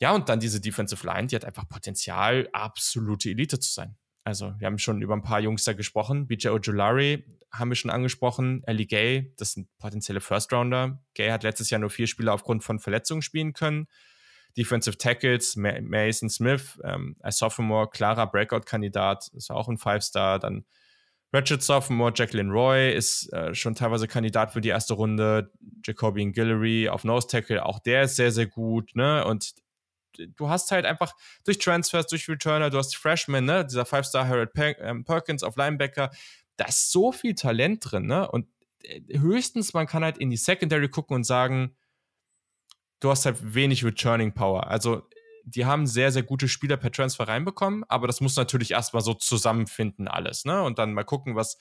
[0.00, 3.96] Ja, und dann diese Defensive Line, die hat einfach Potenzial, absolute Elite zu sein.
[4.24, 6.26] Also, wir haben schon über ein paar Jungs da gesprochen.
[6.26, 8.62] BJ Ojulari haben wir schon angesprochen.
[8.66, 11.04] Ellie Gay, das sind potenzielle First Rounder.
[11.14, 13.86] Gay hat letztes Jahr nur vier Spiele aufgrund von Verletzungen spielen können.
[14.56, 20.38] Defensive Tackles, Mason Smith ähm, als Sophomore, klarer Breakout-Kandidat, ist auch ein Five-Star.
[20.38, 20.64] Dann
[21.32, 25.50] Ratchet Sophomore, Jacqueline Roy ist äh, schon teilweise Kandidat für die erste Runde.
[25.84, 28.94] Jacobian Guillory auf Nose Tackle, auch der ist sehr, sehr gut.
[28.94, 29.24] Ne?
[29.24, 29.54] Und
[30.36, 33.64] du hast halt einfach durch Transfers, durch Returner, du hast Freshmen, ne?
[33.64, 36.10] dieser Five-Star Harold ähm, Perkins auf Linebacker,
[36.56, 38.06] da ist so viel Talent drin.
[38.06, 38.30] Ne?
[38.30, 38.46] Und
[38.82, 41.74] äh, höchstens, man kann halt in die Secondary gucken und sagen,
[43.02, 44.68] du hast halt wenig Returning Power.
[44.68, 45.02] Also
[45.44, 49.12] die haben sehr, sehr gute Spieler per Transfer reinbekommen, aber das muss natürlich erstmal so
[49.14, 50.62] zusammenfinden alles, ne?
[50.62, 51.58] Und dann mal gucken, was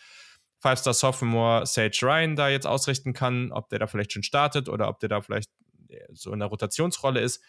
[0.59, 4.87] Five-Star Sophomore Sage Ryan da jetzt ausrichten kann, ob der da vielleicht schon startet oder
[4.87, 5.49] ob der da vielleicht
[5.89, 7.43] äh, so in der Rotationsrolle ist.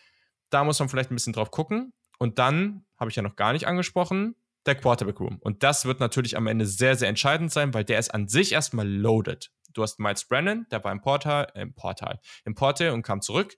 [0.48, 1.92] Da muss man vielleicht ein bisschen drauf gucken.
[2.18, 4.34] Und dann, habe ich ja noch gar nicht angesprochen,
[4.64, 5.38] der Quarterback Room.
[5.40, 8.52] Und das wird natürlich am Ende sehr, sehr entscheidend sein, weil der ist an sich
[8.52, 9.50] erstmal loaded.
[9.74, 13.56] Du hast Miles Brennan, der war im Portal, im Portal, im Portal und kam zurück.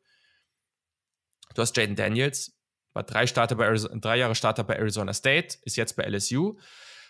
[1.54, 2.58] Du hast Jaden Daniels,
[2.92, 6.58] war drei, Starter bei Arizona, drei Jahre Starter bei Arizona State, ist jetzt bei LSU.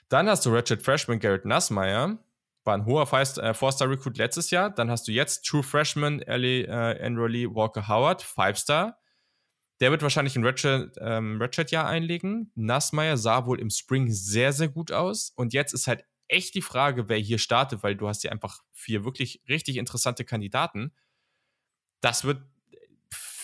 [0.08, 2.18] Dann hast du Richard Freshman Garrett Nassmeyer,
[2.64, 4.70] war ein hoher äh, Four-Star-Recruit letztes Jahr.
[4.70, 8.98] Dann hast du jetzt True Freshman Ellie äh, Enrolly Walker Howard, Five-Star.
[9.80, 12.52] Der wird wahrscheinlich ein Redshirt-Jahr ähm, Redshirt einlegen.
[12.54, 15.32] Nassmeyer sah wohl im Spring sehr, sehr gut aus.
[15.36, 18.60] Und jetzt ist halt echt die Frage, wer hier startet, weil du hast ja einfach
[18.72, 20.94] vier wirklich richtig interessante Kandidaten.
[22.00, 22.42] Das wird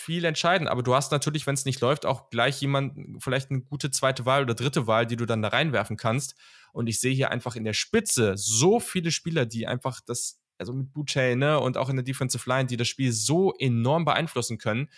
[0.01, 0.67] viel entscheiden.
[0.67, 4.25] Aber du hast natürlich, wenn es nicht läuft, auch gleich jemanden, vielleicht eine gute zweite
[4.25, 6.35] Wahl oder dritte Wahl, die du dann da reinwerfen kannst.
[6.73, 10.73] Und ich sehe hier einfach in der Spitze so viele Spieler, die einfach das, also
[10.73, 14.57] mit Boucher, ne, und auch in der Defensive Line, die das Spiel so enorm beeinflussen
[14.57, 14.89] können,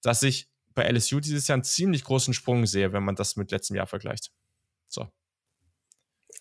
[0.00, 3.50] dass ich bei LSU dieses Jahr einen ziemlich großen Sprung sehe, wenn man das mit
[3.50, 4.32] letztem Jahr vergleicht.
[4.88, 5.08] So.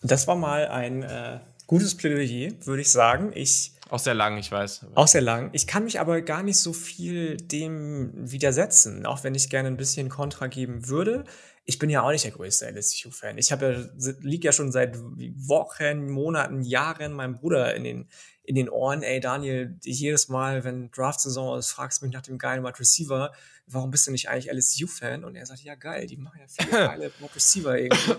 [0.01, 1.41] Das war mal ein äh,
[1.71, 3.31] gutes Plädoyer, würde ich sagen.
[3.33, 4.87] Ich auch sehr lang, ich weiß.
[4.95, 5.49] Auch sehr lang.
[5.53, 9.77] Ich kann mich aber gar nicht so viel dem widersetzen, auch wenn ich gerne ein
[9.77, 11.23] bisschen Kontra geben würde.
[11.63, 13.37] Ich bin ja auch nicht der größte LSU-Fan.
[13.37, 18.09] Ich habe ja, lieg ja schon seit Wochen, Monaten, Jahren meinem Bruder in den,
[18.43, 19.01] in den Ohren.
[19.01, 23.31] Ey, Daniel, jedes Mal, wenn Draft-Saison ist, fragst du mich nach dem geilen Wide Receiver
[23.73, 25.23] warum bist du nicht eigentlich LSU-Fan?
[25.23, 28.15] Und er sagt, ja geil, die machen ja viele geile Wide Receiver irgendwie.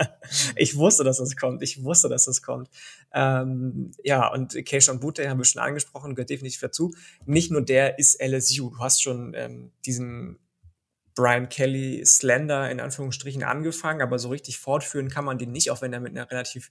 [0.57, 1.62] ich wusste, dass das kommt.
[1.62, 2.69] Ich wusste, dass das kommt.
[3.12, 6.94] Ähm, ja, und Keishon Butte haben wir schon angesprochen, gehört definitiv dazu.
[7.27, 8.70] Nicht nur der ist LSU.
[8.70, 10.39] Du hast schon ähm, diesen
[11.15, 15.82] Brian Kelly Slender in Anführungsstrichen angefangen, aber so richtig fortführen kann man den nicht, auch
[15.82, 16.70] wenn er mit einer relativ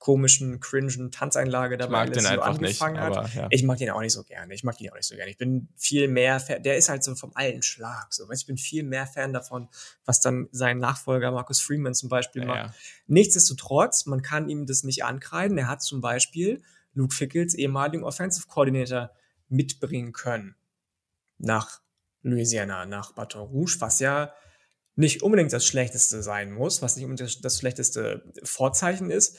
[0.00, 2.96] komischen, cringen Tanzeinlage dabei ich mag den einfach nicht, hat.
[2.96, 3.48] Aber, ja.
[3.50, 4.52] Ich mag den auch nicht so gerne.
[4.54, 5.30] Ich mag den auch nicht so gerne.
[5.30, 8.12] Ich bin viel mehr, Fan, der ist halt so vom alten Schlag.
[8.12, 8.28] So.
[8.32, 9.68] Ich bin viel mehr Fan davon,
[10.06, 12.66] was dann sein Nachfolger Marcus Freeman zum Beispiel ja, macht.
[12.68, 12.74] Ja.
[13.08, 15.58] Nichtsdestotrotz, man kann ihm das nicht ankreiden.
[15.58, 16.62] Er hat zum Beispiel
[16.94, 19.10] Luke Fickels ehemaligen Offensive Coordinator
[19.48, 20.56] mitbringen können.
[21.36, 21.82] Nach
[22.22, 24.32] Louisiana, nach Baton Rouge, was ja
[24.96, 29.36] nicht unbedingt das Schlechteste sein muss, was nicht unbedingt das schlechteste Vorzeichen ist.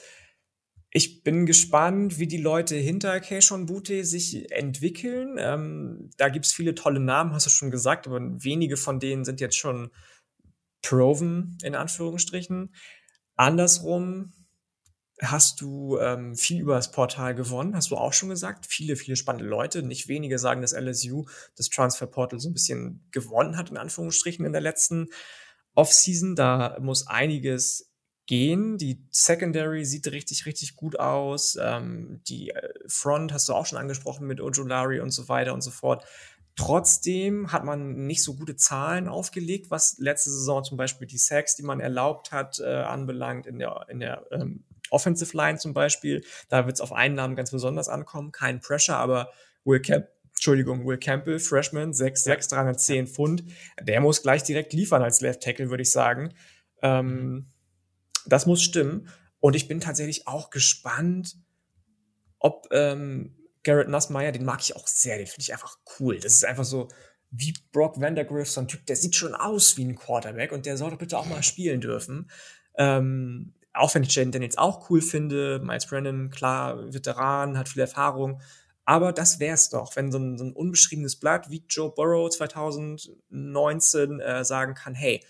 [0.94, 5.36] Ich bin gespannt, wie die Leute hinter Keishon Bute sich entwickeln.
[5.38, 9.40] Ähm, da gibt's viele tolle Namen, hast du schon gesagt, aber wenige von denen sind
[9.40, 9.90] jetzt schon
[10.82, 12.74] proven, in Anführungsstrichen.
[13.36, 14.34] Andersrum
[15.22, 18.66] hast du ähm, viel über das Portal gewonnen, hast du auch schon gesagt.
[18.66, 19.82] Viele, viele spannende Leute.
[19.82, 21.24] Nicht wenige sagen, dass LSU
[21.56, 25.08] das Transfer Portal so ein bisschen gewonnen hat, in Anführungsstrichen, in der letzten
[25.74, 26.34] Offseason.
[26.34, 27.91] Da muss einiges
[28.26, 28.78] gehen.
[28.78, 31.58] Die Secondary sieht richtig, richtig gut aus.
[31.60, 35.62] Ähm, die äh, Front hast du auch schon angesprochen mit Ojolari und so weiter und
[35.62, 36.04] so fort.
[36.54, 41.56] Trotzdem hat man nicht so gute Zahlen aufgelegt, was letzte Saison zum Beispiel die Sacks,
[41.56, 46.22] die man erlaubt hat, äh, anbelangt in der, in der ähm, Offensive Line zum Beispiel.
[46.50, 48.32] Da wird es auf Einnahmen ganz besonders ankommen.
[48.32, 49.30] Kein Pressure, aber
[49.64, 52.56] Will Camp Entschuldigung, Will Campbell, Freshman, 6'6, ja.
[52.56, 53.44] 310 Pfund.
[53.80, 56.34] Der muss gleich direkt liefern als Left Tackle, würde ich sagen.
[56.82, 57.46] Ähm,
[58.26, 59.08] das muss stimmen.
[59.40, 61.36] Und ich bin tatsächlich auch gespannt,
[62.38, 66.18] ob ähm, Garrett Nussmeier, den mag ich auch sehr, den finde ich einfach cool.
[66.18, 66.88] Das ist einfach so
[67.30, 70.76] wie Brock Vandergriff, so ein Typ, der sieht schon aus wie ein Quarterback und der
[70.76, 72.30] soll doch bitte auch mal spielen dürfen.
[72.76, 77.80] Ähm, auch wenn ich Jaden Daniels auch cool finde, Miles Brennan, klar, Veteran, hat viel
[77.80, 78.40] Erfahrung,
[78.84, 84.20] aber das wär's doch, wenn so ein, so ein unbeschriebenes Blatt wie Joe Burrow 2019
[84.20, 85.24] äh, sagen kann, hey,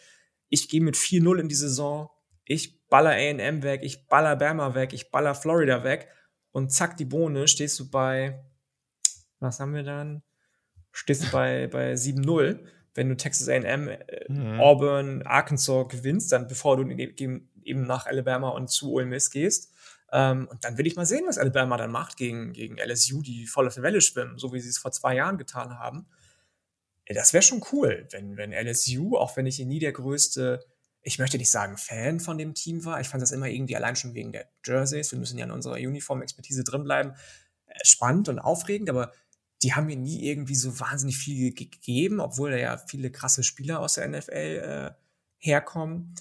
[0.49, 2.11] ich gehe mit 4-0 in die Saison,
[2.53, 6.09] ich baller A&M weg, ich baller Bama weg, ich baller Florida weg
[6.53, 8.45] und zack, die Bohne, stehst du bei,
[9.41, 10.23] was haben wir dann?
[10.93, 12.61] Stehst du bei, bei 7-0.
[12.95, 13.99] Wenn du Texas A&M, äh,
[14.29, 14.61] mhm.
[14.61, 19.73] Auburn, Arkansas gewinnst, dann bevor du eben nach Alabama und zu Ole Miss gehst.
[20.13, 23.47] Ähm, und dann will ich mal sehen, was Alabama dann macht gegen, gegen LSU, die
[23.47, 26.07] voll auf der Welle schwimmen, so wie sie es vor zwei Jahren getan haben.
[27.07, 30.61] Das wäre schon cool, wenn, wenn LSU, auch wenn ich hier nie der größte
[31.03, 33.01] ich möchte nicht sagen Fan von dem Team war.
[33.01, 35.11] Ich fand das immer irgendwie allein schon wegen der Jerseys.
[35.11, 37.13] Wir müssen ja in unserer Uniform-Expertise drinbleiben.
[37.67, 39.13] Äh, spannend und aufregend, aber
[39.63, 43.81] die haben mir nie irgendwie so wahnsinnig viel gegeben, obwohl da ja viele krasse Spieler
[43.81, 44.91] aus der NFL äh,
[45.39, 46.15] herkommen.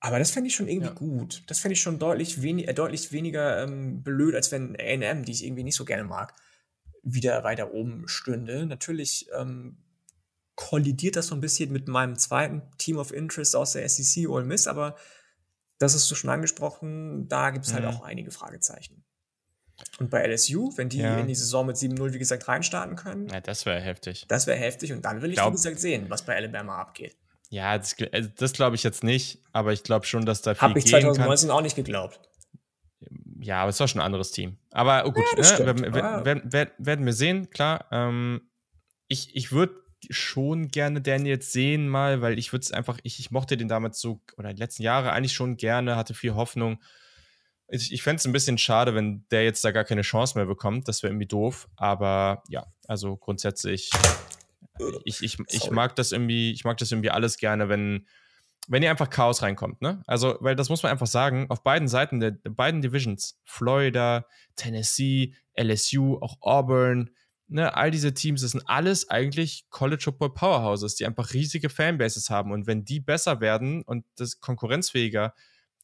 [0.00, 0.94] Aber das fände ich schon irgendwie ja.
[0.94, 1.44] gut.
[1.46, 5.32] Das fände ich schon deutlich, wenig, äh, deutlich weniger ähm, blöd, als wenn AM, die
[5.32, 6.34] ich irgendwie nicht so gerne mag,
[7.02, 8.66] wieder weiter oben stünde.
[8.66, 9.78] Natürlich ähm,
[10.56, 14.44] kollidiert das so ein bisschen mit meinem zweiten Team of Interest aus der SEC, Ole
[14.44, 14.96] Miss, aber
[15.78, 17.90] das hast du schon angesprochen, da gibt es halt mhm.
[17.90, 19.04] auch einige Fragezeichen.
[19.98, 21.18] Und bei LSU, wenn die ja.
[21.18, 23.28] in die Saison mit 7-0, wie gesagt, reinstarten können.
[23.28, 24.24] Ja, das wäre heftig.
[24.28, 27.16] Das wäre heftig und dann will ich, glaub, wie gesagt, sehen, was bei Alabama abgeht.
[27.50, 30.62] Ja, das, also das glaube ich jetzt nicht, aber ich glaube schon, dass da viel
[30.62, 31.56] Habe ich 2019 kann.
[31.56, 32.20] auch nicht geglaubt.
[33.40, 34.58] Ja, aber es war schon ein anderes Team.
[34.70, 35.94] Aber oh gut, ja, ne, werden,
[36.24, 37.86] werden, werden, werden, wir sehen, klar.
[37.90, 38.48] Ähm,
[39.06, 39.74] ich ich würde
[40.10, 44.00] schon gerne Daniels sehen mal, weil ich würde es einfach, ich, ich mochte den damals
[44.00, 46.82] so, oder die letzten Jahre eigentlich schon gerne, hatte viel Hoffnung.
[47.68, 50.46] Ich, ich fände es ein bisschen schade, wenn der jetzt da gar keine Chance mehr
[50.46, 50.88] bekommt.
[50.88, 51.68] Das wäre irgendwie doof.
[51.76, 53.90] Aber ja, also grundsätzlich,
[55.04, 58.06] ich, ich, ich mag das irgendwie, ich mag das irgendwie alles gerne, wenn,
[58.68, 60.02] wenn hier einfach Chaos reinkommt, ne?
[60.06, 64.26] Also, weil das muss man einfach sagen, auf beiden Seiten der, der beiden Divisions, Florida,
[64.56, 67.10] Tennessee, LSU, auch Auburn,
[67.54, 72.28] ne, all diese Teams, das sind alles eigentlich College Football Powerhouses, die einfach riesige Fanbases
[72.28, 72.50] haben.
[72.50, 75.34] Und wenn die besser werden und das konkurrenzfähiger,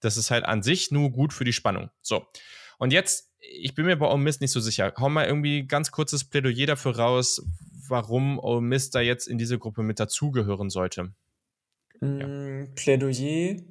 [0.01, 1.90] das ist halt an sich nur gut für die Spannung.
[2.02, 2.26] So.
[2.78, 4.92] Und jetzt, ich bin mir bei Ole Miss nicht so sicher.
[4.98, 7.40] Hau mal irgendwie ganz kurzes Plädoyer dafür raus,
[7.88, 11.14] warum Ole Miss da jetzt in diese Gruppe mit dazugehören sollte.
[12.01, 12.26] Ja.
[12.26, 13.62] Mm, Plädoyer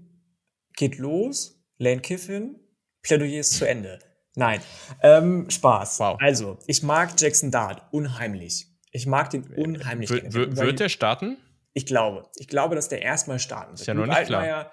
[0.78, 1.62] geht los.
[1.78, 2.60] Lane Kiffin.
[3.02, 4.00] Plädoyer ist zu Ende.
[4.36, 4.62] Nein,
[5.02, 6.00] ähm, Spaß.
[6.00, 6.18] Wow.
[6.22, 8.68] Also, ich mag Jackson Dart unheimlich.
[8.92, 10.10] Ich mag den unheimlich.
[10.10, 11.38] W wird der starten?
[11.74, 12.28] Ich glaube.
[12.36, 13.82] Ich glaube, dass der erstmal starten wird.
[13.82, 14.72] Ist ja noch nicht klar.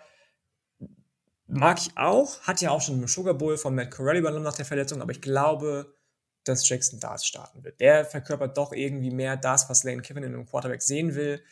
[1.48, 2.40] Mag ich auch.
[2.42, 5.12] Hat ja auch schon einen Sugar Bowl von Matt Corelli übernommen nach der Verletzung, aber
[5.12, 5.94] ich glaube,
[6.44, 7.80] dass Jackson Dart starten wird.
[7.80, 11.42] Der verkörpert doch irgendwie mehr das, was Lane Kiffin in einem Quarterback sehen will.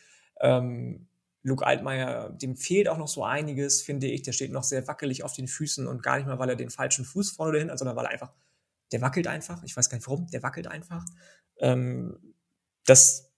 [0.41, 1.07] Ähm,
[1.45, 4.23] Luke Altmaier, dem fehlt auch noch so einiges, finde ich.
[4.23, 6.71] Der steht noch sehr wackelig auf den Füßen und gar nicht mal, weil er den
[6.71, 8.33] falschen Fuß vorne oder hinten, sondern weil er einfach,
[8.91, 9.61] der wackelt einfach.
[9.63, 11.05] Ich weiß gar nicht warum, der wackelt einfach.
[11.59, 12.33] Ähm,
[12.87, 13.31] das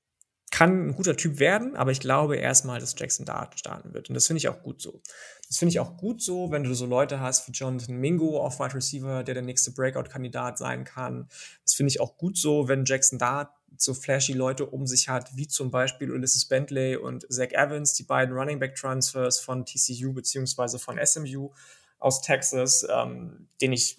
[0.52, 4.08] kann ein guter Typ werden, aber ich glaube erstmal, dass Jackson da starten wird.
[4.08, 5.02] Und das finde ich auch gut so.
[5.50, 8.60] Das finde ich auch gut so, wenn du so Leute hast wie Jonathan Mingo auf
[8.60, 11.28] Wide Receiver, der der nächste Breakout-Kandidat sein kann.
[11.66, 15.35] Das finde ich auch gut so, wenn Jackson Dart so flashy Leute um sich hat,
[15.35, 20.14] wie zum Beispiel Ulysses Bentley und Zach Evans, die beiden Running Back Transfers von TCU
[20.14, 21.52] beziehungsweise von SMU
[21.99, 23.98] aus Texas, ähm, den ich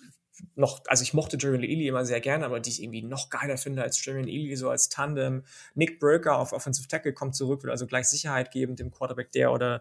[0.55, 3.57] noch, also ich mochte Jeremy Ely immer sehr gerne, aber die ich irgendwie noch geiler
[3.57, 5.43] finde als Jeremy Ely, so als Tandem.
[5.75, 9.53] Nick Broker auf Offensive Tackle kommt zurück, will also gleich Sicherheit geben dem Quarterback, der
[9.53, 9.81] oder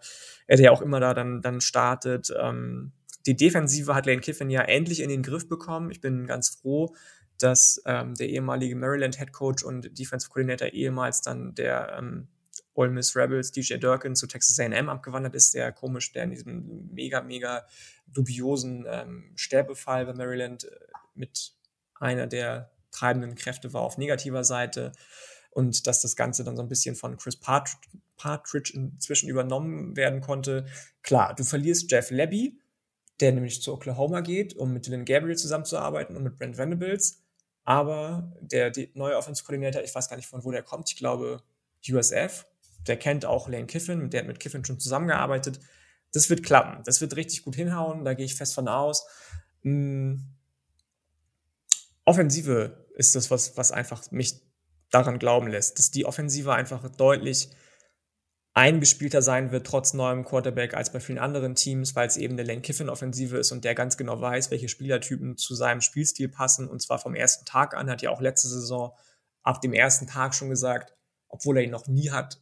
[0.50, 2.34] der auch immer da dann, dann startet.
[2.40, 2.92] Ähm,
[3.28, 5.92] Die Defensive hat Lane Kiffin ja endlich in den Griff bekommen.
[5.92, 6.96] Ich bin ganz froh,
[7.40, 12.28] dass ähm, der ehemalige Maryland Head Coach und Defensive Coordinator ehemals dann der ähm,
[12.74, 16.90] Ole Miss Rebels DJ Durkin zu Texas A&M abgewandert ist, der komisch, der in diesem
[16.94, 17.66] mega, mega
[18.08, 20.70] dubiosen ähm, Sterbefall bei Maryland äh,
[21.16, 21.54] mit
[22.00, 24.92] einer der treibenden Kräfte war auf negativer Seite
[25.52, 27.78] und dass das Ganze dann so ein bisschen von Chris Part
[28.16, 30.66] Partridge inzwischen übernommen werden konnte.
[31.04, 32.60] Klar, du verlierst Jeff Lebby,
[33.20, 37.24] der nämlich zu Oklahoma geht, um mit Dylan Gabriel zusammenzuarbeiten und mit Brent Venables.
[37.68, 41.44] Aber der neue Offense-Koordinator, ich weiß gar nicht von wo der kommt, ich glaube
[41.86, 42.46] USF,
[42.88, 45.60] der kennt auch Lane Kiffin, der hat mit Kiffin schon zusammengearbeitet.
[46.14, 46.82] Das wird klappen.
[46.86, 49.06] Das wird richtig gut hinhauen, da gehe ich fest von aus.
[49.64, 50.34] Mhm.
[52.06, 54.40] Offensive ist das, was, was einfach mich
[54.90, 57.50] daran glauben lässt, dass die Offensive einfach deutlich
[58.58, 62.42] eingespielter sein wird, trotz neuem Quarterback, als bei vielen anderen Teams, weil es eben eine
[62.42, 66.68] Lane Kiffin-Offensive ist und der ganz genau weiß, welche Spielertypen zu seinem Spielstil passen.
[66.68, 68.98] Und zwar vom ersten Tag an, hat ja auch letzte Saison
[69.44, 70.96] ab dem ersten Tag schon gesagt,
[71.30, 72.42] obwohl er ihn noch nie hat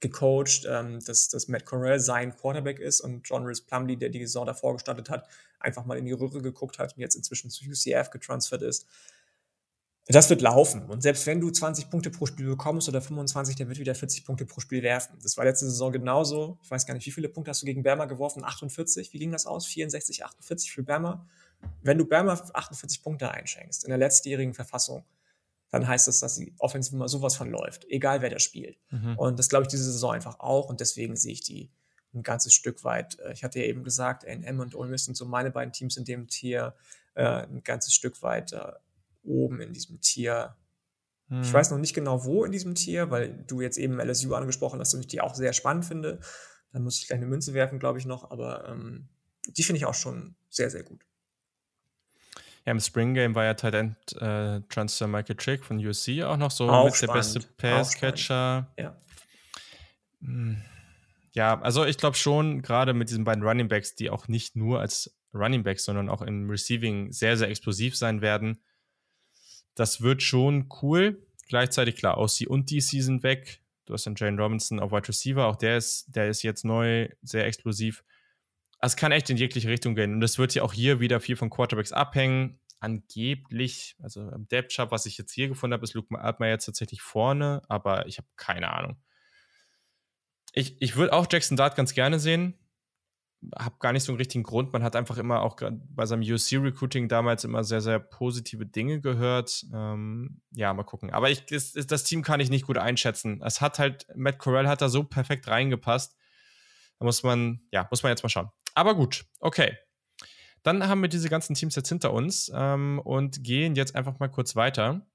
[0.00, 4.20] gecoacht, ähm, dass, dass Matt Corral sein Quarterback ist und John Rhys Plumley, der die
[4.20, 5.26] Saison davor gestartet hat,
[5.60, 8.86] einfach mal in die Röhre geguckt hat und jetzt inzwischen zu UCF getransfert ist.
[10.06, 10.84] Das wird laufen.
[10.84, 14.26] Und selbst wenn du 20 Punkte pro Spiel bekommst oder 25, der wird wieder 40
[14.26, 15.18] Punkte pro Spiel werfen.
[15.22, 16.58] Das war letzte Saison genauso.
[16.62, 18.44] Ich weiß gar nicht, wie viele Punkte hast du gegen Berma geworfen?
[18.44, 19.12] 48?
[19.14, 19.66] Wie ging das aus?
[19.66, 21.26] 64, 48 für Berma?
[21.82, 25.04] Wenn du Berma 48 Punkte einschenkst in der letztjährigen Verfassung,
[25.70, 28.76] dann heißt das, dass die Offensive immer sowas von läuft, egal wer da spielt.
[28.90, 29.18] Mhm.
[29.18, 30.68] Und das glaube ich diese Saison einfach auch.
[30.68, 31.70] Und deswegen sehe ich die
[32.14, 33.18] ein ganzes Stück weit.
[33.20, 35.96] Äh, ich hatte ja eben gesagt, A&M und Ole Miss sind so meine beiden Teams
[35.96, 36.74] in dem Tier
[37.14, 38.72] äh, ein ganzes Stück weit äh,
[39.24, 40.56] oben in diesem Tier.
[41.28, 41.42] Hm.
[41.42, 44.80] Ich weiß noch nicht genau, wo in diesem Tier, weil du jetzt eben LSU angesprochen
[44.80, 46.20] hast und ich die auch sehr spannend finde.
[46.72, 49.08] Dann muss ich gleich eine Münze werfen, glaube ich noch, aber ähm,
[49.46, 51.04] die finde ich auch schon sehr, sehr gut.
[52.66, 56.50] Ja, im Spring Game war ja Tight äh, Transfer Michael Chick von USC auch noch
[56.50, 57.14] so auch mit spannend.
[57.14, 58.72] der beste Passcatcher.
[58.78, 58.96] Ja.
[60.20, 60.62] Hm.
[61.32, 64.80] Ja, also ich glaube schon, gerade mit diesen beiden Running Backs, die auch nicht nur
[64.80, 68.62] als Running Backs, sondern auch im Receiving sehr, sehr explosiv sein werden,
[69.74, 71.26] das wird schon cool.
[71.48, 73.60] Gleichzeitig, klar, OC und DC sind weg.
[73.86, 77.08] Du hast dann Jane Robinson auf Wide Receiver, auch der ist, der ist jetzt neu,
[77.22, 78.02] sehr explosiv.
[78.78, 80.14] Also es kann echt in jegliche Richtung gehen.
[80.14, 82.58] Und es wird ja auch hier wieder viel von Quarterbacks abhängen.
[82.80, 86.66] Angeblich, also im Depth Chart, was ich jetzt hier gefunden habe, ist Luke Altmaier jetzt
[86.66, 88.96] tatsächlich vorne, aber ich habe keine Ahnung.
[90.52, 92.58] Ich, ich würde auch Jackson Dart ganz gerne sehen
[93.58, 94.72] habe gar nicht so einen richtigen Grund.
[94.72, 95.56] Man hat einfach immer auch
[95.88, 99.64] bei seinem UC-Recruiting damals immer sehr, sehr positive Dinge gehört.
[99.72, 101.10] Ähm, ja, mal gucken.
[101.10, 103.42] Aber ich, das, das, Team kann ich nicht gut einschätzen.
[103.44, 106.16] Es hat halt, Matt Corell hat da so perfekt reingepasst.
[106.98, 108.50] Da muss man, ja, muss man jetzt mal schauen.
[108.74, 109.76] Aber gut, okay.
[110.62, 114.28] Dann haben wir diese ganzen Teams jetzt hinter uns ähm, und gehen jetzt einfach mal
[114.28, 115.06] kurz weiter.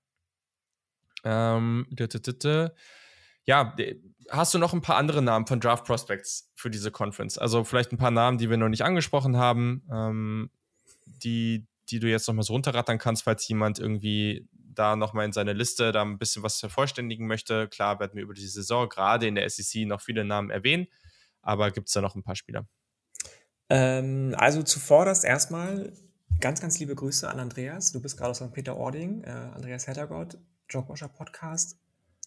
[1.24, 1.88] Ähm,
[3.46, 3.76] ja,
[4.32, 7.38] hast du noch ein paar andere Namen von Draft Prospects für diese Conference?
[7.38, 10.50] Also vielleicht ein paar Namen, die wir noch nicht angesprochen haben, ähm,
[11.06, 15.26] die, die du jetzt noch mal so runterrattern kannst, falls jemand irgendwie da noch mal
[15.26, 17.68] in seine Liste da ein bisschen was vervollständigen möchte.
[17.68, 20.88] Klar werden wir über die Saison gerade in der SEC noch viele Namen erwähnen,
[21.42, 22.66] aber gibt es da noch ein paar Spieler?
[23.70, 25.92] Ähm, also zuvorderst erstmal
[26.40, 27.92] ganz, ganz liebe Grüße an Andreas.
[27.92, 28.54] Du bist gerade aus St.
[28.54, 30.38] Peter-Ording, äh, Andreas Hettergott,
[30.70, 31.78] Jogwasher Podcast.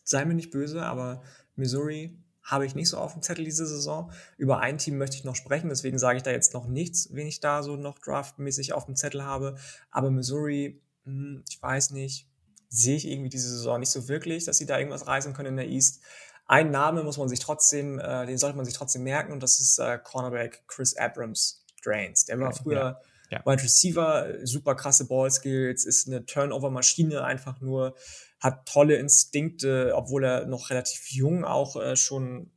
[0.04, 1.22] Sei mir nicht böse, aber
[1.54, 4.10] Missouri habe ich nicht so auf dem Zettel diese Saison.
[4.36, 7.26] Über ein Team möchte ich noch sprechen, deswegen sage ich da jetzt noch nichts, wen
[7.26, 9.56] ich da so noch draftmäßig auf dem Zettel habe.
[9.90, 12.28] Aber Missouri, hm, ich weiß nicht,
[12.68, 15.56] sehe ich irgendwie diese Saison nicht so wirklich, dass sie da irgendwas reisen können in
[15.56, 16.02] der East.
[16.46, 19.60] Ein Name muss man sich trotzdem, äh, den sollte man sich trotzdem merken und das
[19.60, 22.24] ist äh, Cornerback Chris Abrams Drains.
[22.24, 23.00] Der war früher
[23.30, 23.38] ja.
[23.38, 23.46] ja.
[23.46, 27.94] Wide Receiver, super krasse Ballskills, ist eine Turnover-Maschine einfach nur
[28.42, 32.50] hat tolle Instinkte, obwohl er noch relativ jung auch äh, schon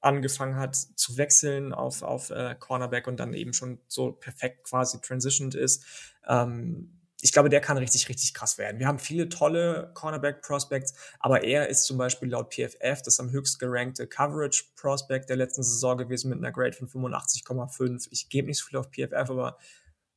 [0.00, 5.00] angefangen hat zu wechseln auf, auf äh, Cornerback und dann eben schon so perfekt quasi
[5.00, 5.84] transitioned ist.
[6.26, 8.78] Ähm, ich glaube, der kann richtig, richtig krass werden.
[8.78, 13.58] Wir haben viele tolle Cornerback-Prospects, aber er ist zum Beispiel laut PFF das am höchst
[13.58, 18.08] gerankte Coverage-Prospect der letzten Saison gewesen mit einer Grade von 85,5.
[18.10, 19.58] Ich gebe nicht so viel auf PFF, aber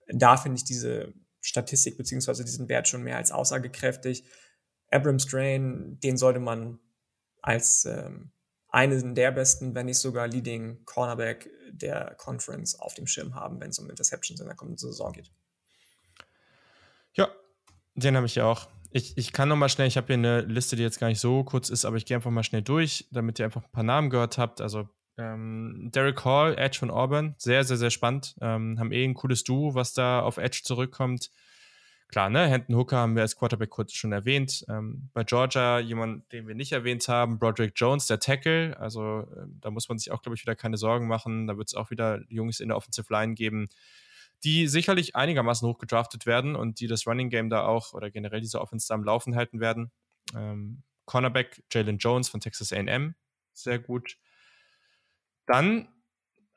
[0.08, 4.24] da finde ich diese Statistik beziehungsweise diesen Wert schon mehr als aussagekräftig.
[4.91, 6.80] Abrams Drain, den sollte man
[7.41, 8.32] als ähm,
[8.70, 13.70] einen der besten, wenn nicht sogar Leading Cornerback der Conference auf dem Schirm haben, wenn
[13.70, 15.32] es um Interceptions in der kommenden Saison geht.
[17.14, 17.30] Ja,
[17.95, 18.68] den habe ich ja auch.
[18.91, 21.20] Ich, ich kann noch mal schnell, ich habe hier eine Liste, die jetzt gar nicht
[21.20, 23.84] so kurz ist, aber ich gehe einfach mal schnell durch, damit ihr einfach ein paar
[23.84, 24.61] Namen gehört habt.
[24.61, 28.36] Also Ähm, Derek Hall, Edge von Auburn, sehr, sehr, sehr spannend.
[28.40, 31.30] Ähm, haben eh ein cooles Duo, was da auf Edge zurückkommt.
[32.10, 32.48] Klar, ne?
[32.48, 34.65] Hendon Hooker haben wir als Quarterback kurz schon erwähnt.
[34.68, 38.76] Ähm, bei Georgia jemand, den wir nicht erwähnt haben, Broderick Jones, der Tackle.
[38.80, 41.45] Also äh, da muss man sich auch, glaube ich, wieder keine Sorgen machen.
[41.45, 43.69] Da wird es auch wieder Jungs in der Offensive Line geben,
[44.44, 48.60] die sicherlich einigermaßen hochgedraftet werden und die das Running Game da auch oder generell diese
[48.60, 49.91] Offense da am Laufen halten werden.
[50.36, 53.14] Ähm, Cornerback Jalen Jones von Texas AM,
[53.53, 54.18] sehr gut.
[55.45, 55.90] Dann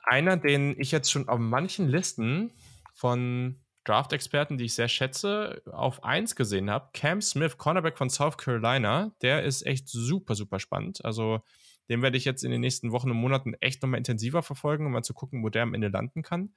[0.02, 2.52] einer, den ich jetzt schon auf manchen Listen
[2.94, 6.90] von Draft-Experten, die ich sehr schätze, auf 1 gesehen habe.
[6.92, 11.04] Cam Smith, Cornerback von South Carolina, der ist echt super, super spannend.
[11.04, 11.40] Also
[11.88, 14.92] den werde ich jetzt in den nächsten Wochen und Monaten echt nochmal intensiver verfolgen, um
[14.92, 16.54] mal zu gucken, wo der am Ende landen kann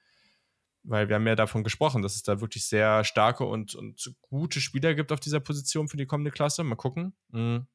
[0.87, 4.61] weil wir haben ja davon gesprochen, dass es da wirklich sehr starke und, und gute
[4.61, 6.63] Spieler gibt auf dieser Position für die kommende Klasse.
[6.63, 7.13] Mal gucken.
[7.29, 7.67] Mhm.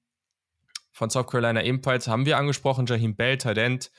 [0.93, 3.91] Von South Carolina ebenfalls haben wir angesprochen, Jaheim Bell, Talent.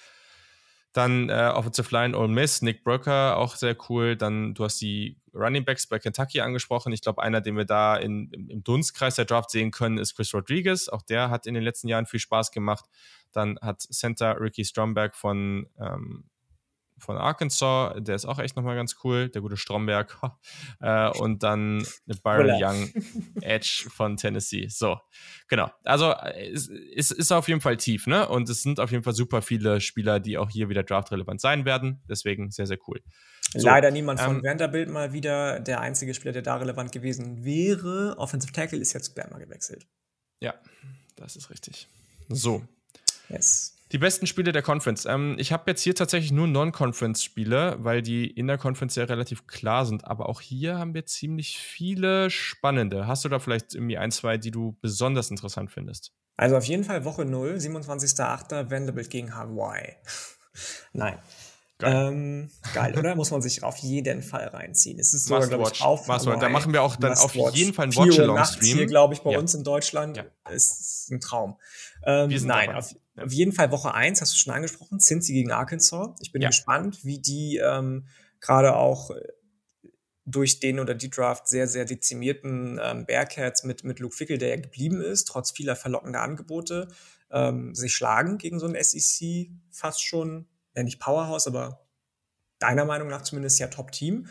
[0.94, 4.15] Dann äh, Offensive Line Ole Miss, Nick Broker, auch sehr cool.
[4.18, 6.91] Dann, du hast die Running Backs bei Kentucky angesprochen.
[6.94, 10.34] Ich glaube, einer, den wir da in, im, Dunstkreis der Draft sehen können, ist Chris
[10.34, 10.90] Rodriguez.
[10.90, 12.86] Auch der hat in den letzten Jahren viel Spaß gemacht.
[13.32, 16.26] Dann hat Center Ricky Stromberg von ähm,
[17.02, 20.18] von Arkansas, der ist auch echt nochmal ganz cool, der gute Stromberg.
[20.80, 21.86] äh, und dann
[22.23, 22.90] Byron Young,
[23.41, 24.68] Edge von Tennessee.
[24.69, 24.98] So,
[25.48, 25.72] genau.
[25.84, 28.28] Also es, es, ist auf jeden Fall tief, ne?
[28.28, 31.65] Und es sind auf jeden Fall super viele Spieler, die auch hier wieder draftrelevant sein
[31.65, 32.02] werden.
[32.07, 33.02] Deswegen sehr, sehr cool.
[33.53, 35.60] So, Leider niemand von ähm, Vanderbilt mal wieder.
[35.60, 38.15] Der einzige Spieler, der da relevant gewesen wäre.
[38.18, 39.88] Offensive Tackle ist jetzt Bama gewechselt.
[40.40, 40.53] Ja,
[41.15, 41.88] das ist richtig.
[42.30, 42.64] So.
[43.30, 43.81] Yes.
[43.91, 45.05] Die besten Spiele der Conference.
[45.05, 49.47] Ähm, ich habe jetzt hier tatsächlich nur Non-Conference-Spiele, weil die in der Conference ja relativ
[49.47, 50.05] klar sind.
[50.05, 53.05] Aber auch hier haben wir ziemlich viele spannende.
[53.07, 56.13] Hast du da vielleicht irgendwie ein, zwei, die du besonders interessant findest?
[56.38, 58.72] Also auf jeden Fall Woche 0, 27.08.
[58.72, 59.97] Vanderbilt gegen Hawaii.
[60.93, 61.19] Nein.
[61.81, 62.07] Geil.
[62.09, 63.15] Ähm, geil, oder?
[63.15, 64.99] Muss man sich auf jeden Fall reinziehen.
[64.99, 66.05] Es ist sogar, glaube ich, auf.
[66.05, 68.77] Da machen wir auch dann auf jeden Fall einen Watch-Along-Stream.
[68.77, 69.39] Hier, glaube ich, bei ja.
[69.39, 70.26] uns in Deutschland ja.
[70.51, 71.57] ist ein Traum.
[72.05, 72.93] Ähm, nein, auf,
[73.23, 76.18] auf jeden Fall Woche 1, hast du schon angesprochen, Cincy gegen Arkansas.
[76.22, 76.49] Ich bin ja.
[76.49, 78.07] gespannt, wie die ähm,
[78.39, 79.22] gerade auch äh,
[80.26, 84.49] durch den oder die Draft sehr, sehr dezimierten ähm, Bearcats mit, mit Luke Fickel, der
[84.49, 86.88] ja geblieben ist, trotz vieler verlockender Angebote,
[87.31, 91.85] ähm, sich schlagen gegen so ein SEC fast schon, ja nicht Powerhouse, aber
[92.60, 94.27] deiner Meinung nach zumindest ja Top-Team.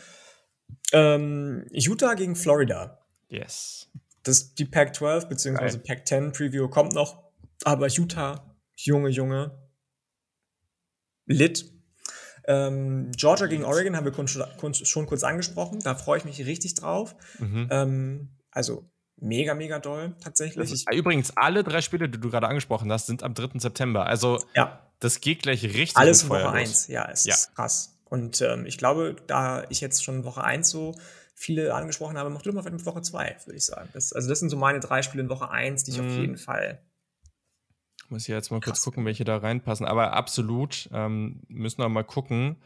[0.93, 3.05] Ähm, Utah gegen Florida.
[3.27, 3.89] Yes.
[4.23, 5.77] Das, die Pac-12 bzw.
[5.79, 7.31] Pac-10 Preview kommt noch,
[7.63, 8.50] aber Utah
[8.85, 9.57] Junge, Junge.
[11.25, 11.71] Lit.
[12.45, 15.79] Ähm, Georgia gegen Oregon haben wir schon kurz angesprochen.
[15.79, 17.15] Da freue ich mich richtig drauf.
[17.39, 17.67] Mhm.
[17.69, 20.71] Ähm, also mega, mega doll tatsächlich.
[20.71, 23.59] Ist, übrigens, alle drei Spiele, die du gerade angesprochen hast, sind am 3.
[23.59, 24.05] September.
[24.07, 24.81] Also ja.
[24.99, 25.97] das geht gleich richtig.
[25.97, 27.35] Alles in Woche 1, ja, es ja.
[27.35, 27.99] ist krass.
[28.05, 30.95] Und ähm, ich glaube, da ich jetzt schon Woche 1 so
[31.35, 33.89] viele angesprochen habe, macht immer mit Woche 2, würde ich sagen.
[33.93, 36.07] Das, also das sind so meine drei Spiele in Woche 1, die ich mhm.
[36.07, 36.81] auf jeden Fall
[38.11, 38.73] muss ich jetzt mal Krass.
[38.73, 39.85] kurz gucken, welche da reinpassen.
[39.85, 42.57] Aber absolut, ähm, müssen wir mal gucken,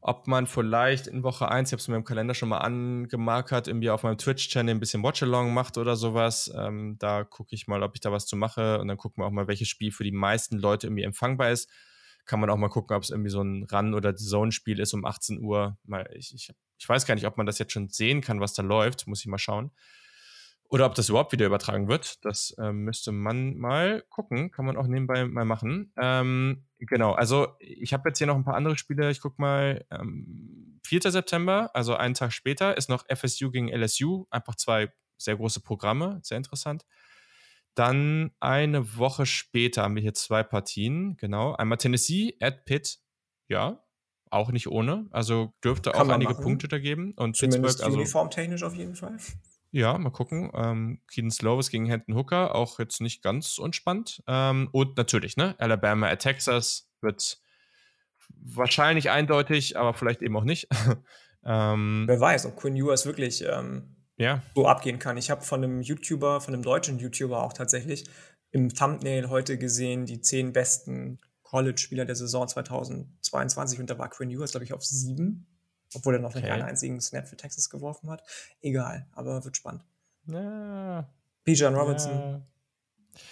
[0.00, 3.66] ob man vielleicht in Woche 1, ich habe es mir im Kalender schon mal angemarkert,
[3.66, 6.52] irgendwie auf meinem Twitch-Channel ein bisschen Watchalong macht oder sowas.
[6.56, 9.26] Ähm, da gucke ich mal, ob ich da was zu mache und dann gucken wir
[9.26, 11.68] auch mal, welches Spiel für die meisten Leute irgendwie empfangbar ist.
[12.24, 15.04] Kann man auch mal gucken, ob es irgendwie so ein Run- oder Zone-Spiel ist um
[15.04, 15.76] 18 Uhr.
[15.84, 18.52] Mal, ich, ich, ich weiß gar nicht, ob man das jetzt schon sehen kann, was
[18.52, 19.06] da läuft.
[19.06, 19.70] Muss ich mal schauen.
[20.68, 24.50] Oder ob das überhaupt wieder übertragen wird, das ähm, müsste man mal gucken.
[24.50, 25.92] Kann man auch nebenbei mal machen.
[25.96, 29.10] Ähm, genau, also ich habe jetzt hier noch ein paar andere Spiele.
[29.10, 29.84] Ich gucke mal.
[29.90, 31.10] Ähm, 4.
[31.10, 34.26] September, also einen Tag später, ist noch FSU gegen LSU.
[34.30, 36.86] Einfach zwei sehr große Programme, sehr interessant.
[37.74, 41.16] Dann eine Woche später haben wir hier zwei Partien.
[41.16, 43.00] Genau, einmal Tennessee at Pitt.
[43.48, 43.84] Ja,
[44.30, 45.08] auch nicht ohne.
[45.10, 46.42] Also dürfte Kann auch einige machen.
[46.42, 47.12] Punkte da geben.
[47.16, 49.18] Und Zumindest Pittsburgh, also uniformtechnisch auf jeden Fall.
[49.76, 50.50] Ja, mal gucken.
[50.54, 54.22] Ähm, Keaton Slovis gegen Hendon Hooker, auch jetzt nicht ganz unspannend.
[54.26, 57.42] Ähm, und natürlich, ne, Alabama at Texas wird
[58.30, 60.68] wahrscheinlich eindeutig, aber vielleicht eben auch nicht.
[61.44, 64.40] ähm, Wer weiß, ob Quinn Ewers wirklich ähm, ja.
[64.54, 65.18] so abgehen kann.
[65.18, 68.06] Ich habe von einem YouTuber, von einem deutschen YouTuber auch tatsächlich
[68.52, 74.30] im Thumbnail heute gesehen, die zehn besten College-Spieler der Saison 2022 und da war Quinn
[74.30, 75.46] Ewers, glaube ich, auf sieben
[75.94, 76.46] obwohl er noch okay.
[76.46, 78.22] keinen einzigen Snap für Texas geworfen hat.
[78.60, 79.84] Egal, aber wird spannend.
[80.26, 81.08] Ja.
[81.44, 82.12] Bijan Robinson.
[82.12, 82.40] Ja.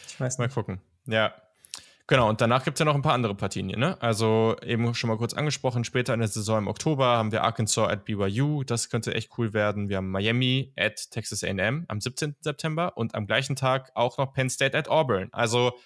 [0.09, 0.49] Ich weiß nicht.
[0.49, 0.81] Mal gucken.
[1.07, 1.35] Ja.
[2.07, 4.01] Genau, und danach gibt es ja noch ein paar andere Partien hier, ne?
[4.03, 7.89] Also eben schon mal kurz angesprochen, später in der Saison im Oktober haben wir Arkansas
[7.89, 9.89] at BYU, das könnte echt cool werden.
[9.89, 12.37] Wir haben Miami at Texas AM am 17.
[12.41, 15.31] September und am gleichen Tag auch noch Penn State at Auburn.
[15.33, 15.79] Also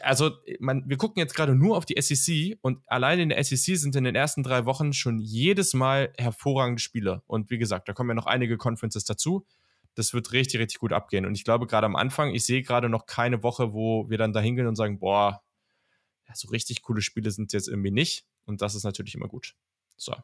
[0.00, 3.76] Also, man, wir gucken jetzt gerade nur auf die SEC und alleine in der SEC
[3.76, 7.22] sind in den ersten drei Wochen schon jedes Mal hervorragende Spiele.
[7.26, 9.46] Und wie gesagt, da kommen ja noch einige Conferences dazu.
[9.94, 11.24] Das wird richtig, richtig gut abgehen.
[11.24, 14.32] Und ich glaube, gerade am Anfang, ich sehe gerade noch keine Woche, wo wir dann
[14.32, 15.42] da hingehen und sagen, boah,
[16.34, 18.26] so richtig coole Spiele sind jetzt irgendwie nicht.
[18.44, 19.54] Und das ist natürlich immer gut.
[19.96, 20.14] So.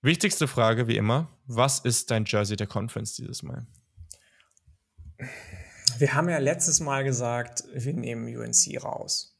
[0.00, 3.66] Wichtigste Frage, wie immer: Was ist dein Jersey der Conference dieses Mal?
[5.98, 9.36] Wir haben ja letztes Mal gesagt, wir nehmen UNC raus.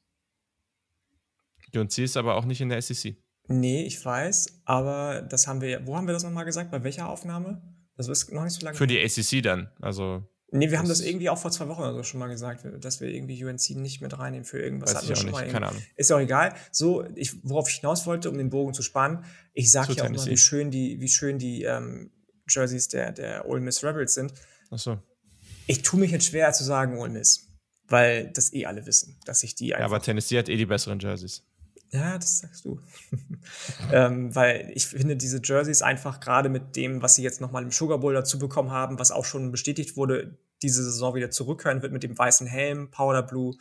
[1.75, 3.17] UNC ist aber auch nicht in der SEC.
[3.47, 6.71] Nee, ich weiß, aber das haben wir, wo haben wir das nochmal gesagt?
[6.71, 7.63] Bei welcher Aufnahme?
[7.97, 8.77] Das ist noch nicht so lange.
[8.77, 10.23] Für die ACC dann, also.
[10.51, 13.01] Nee, wir haben das irgendwie auch vor zwei Wochen oder so schon mal gesagt, dass
[13.01, 14.95] wir irgendwie UNC nicht mit reinnehmen für irgendwas.
[14.95, 15.83] Weiß ich auch nicht, keine Ahnung.
[15.97, 16.55] Ist auch egal.
[16.73, 20.09] So, ich, worauf ich hinaus wollte, um den Bogen zu spannen, ich sage ja auch
[20.09, 22.11] immer, wie schön die, wie schön die ähm,
[22.49, 24.33] Jerseys der, der Ole Miss Rebels sind.
[24.71, 24.99] Ach so.
[25.69, 27.47] Ich tue mich jetzt schwer zu sagen Ole Miss,
[27.86, 29.69] weil das eh alle wissen, dass ich die.
[29.69, 31.45] Ja, aber Tennessee hat eh die besseren Jerseys.
[31.90, 32.81] Ja, das sagst du.
[33.93, 37.70] ähm, weil ich finde diese Jerseys einfach gerade mit dem, was sie jetzt nochmal im
[37.70, 41.93] Sugar Bowl dazu bekommen haben, was auch schon bestätigt wurde, diese Saison wieder zurückkehren wird
[41.93, 43.55] mit dem weißen Helm, Powder Blue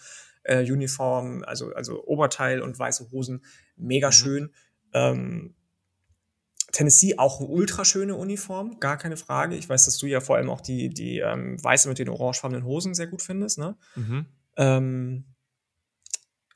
[0.44, 3.44] äh, Uniform, also, also Oberteil und weiße Hosen,
[3.76, 4.14] mega mhm.
[4.14, 4.54] schön.
[4.94, 5.56] Ähm,
[6.78, 9.56] Tennessee auch eine ultra schöne Uniform, gar keine Frage.
[9.56, 12.66] Ich weiß, dass du ja vor allem auch die, die ähm, weiße mit den orangefarbenen
[12.66, 13.58] Hosen sehr gut findest.
[13.58, 13.76] Ne?
[13.96, 14.28] Mhm.
[14.58, 15.26] Ähm,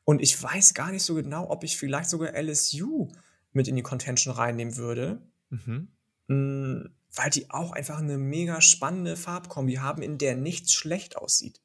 [0.04, 3.12] und ich weiß gar nicht so genau, ob ich vielleicht sogar LSU
[3.52, 5.24] mit in die Contention reinnehmen würde.
[5.50, 5.88] Mhm.
[6.28, 11.64] Mm, weil die auch einfach eine mega spannende Farbkombi haben, in der nichts schlecht aussieht.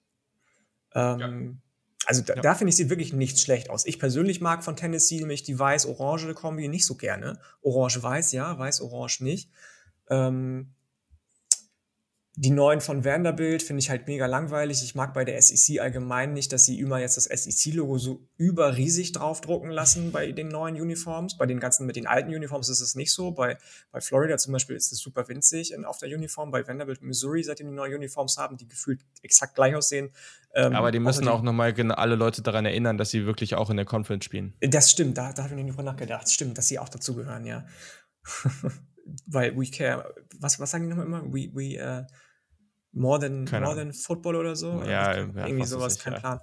[0.94, 1.28] Ähm, ja.
[2.04, 2.42] Also da, ja.
[2.42, 3.86] da finde ich sie wirklich nicht schlecht aus.
[3.86, 7.40] Ich persönlich mag von Tennessee nämlich die weiß-orange Kombi nicht so gerne.
[7.62, 9.50] Orange-weiß, ja, weiß-orange nicht.
[10.08, 10.75] Ähm,
[12.38, 14.82] die neuen von Vanderbilt finde ich halt mega langweilig.
[14.82, 19.12] Ich mag bei der SEC allgemein nicht, dass sie immer jetzt das SEC-Logo so überriesig
[19.12, 21.38] draufdrucken lassen bei den neuen Uniforms.
[21.38, 23.30] Bei den ganzen, mit den alten Uniforms ist es nicht so.
[23.30, 23.56] Bei,
[23.90, 26.50] bei Florida zum Beispiel ist es super winzig in, auf der Uniform.
[26.50, 30.10] Bei Vanderbilt, Missouri, seitdem die neue Uniforms haben, die gefühlt exakt gleich aussehen.
[30.54, 33.78] Ähm, Aber die müssen auch nochmal alle Leute daran erinnern, dass sie wirklich auch in
[33.78, 34.52] der Conference spielen.
[34.60, 36.30] Das stimmt, da, da habe ich nicht drüber nachgedacht.
[36.30, 37.64] Stimmt, dass sie auch dazugehören, ja.
[39.26, 41.22] Weil we care, was, was sagen die nochmal immer?
[41.32, 42.04] We, we, uh,
[42.96, 44.82] More Than, Football oder so.
[44.82, 46.40] Ja, ja irgendwie sowas, kein Plan.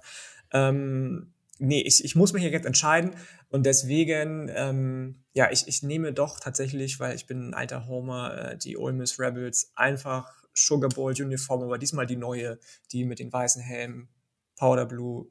[0.52, 3.16] Ähm, nee, ich, ich muss mich hier jetzt entscheiden
[3.48, 8.52] und deswegen, ähm, ja, ich, ich nehme doch tatsächlich, weil ich bin ein alter Homer,
[8.52, 12.60] äh, die Ole Miss Rebels einfach Sugar Bowl Uniform, aber diesmal die neue,
[12.92, 14.08] die mit den weißen Helmen,
[14.56, 15.26] Powder Blue,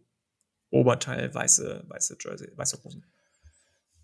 [0.71, 3.05] Oberteil, weiße, weiße Jersey, weiße Hosen.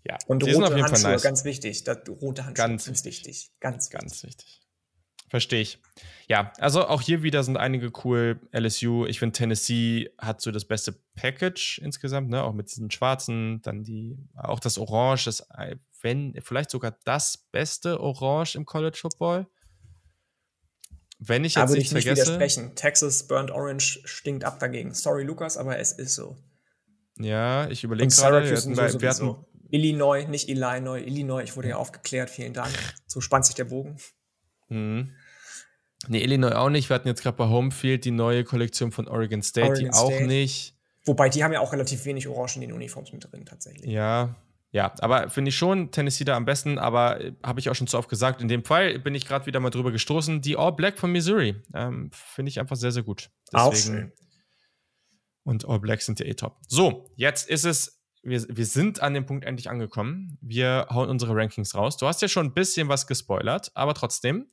[0.08, 1.22] Ja, und rote Handschuhe, nice.
[1.22, 1.84] ganz wichtig.
[1.84, 3.52] Das, rote Handschuhe, ganz, ganz wichtig.
[3.60, 4.62] Ganz, ganz wichtig.
[5.30, 5.78] Verstehe ich.
[6.26, 8.40] Ja, also auch hier wieder sind einige cool.
[8.52, 12.42] LSU, ich finde Tennessee hat so das beste Package insgesamt, ne?
[12.42, 15.46] Auch mit diesen schwarzen, dann die, auch das Orange, das,
[16.02, 19.46] wenn, vielleicht sogar das beste Orange im College Football.
[21.20, 22.32] Wenn ich jetzt aber nicht, nicht vergesse.
[22.32, 22.74] widersprechen.
[22.74, 24.94] Texas Burnt Orange stinkt ab dagegen.
[24.94, 26.36] Sorry, Lukas, aber es ist so.
[27.20, 28.48] Ja, ich überlege gerade.
[28.48, 29.36] Wir hatten, so wir hatten
[29.70, 31.42] Illinois, nicht Illinois, Illinois.
[31.42, 32.30] Ich wurde ja aufgeklärt.
[32.30, 32.72] Vielen Dank.
[33.06, 33.96] So spannt sich der Bogen.
[34.70, 35.12] Mhm.
[36.08, 36.88] Nee, Illinois auch nicht.
[36.88, 40.14] Wir hatten jetzt gerade bei Homefield die neue Kollektion von Oregon State, Oregon die State.
[40.14, 40.74] auch nicht.
[41.04, 43.90] Wobei, die haben ja auch relativ wenig Orange in den Uniforms mit drin, tatsächlich.
[43.90, 44.36] Ja,
[44.72, 47.88] ja, aber finde ich schon Tennessee da am besten, aber äh, habe ich auch schon
[47.88, 48.40] zu oft gesagt.
[48.40, 50.42] In dem Fall bin ich gerade wieder mal drüber gestoßen.
[50.42, 53.30] Die All Black von Missouri ähm, finde ich einfach sehr, sehr gut.
[53.52, 54.12] Deswegen, auch schön.
[55.42, 56.58] Und All Blacks sind ja eh top.
[56.68, 60.38] So, jetzt ist es, wir, wir sind an dem Punkt endlich angekommen.
[60.40, 61.96] Wir hauen unsere Rankings raus.
[61.96, 64.46] Du hast ja schon ein bisschen was gespoilert, aber trotzdem.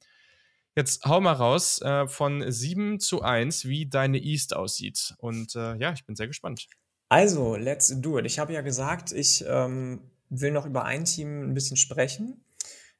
[0.78, 5.16] Jetzt hau mal raus äh, von 7 zu 1, wie deine East aussieht.
[5.18, 6.68] Und äh, ja, ich bin sehr gespannt.
[7.10, 8.28] Also, let's do it.
[8.28, 12.46] Ich habe ja gesagt, ich ähm, will noch über ein Team ein bisschen sprechen.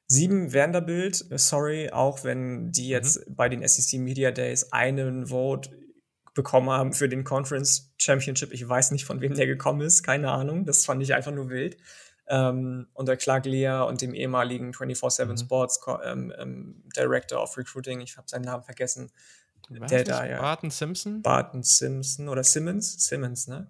[0.08, 2.90] Sieben Vanderbilt, sorry, auch wenn die mhm.
[2.90, 3.36] jetzt mhm.
[3.36, 5.70] bei den SEC Media Days einen Vote
[6.34, 8.52] bekommen haben für den Conference Championship.
[8.52, 10.64] Ich weiß nicht, von wem der gekommen ist, keine Ahnung.
[10.64, 11.76] Das fand ich einfach nur wild
[12.28, 15.36] ähm, unter Clark Lear und dem ehemaligen 24-7 mhm.
[15.36, 19.10] Sports ähm, ähm, Director of Recruiting, ich habe seinen Namen vergessen.
[19.68, 20.40] der da, ja.
[20.40, 21.22] Barton Simpson?
[21.22, 23.06] Barton Simpson oder Simmons?
[23.06, 23.68] Simmons, ne?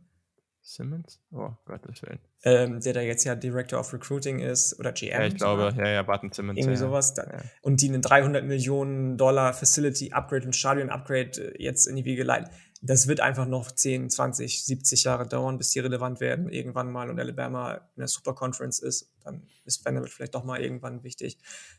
[0.68, 1.18] Simmons?
[1.32, 2.18] Oh, Gottes Willen.
[2.44, 5.18] Ähm, der da jetzt ja Director of Recruiting ist oder GM.
[5.18, 6.59] Ja, ich glaube, ja, ja, Barton Simmons.
[6.59, 6.86] Irgendwie ja.
[6.86, 7.14] sowas.
[7.16, 7.24] Ja.
[7.62, 12.05] Und die einen 300 Millionen Dollar Facility Upgrade und Stadion Upgrade äh, jetzt in die
[12.05, 12.51] Wege leiten
[12.81, 17.11] das wird einfach noch 10, 20, 70 Jahre dauern, bis die relevant werden, irgendwann mal
[17.11, 19.11] und Alabama in der Super Conference ist.
[19.25, 21.39] Dann ist Vanderbilt vielleicht doch mal irgendwann wichtig.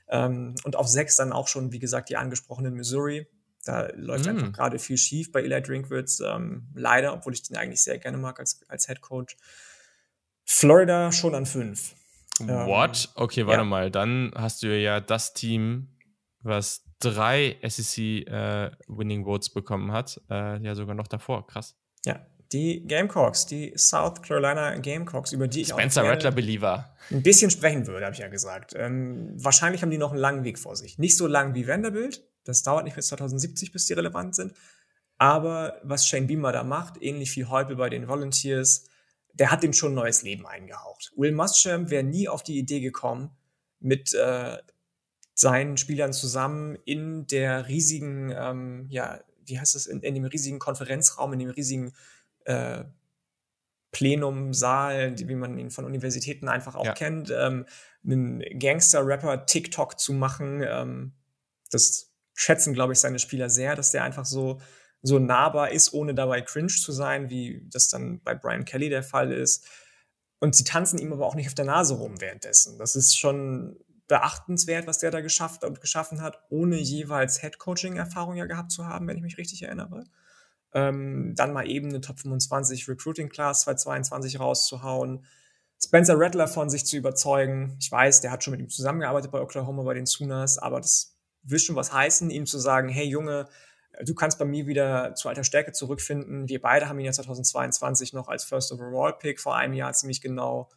[0.10, 3.28] Ähm, und auf sechs dann auch schon, wie gesagt, die angesprochenen Missouri.
[3.66, 4.30] Da läuft mm.
[4.30, 6.20] einfach gerade viel schief bei Eli Drinkwitz.
[6.20, 9.38] Ähm, leider, obwohl ich den eigentlich sehr gerne mag als, als Head Coach.
[10.44, 11.96] Florida schon an fünf.
[12.40, 13.10] What?
[13.16, 13.66] Ähm, okay, warte ja.
[13.66, 13.92] mal.
[13.92, 15.88] Dann hast du ja das Team,
[16.42, 20.22] was drei SEC äh, Winning Votes bekommen hat.
[20.30, 21.48] Äh, ja, sogar noch davor.
[21.48, 21.76] Krass.
[22.06, 27.24] Ja, die Gamecocks, die South Carolina Gamecocks, über die ich Spencer auch Rattler Believer ein
[27.24, 28.74] bisschen sprechen würde, habe ich ja gesagt.
[28.76, 30.98] Ähm, wahrscheinlich haben die noch einen langen Weg vor sich.
[30.98, 32.24] Nicht so lang wie Vanderbilt.
[32.44, 34.54] Das dauert nicht bis 2070, bis die relevant sind.
[35.18, 38.86] Aber was Shane Beamer da macht, ähnlich wie Heupel bei den Volunteers,
[39.34, 41.12] der hat dem schon ein neues Leben eingehaucht.
[41.16, 43.32] Will Muschamp wäre nie auf die Idee gekommen,
[43.80, 44.58] mit äh,
[45.40, 50.60] seinen Spielern zusammen in der riesigen, ähm, ja, wie heißt das, in, in, dem riesigen
[50.60, 51.94] Konferenzraum, in dem riesigen
[52.44, 52.84] äh,
[53.92, 56.94] Plenumsaal, wie man ihn von Universitäten einfach auch ja.
[56.94, 57.66] kennt, ähm,
[58.04, 60.62] einen Gangster-Rapper TikTok zu machen.
[60.68, 61.14] Ähm,
[61.72, 64.60] das schätzen, glaube ich, seine Spieler sehr, dass der einfach so,
[65.02, 69.04] so nahbar ist, ohne dabei cringe zu sein, wie das dann bei Brian Kelly der
[69.04, 69.66] Fall ist.
[70.40, 72.78] Und sie tanzen ihm aber auch nicht auf der Nase rum währenddessen.
[72.78, 73.80] Das ist schon
[74.10, 79.08] beachtenswert, was der da geschafft und geschaffen hat, ohne jeweils Head-Coaching-Erfahrung ja gehabt zu haben,
[79.08, 80.04] wenn ich mich richtig erinnere.
[80.74, 85.26] Ähm, dann mal eben eine Top 25 Recruiting Class 2022 rauszuhauen.
[85.82, 87.78] Spencer Rattler von sich zu überzeugen.
[87.80, 91.16] Ich weiß, der hat schon mit ihm zusammengearbeitet bei Oklahoma bei den Sooners, aber das
[91.44, 93.48] will schon was heißen, ihm zu sagen, hey Junge,
[94.04, 96.50] du kannst bei mir wieder zu alter Stärke zurückfinden.
[96.50, 100.20] Wir beide haben ihn ja 2022 noch als First Overall Pick vor einem Jahr ziemlich
[100.20, 100.70] genau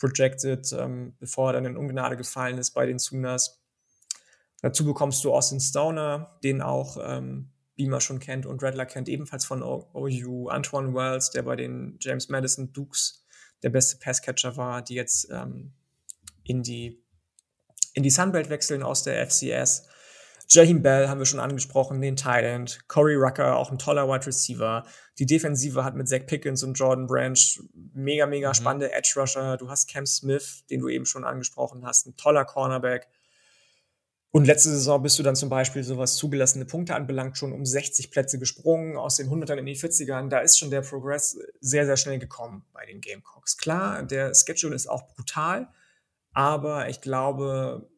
[0.00, 3.62] projected, ähm, bevor er dann in Ungnade gefallen ist bei den Sooners.
[4.62, 9.44] Dazu bekommst du Austin Stoner, den auch ähm, Beamer schon kennt und Redler kennt ebenfalls
[9.44, 10.48] von OU.
[10.48, 13.24] Antoine Wells, der bei den James Madison Dukes
[13.62, 15.72] der beste Passcatcher war, die jetzt ähm,
[16.44, 17.04] in die
[17.92, 19.86] in die Sunbelt wechseln aus der FCS.
[20.52, 22.80] Jaheim Bell haben wir schon angesprochen, den Thailand.
[22.88, 24.84] Corey Rucker, auch ein toller Wide Receiver.
[25.18, 27.38] Die Defensive hat mit Zach Pickens und Jordan Branch
[27.94, 28.54] mega, mega mhm.
[28.54, 29.56] spannende Edge Rusher.
[29.56, 33.06] Du hast Cam Smith, den du eben schon angesprochen hast, ein toller Cornerback.
[34.32, 37.64] Und letzte Saison bist du dann zum Beispiel, so was zugelassene Punkte anbelangt, schon um
[37.64, 40.28] 60 Plätze gesprungen, aus den 100ern in die 40ern.
[40.28, 43.56] Da ist schon der Progress sehr, sehr schnell gekommen bei den Gamecocks.
[43.56, 45.68] Klar, der Schedule ist auch brutal,
[46.32, 47.89] aber ich glaube,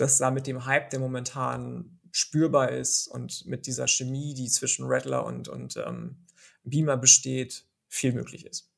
[0.00, 4.86] dass da mit dem Hype, der momentan spürbar ist und mit dieser Chemie, die zwischen
[4.86, 6.26] Rattler und, und ähm,
[6.64, 8.70] Beamer besteht, viel möglich ist.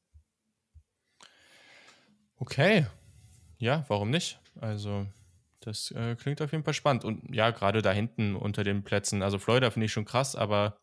[2.36, 2.86] Okay.
[3.58, 4.40] Ja, warum nicht?
[4.60, 5.06] Also,
[5.60, 7.04] das äh, klingt auf jeden Fall spannend.
[7.04, 10.78] Und ja, gerade da hinten unter den Plätzen, also Florida finde ich schon krass, aber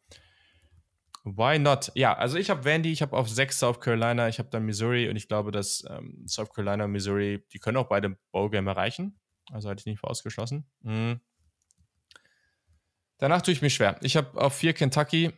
[1.24, 1.92] why not?
[1.96, 5.10] Ja, also ich habe Vandy, ich habe auf 6 South Carolina, ich habe dann Missouri
[5.10, 9.19] und ich glaube, dass ähm, South Carolina und Missouri, die können auch beide Bowlgame erreichen.
[9.52, 10.66] Also hatte ich nicht ausgeschlossen.
[10.82, 11.20] Mhm.
[13.18, 13.98] Danach tue ich mich schwer.
[14.02, 15.34] Ich habe auf vier Kentucky,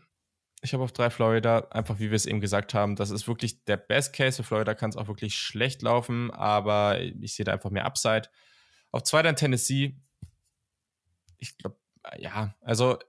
[0.62, 2.96] ich habe auf drei Florida, einfach wie wir es eben gesagt haben.
[2.96, 4.38] Das ist wirklich der Best Case.
[4.38, 8.30] Für Florida kann es auch wirklich schlecht laufen, aber ich sehe da einfach mehr Upside.
[8.92, 9.96] Auf zwei dann Tennessee.
[11.40, 11.78] Ich glaube,
[12.20, 13.00] ja, also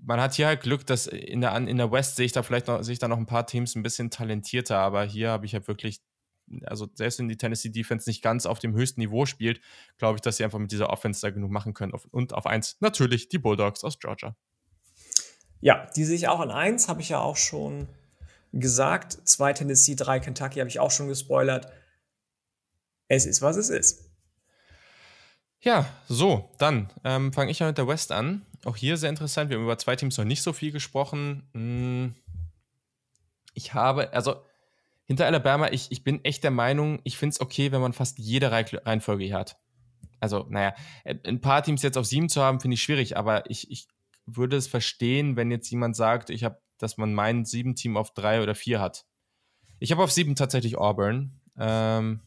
[0.00, 2.68] man hat hier halt Glück, dass in der, in der West sehe ich da vielleicht
[2.68, 5.54] noch, sehe ich da noch ein paar Teams ein bisschen talentierter, aber hier habe ich
[5.54, 6.00] halt wirklich
[6.64, 9.60] also selbst wenn die Tennessee Defense nicht ganz auf dem höchsten Niveau spielt,
[9.98, 11.92] glaube ich, dass sie einfach mit dieser Offense da genug machen können.
[11.92, 14.36] Und auf eins natürlich die Bulldogs aus Georgia.
[15.60, 17.88] Ja, die sehe ich auch an eins, habe ich ja auch schon
[18.52, 19.18] gesagt.
[19.24, 21.70] Zwei Tennessee, drei Kentucky habe ich auch schon gespoilert.
[23.08, 24.04] Es ist, was es ist.
[25.60, 28.46] Ja, so, dann ähm, fange ich ja mit der West an.
[28.64, 29.50] Auch hier sehr interessant.
[29.50, 31.48] Wir haben über zwei Teams noch nicht so viel gesprochen.
[31.52, 32.14] Hm,
[33.54, 34.44] ich habe, also
[35.08, 38.18] hinter Alabama, ich, ich bin echt der Meinung, ich finde es okay, wenn man fast
[38.18, 39.58] jede Reihenfolge hier hat.
[40.20, 40.74] Also, naja,
[41.04, 43.88] äh, ein paar Teams jetzt auf sieben zu haben, finde ich schwierig, aber ich, ich
[44.26, 48.12] würde es verstehen, wenn jetzt jemand sagt, ich habe, dass man mein sieben Team auf
[48.12, 49.06] drei oder vier hat.
[49.78, 51.40] Ich habe auf sieben tatsächlich Auburn.
[51.58, 52.20] Ähm,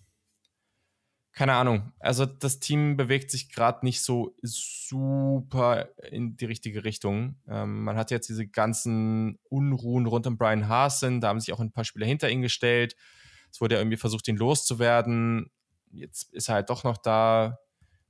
[1.34, 1.94] keine Ahnung.
[2.00, 7.36] Also das Team bewegt sich gerade nicht so super in die richtige Richtung.
[7.48, 11.22] Ähm, man hat jetzt diese ganzen Unruhen rund um Brian Hasen.
[11.22, 12.96] Da haben sich auch ein paar Spieler hinter ihn gestellt.
[13.50, 15.50] Es wurde ja irgendwie versucht, ihn loszuwerden.
[15.92, 17.60] Jetzt ist er halt doch noch da.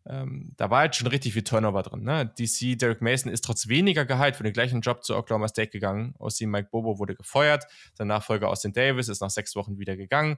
[0.08, 2.04] Ähm, da war halt schon richtig viel Turnover drin.
[2.04, 2.34] Ne?
[2.40, 6.16] DC, Derek Mason ist trotz weniger Gehalt für den gleichen Job zu Oklahoma State gegangen.
[6.18, 7.66] Austin Mike Bobo wurde gefeuert.
[7.94, 10.38] Sein Nachfolger Austin Davis ist nach sechs Wochen wieder gegangen.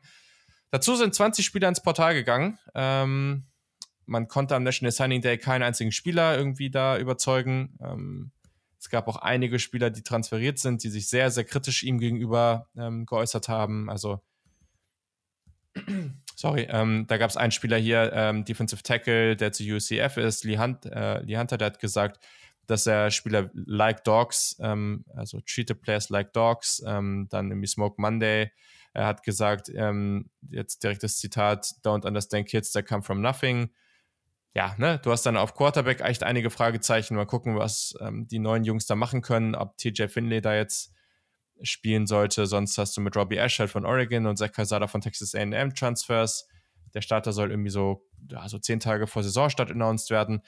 [0.74, 2.58] Dazu sind 20 Spieler ins Portal gegangen.
[2.74, 3.44] Ähm,
[4.08, 7.78] man konnte am National Signing Day keinen einzigen Spieler irgendwie da überzeugen.
[7.80, 8.32] Ähm,
[8.80, 12.70] es gab auch einige Spieler, die transferiert sind, die sich sehr, sehr kritisch ihm gegenüber
[12.76, 13.88] ähm, geäußert haben.
[13.88, 14.20] Also,
[16.36, 20.44] sorry, ähm, da gab es einen Spieler hier, ähm, Defensive Tackle, der zu UCF ist,
[20.44, 22.20] Lee, Hunt, äh, Lee Hunter, der hat gesagt,
[22.66, 28.02] dass er Spieler like Dogs, ähm, also treated players like Dogs, ähm, dann irgendwie Smoke
[28.02, 28.50] Monday.
[28.94, 33.70] Er hat gesagt, ähm, jetzt direktes Zitat, don't understand kids that come from nothing.
[34.56, 37.16] Ja, ne, du hast dann auf Quarterback echt einige Fragezeichen.
[37.16, 40.94] Mal gucken, was ähm, die neuen Jungs da machen können, ob TJ Finley da jetzt
[41.64, 42.46] spielen sollte.
[42.46, 46.48] Sonst hast du mit Robbie Ashford von Oregon und Zach Calzada von Texas A&M Transfers.
[46.94, 50.44] Der Starter soll irgendwie so, ja, zehn Tage vor Saisonstart announced werden.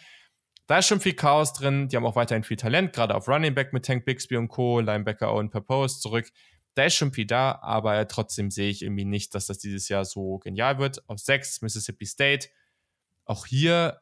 [0.68, 1.88] Da ist schon viel Chaos drin.
[1.88, 4.80] Die haben auch weiterhin viel Talent, gerade auf Running Back mit Tank Bixby und Co.,
[4.80, 6.32] Linebacker Owen Purpose zurück.
[6.76, 10.06] Da ist schon viel da, aber trotzdem sehe ich irgendwie nicht, dass das dieses Jahr
[10.06, 11.08] so genial wird.
[11.10, 12.50] Auf sechs Mississippi State.
[13.24, 14.02] Auch hier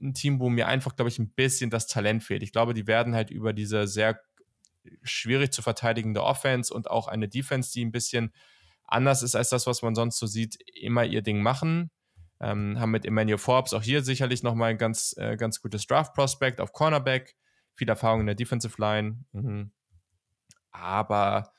[0.00, 2.42] ein Team, wo mir einfach, glaube ich, ein bisschen das Talent fehlt.
[2.42, 4.20] Ich glaube, die werden halt über diese sehr
[5.02, 8.32] schwierig zu verteidigende Offense und auch eine Defense, die ein bisschen
[8.84, 11.90] anders ist als das, was man sonst so sieht, immer ihr Ding machen.
[12.40, 16.60] Ähm, haben mit Emmanuel Forbes auch hier sicherlich nochmal ein ganz, äh, ganz gutes Draft-Prospect
[16.60, 17.36] auf Cornerback.
[17.74, 19.24] Viel Erfahrung in der Defensive Line.
[19.32, 19.72] Mhm.
[20.70, 21.52] Aber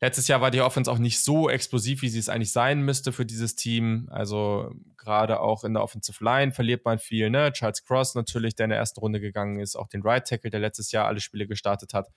[0.00, 3.12] letztes Jahr war die Offense auch nicht so explosiv, wie sie es eigentlich sein müsste
[3.12, 4.08] für dieses Team.
[4.10, 7.30] Also gerade auch in der Offensive Line verliert man viel.
[7.30, 7.52] Ne?
[7.52, 9.76] Charles Cross natürlich, der in der ersten Runde gegangen ist.
[9.76, 12.08] Auch den Right Tackle, der letztes Jahr alle Spiele gestartet hat.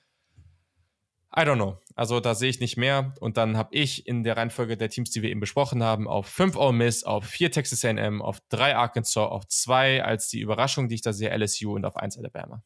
[1.36, 1.78] I don't know.
[1.94, 3.14] Also da sehe ich nicht mehr.
[3.20, 6.26] Und dann habe ich in der Reihenfolge der Teams, die wir eben besprochen haben, auf
[6.26, 10.90] 5 Ole Miss, auf 4 Texas A&M, auf 3 Arkansas, auf 2 als die Überraschung,
[10.90, 12.64] die ich da sehe, LSU und auf 1 Alabama.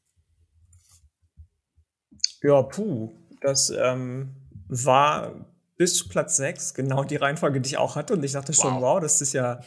[2.41, 3.13] Ja, puh.
[3.41, 4.42] Das ähm,
[4.73, 5.45] war
[5.77, 8.13] bis zu Platz 6 genau die Reihenfolge, die ich auch hatte.
[8.13, 9.61] Und ich dachte schon, wow, wow das ist ja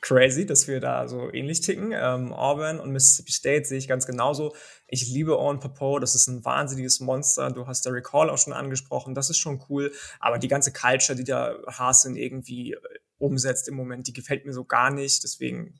[0.00, 1.92] crazy, dass wir da so ähnlich ticken.
[1.92, 4.54] Ähm, Auburn und Mississippi State sehe ich ganz genauso.
[4.86, 7.50] Ich liebe Owen Popo, das ist ein wahnsinniges Monster.
[7.50, 9.92] Du hast Derek Hall auch schon angesprochen, das ist schon cool.
[10.20, 12.76] Aber die ganze Culture, die da Hasen irgendwie
[13.18, 15.24] umsetzt im Moment, die gefällt mir so gar nicht.
[15.24, 15.74] Deswegen,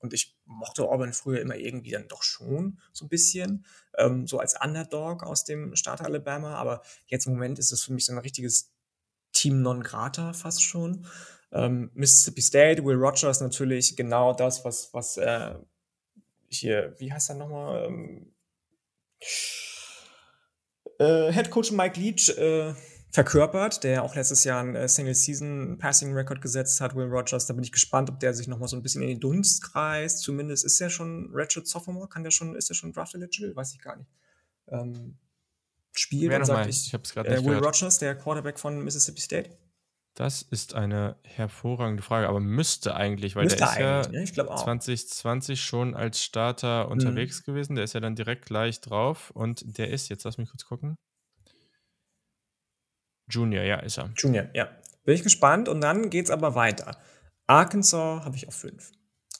[0.00, 3.64] und ich mochte Auburn früher immer irgendwie dann doch schon so ein bisschen,
[3.96, 6.54] ähm, so als Underdog aus dem Staat Alabama.
[6.54, 8.72] Aber jetzt im Moment ist es für mich so ein richtiges
[9.32, 11.06] Team non grata fast schon.
[11.50, 15.54] Ähm, Mississippi State, Will Rogers natürlich genau das, was, was äh,
[16.48, 17.84] hier, wie heißt er nochmal?
[17.84, 18.32] Ähm,
[20.98, 22.74] äh, Head Coach Mike Leach äh,
[23.10, 27.46] verkörpert, der auch letztes Jahr einen äh, Single Season Passing Record gesetzt hat, Will Rogers.
[27.46, 30.20] Da bin ich gespannt, ob der sich nochmal so ein bisschen in den Dunst kreist.
[30.22, 33.56] Zumindest ist er schon Ratchet Sophomore, kann der schon, ist er schon Draft eligible?
[33.56, 34.10] Weiß ich gar nicht.
[34.68, 35.18] Ähm,
[35.92, 37.64] spielt, dann sag ich, ich hab's äh, Will gehört.
[37.64, 39.50] Rogers, der Quarterback von Mississippi State.
[40.14, 44.56] Das ist eine hervorragende Frage, aber müsste eigentlich, weil müsste der ist ja ne?
[44.56, 46.92] 2020 schon als Starter mhm.
[46.92, 47.52] unterwegs mhm.
[47.52, 47.76] gewesen.
[47.76, 50.96] Der ist ja dann direkt gleich drauf und der ist, jetzt lass mich kurz gucken.
[53.28, 54.10] Junior, ja, ist er.
[54.16, 54.68] Junior, ja.
[55.04, 56.96] Bin ich gespannt und dann geht's aber weiter.
[57.46, 58.92] Arkansas habe ich auf fünf.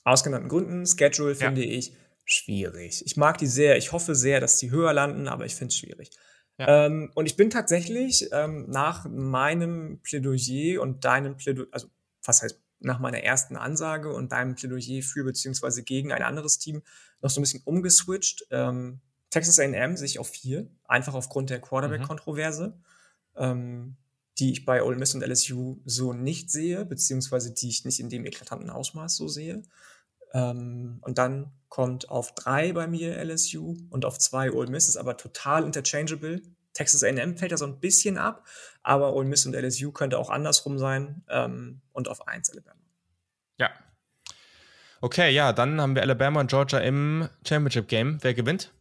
[0.05, 1.78] Aus genannten Gründen, Schedule finde ja.
[1.78, 1.93] ich
[2.24, 3.02] schwierig.
[3.05, 5.78] Ich mag die sehr, ich hoffe sehr, dass die höher landen, aber ich finde es
[5.78, 6.10] schwierig.
[6.59, 6.86] Ja.
[6.86, 11.89] Ähm, und ich bin tatsächlich ähm, nach meinem Plädoyer und deinem Plädoyer, also
[12.24, 16.82] was heißt nach meiner ersten Ansage und deinem Plädoyer für beziehungsweise gegen ein anderes Team
[17.23, 18.47] noch so ein bisschen umgeswitcht.
[18.51, 19.01] Ähm,
[19.31, 22.85] Texas A&M sich auf vier, einfach aufgrund der Quarterback-Kontroverse, mhm.
[23.39, 23.97] Ähm,
[24.39, 28.09] die ich bei Ole Miss und LSU so nicht sehe, beziehungsweise die ich nicht in
[28.09, 29.62] dem eklatanten Ausmaß so sehe.
[30.32, 34.97] Ähm, und dann kommt auf drei bei mir LSU und auf zwei Ole Miss, ist
[34.97, 36.43] aber total interchangeable.
[36.73, 38.47] Texas A&M fällt da so ein bisschen ab,
[38.82, 42.81] aber Ole Miss und LSU könnte auch andersrum sein ähm, und auf eins Alabama.
[43.59, 43.70] Ja.
[45.01, 48.19] Okay, ja, dann haben wir Alabama und Georgia im Championship Game.
[48.23, 48.73] Wer gewinnt?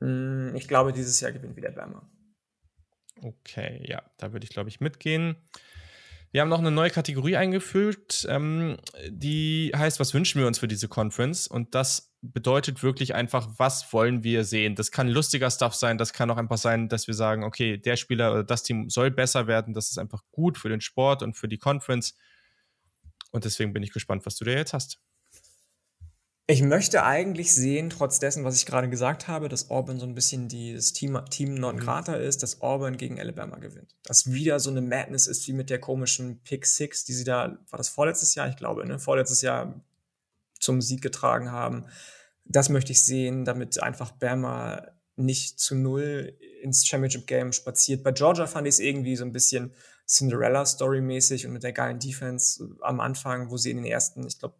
[0.00, 2.02] Mm, ich glaube, dieses Jahr gewinnt wieder Alabama.
[3.22, 5.36] Okay, ja, da würde ich, glaube ich, mitgehen.
[6.30, 8.76] Wir haben noch eine neue Kategorie eingefügt, ähm,
[9.08, 11.48] die heißt, was wünschen wir uns für diese Conference?
[11.48, 14.74] Und das bedeutet wirklich einfach, was wollen wir sehen?
[14.74, 17.96] Das kann lustiger Stuff sein, das kann auch einfach sein, dass wir sagen, okay, der
[17.96, 21.34] Spieler oder das Team soll besser werden, das ist einfach gut für den Sport und
[21.34, 22.14] für die Conference.
[23.30, 25.00] Und deswegen bin ich gespannt, was du da jetzt hast.
[26.50, 30.14] Ich möchte eigentlich sehen, trotz dessen, was ich gerade gesagt habe, dass Auburn so ein
[30.14, 32.22] bisschen die, das Team, Team non grata mhm.
[32.22, 33.94] ist, dass Auburn gegen Alabama gewinnt.
[34.04, 37.58] Dass wieder so eine Madness ist wie mit der komischen Pick Six, die sie da,
[37.68, 38.48] war das vorletztes Jahr?
[38.48, 38.98] Ich glaube, ne?
[38.98, 39.84] Vorletztes Jahr
[40.58, 41.84] zum Sieg getragen haben.
[42.46, 48.02] Das möchte ich sehen, damit einfach Bama nicht zu null ins Championship Game spaziert.
[48.02, 49.74] Bei Georgia fand ich es irgendwie so ein bisschen
[50.06, 54.54] Cinderella-Story-mäßig und mit der geilen Defense am Anfang, wo sie in den ersten, ich glaube,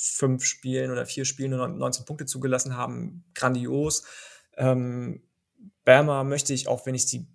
[0.00, 4.04] fünf Spielen oder vier Spielen nur 19 Punkte zugelassen haben, grandios.
[4.56, 5.22] Ähm,
[5.84, 7.26] Bama möchte ich, auch wenn ich die,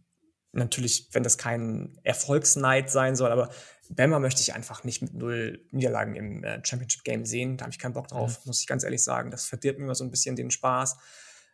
[0.54, 3.50] natürlich, wenn das kein Erfolgsneid sein soll, aber
[3.90, 7.58] Bama möchte ich einfach nicht mit null Niederlagen im äh, Championship Game sehen.
[7.58, 8.50] Da habe ich keinen Bock drauf, mhm.
[8.50, 9.30] muss ich ganz ehrlich sagen.
[9.30, 10.98] Das verdirbt mir immer so ein bisschen den Spaß.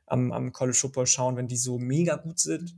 [0.06, 2.76] am, am College Football schauen, wenn die so mega gut sind.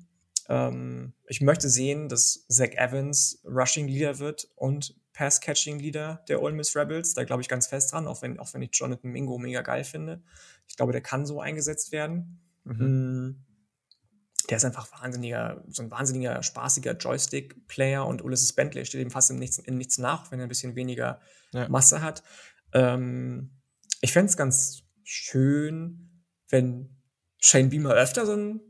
[0.47, 6.55] Ähm, ich möchte sehen, dass Zach Evans Rushing Leader wird und Pass-Catching Leader der Ole
[6.55, 7.13] Miss Rebels.
[7.13, 9.83] Da glaube ich ganz fest dran, auch wenn, auch wenn ich Jonathan Mingo mega geil
[9.83, 10.23] finde.
[10.67, 12.41] Ich glaube, der kann so eingesetzt werden.
[12.63, 13.27] Mhm.
[13.27, 13.45] Mm,
[14.49, 19.29] der ist einfach wahnsinniger, so ein wahnsinniger, spaßiger Joystick-Player und Ulysses Bentley steht ihm fast
[19.29, 21.21] in nichts, in nichts nach, wenn er ein bisschen weniger
[21.53, 21.69] ja.
[21.69, 22.23] Masse hat.
[22.73, 23.61] Ähm,
[24.01, 26.99] ich fände es ganz schön, wenn
[27.37, 28.61] Shane Beamer öfter so einen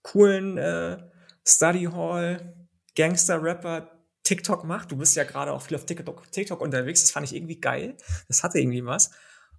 [0.00, 1.02] coolen äh,
[1.46, 3.93] Study Hall Gangster-Rapper
[4.24, 4.90] TikTok macht.
[4.90, 7.02] Du bist ja gerade auch viel auf TikTok, TikTok unterwegs.
[7.02, 7.96] Das fand ich irgendwie geil.
[8.26, 9.10] Das hatte irgendwie was.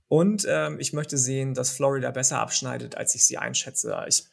[0.08, 4.06] Und ähm, ich möchte sehen, dass Florida besser abschneidet, als ich sie einschätze.
[4.08, 4.26] Ich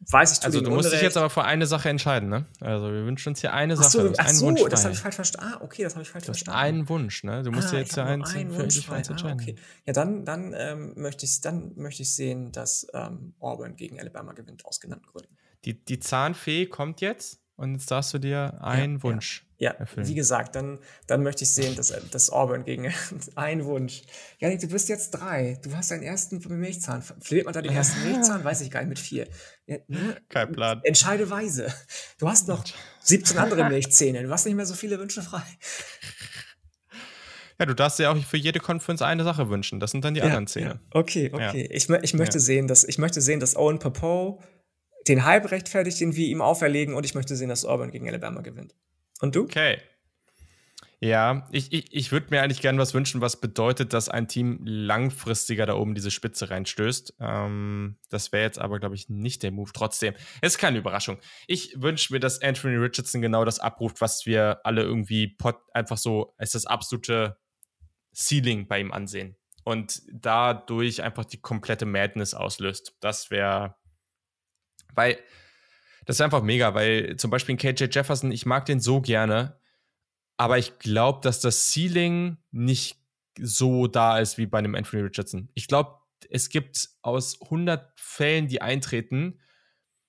[0.00, 2.46] weiß, ich Also du musst dich jetzt aber für eine Sache entscheiden, ne?
[2.60, 3.86] Also wir wünschen uns hier eine Sache.
[3.86, 5.52] Ach so, ach so Wunsch das habe ich falsch verstanden.
[5.54, 6.58] Ah, okay, das habe ich falsch verstanden.
[6.58, 7.42] Einen Wunsch, ne?
[7.42, 9.02] Du musst ah, dir jetzt einen, einen Wunsch frei.
[9.08, 9.56] Ah, okay.
[9.86, 14.32] Ja, dann, dann ähm, möchte ich, dann möchte ich sehen, dass ähm, Auburn gegen Alabama
[14.32, 15.36] gewinnt aus genannten Gründen.
[15.64, 19.49] Die, die Zahnfee kommt jetzt und jetzt darfst du dir einen ja, Wunsch ja.
[19.68, 20.08] Erfüllen.
[20.08, 22.92] wie gesagt, dann, dann möchte ich sehen, dass, dass Auburn gegen
[23.36, 24.02] einen Wunsch.
[24.38, 25.58] Janik, du bist jetzt drei.
[25.62, 27.02] Du hast deinen ersten Milchzahn.
[27.20, 28.42] Fehlt man da den ersten Milchzahn?
[28.42, 29.28] Weiß ich gar nicht, mit vier.
[29.66, 30.16] Ja, ne?
[30.28, 30.80] Kein Plan.
[30.82, 31.72] Entscheide weise.
[32.18, 32.64] Du hast noch
[33.00, 34.22] 17 andere Milchzähne.
[34.22, 35.42] Du hast nicht mehr so viele Wünsche frei.
[37.58, 39.80] Ja, du darfst dir auch für jede Conference eine Sache wünschen.
[39.80, 40.80] Das sind dann die ja, anderen Zähne.
[40.82, 40.98] Ja.
[40.98, 41.68] Okay, okay.
[41.70, 44.42] Ich, ich, möchte sehen, dass, ich möchte sehen, dass Owen Popo
[45.08, 48.40] den Hype rechtfertigt, den wir ihm auferlegen und ich möchte sehen, dass Auburn gegen Alabama
[48.40, 48.74] gewinnt.
[49.20, 49.42] Und du?
[49.42, 49.80] Okay.
[51.02, 54.60] Ja, ich, ich, ich würde mir eigentlich gerne was wünschen, was bedeutet, dass ein Team
[54.64, 57.14] langfristiger da oben diese Spitze reinstößt.
[57.20, 59.70] Ähm, das wäre jetzt aber, glaube ich, nicht der Move.
[59.72, 61.18] Trotzdem, ist keine Überraschung.
[61.46, 65.38] Ich wünsche mir, dass Anthony Richardson genau das abruft, was wir alle irgendwie
[65.72, 67.38] einfach so als das absolute
[68.14, 69.36] Ceiling bei ihm ansehen.
[69.64, 72.94] Und dadurch einfach die komplette Madness auslöst.
[73.00, 73.76] Das wäre
[74.94, 75.18] weil
[76.06, 79.58] das ist einfach mega, weil zum Beispiel KJ Jefferson, ich mag den so gerne,
[80.36, 82.96] aber ich glaube, dass das Ceiling nicht
[83.38, 85.50] so da ist wie bei einem Anthony Richardson.
[85.54, 86.00] Ich glaube,
[86.30, 89.40] es gibt aus 100 Fällen, die eintreten,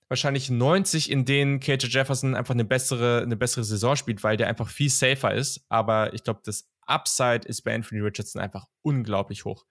[0.08, 4.48] wahrscheinlich 90, in denen KJ Jefferson einfach eine bessere, eine bessere Saison spielt, weil der
[4.48, 5.64] einfach viel safer ist.
[5.68, 9.64] Aber ich glaube, das Upside ist bei Anthony Richardson einfach unglaublich hoch.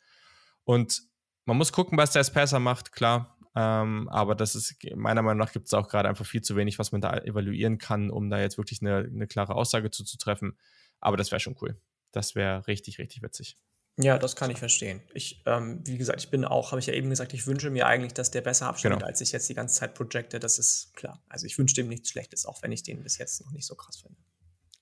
[0.64, 1.02] Und
[1.46, 3.38] man muss gucken, was der als Passer macht, klar.
[3.56, 6.80] Ähm, aber das ist, meiner Meinung nach, gibt es auch gerade einfach viel zu wenig,
[6.80, 10.58] was man da evaluieren kann, um da jetzt wirklich eine, eine klare Aussage zuzutreffen.
[11.00, 11.80] Aber das wäre schon cool.
[12.12, 13.58] Das wäre richtig, richtig witzig.
[13.98, 15.02] Ja, das kann ich verstehen.
[15.14, 17.88] Ich, ähm, wie gesagt, ich bin auch, habe ich ja eben gesagt, ich wünsche mir
[17.88, 19.08] eigentlich, dass der besser abschneidet, genau.
[19.08, 20.40] als ich jetzt die ganze Zeit projecte.
[20.40, 21.22] Das ist klar.
[21.28, 23.76] Also ich wünsche dem nichts Schlechtes, auch wenn ich den bis jetzt noch nicht so
[23.76, 24.18] krass finde.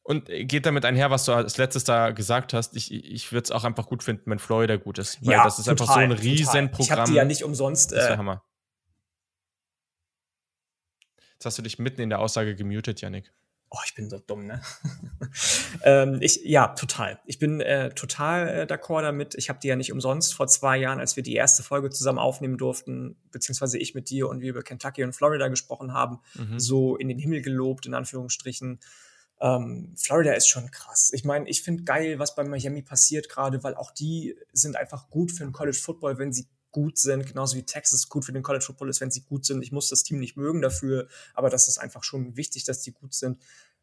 [0.03, 2.75] Und geht damit einher, was du als letztes da gesagt hast.
[2.75, 5.23] Ich, ich würde es auch einfach gut finden, wenn Florida gut ist.
[5.23, 6.83] Weil ja, das ist total, einfach so ein Riesenprogramm.
[6.83, 7.91] Ich habe die ja nicht umsonst.
[7.91, 8.43] Das äh, Hammer.
[11.39, 13.31] Jetzt hast du dich mitten in der Aussage gemutet, Yannick.
[13.69, 14.61] Oh, ich bin so dumm, ne?
[15.83, 17.17] ähm, ich, ja, total.
[17.25, 19.35] Ich bin äh, total äh, d'accord damit.
[19.35, 22.19] Ich habe die ja nicht umsonst vor zwei Jahren, als wir die erste Folge zusammen
[22.19, 26.59] aufnehmen durften, beziehungsweise ich mit dir und wir über Kentucky und Florida gesprochen haben, mhm.
[26.59, 28.81] so in den Himmel gelobt, in Anführungsstrichen.
[29.39, 31.11] Ähm, Florida ist schon krass.
[31.13, 35.09] Ich meine, ich finde geil, was bei Miami passiert gerade, weil auch die sind einfach
[35.09, 38.43] gut für den College Football, wenn sie gut sind, genauso wie Texas gut für den
[38.43, 39.61] College Football ist, wenn sie gut sind.
[39.61, 42.91] Ich muss das Team nicht mögen dafür, aber das ist einfach schon wichtig, dass die
[42.91, 43.41] gut sind.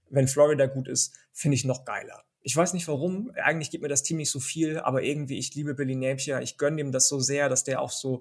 [0.08, 2.24] Wenn Florida gut ist, finde ich noch geiler.
[2.42, 5.54] Ich weiß nicht warum, eigentlich gibt mir das Team nicht so viel, aber irgendwie, ich
[5.56, 8.20] liebe Billy Napier, ich gönne ihm das so sehr, dass der auch so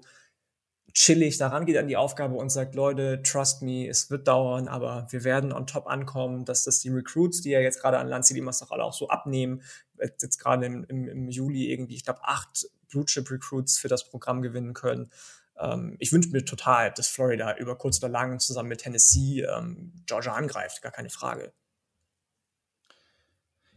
[0.96, 5.06] chillig daran geht an die Aufgabe und sagt, Leute, trust me, es wird dauern, aber
[5.10, 8.24] wir werden on top ankommen, dass das die Recruits, die ja jetzt gerade an Land
[8.24, 9.62] City Master alle auch so abnehmen,
[10.00, 14.08] jetzt gerade im, im, im Juli irgendwie, ich glaube, acht Blue Chip Recruits für das
[14.08, 15.10] Programm gewinnen können.
[15.58, 19.92] Ähm, ich wünsche mir total, dass Florida über kurz oder lang zusammen mit Tennessee ähm,
[20.06, 21.52] Georgia angreift, gar keine Frage.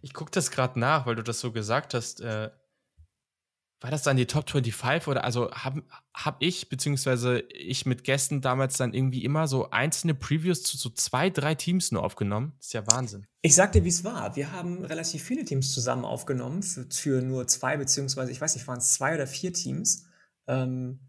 [0.02, 2.22] Ich gucke das gerade nach, weil du das so gesagt hast.
[2.22, 2.50] Äh,
[3.82, 5.84] war das dann die Top 25 oder also habe
[6.14, 10.90] hab ich beziehungsweise ich mit Gästen damals dann irgendwie immer so einzelne Previews zu so
[10.90, 12.54] zwei, drei Teams nur aufgenommen?
[12.58, 13.26] Das ist ja Wahnsinn.
[13.42, 14.36] Ich sagte, wie es war.
[14.36, 18.68] Wir haben relativ viele Teams zusammen aufgenommen für, für nur zwei beziehungsweise ich weiß nicht,
[18.68, 20.06] waren es zwei oder vier Teams.
[20.48, 21.00] Ähm,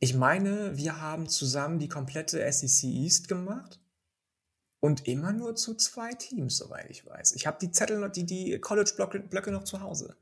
[0.00, 3.78] ich meine, wir haben zusammen die komplette SEC East gemacht
[4.80, 7.34] und immer nur zu zwei Teams, soweit ich weiß.
[7.34, 10.16] Ich habe die Zettel die, die College-Blöcke noch zu Hause.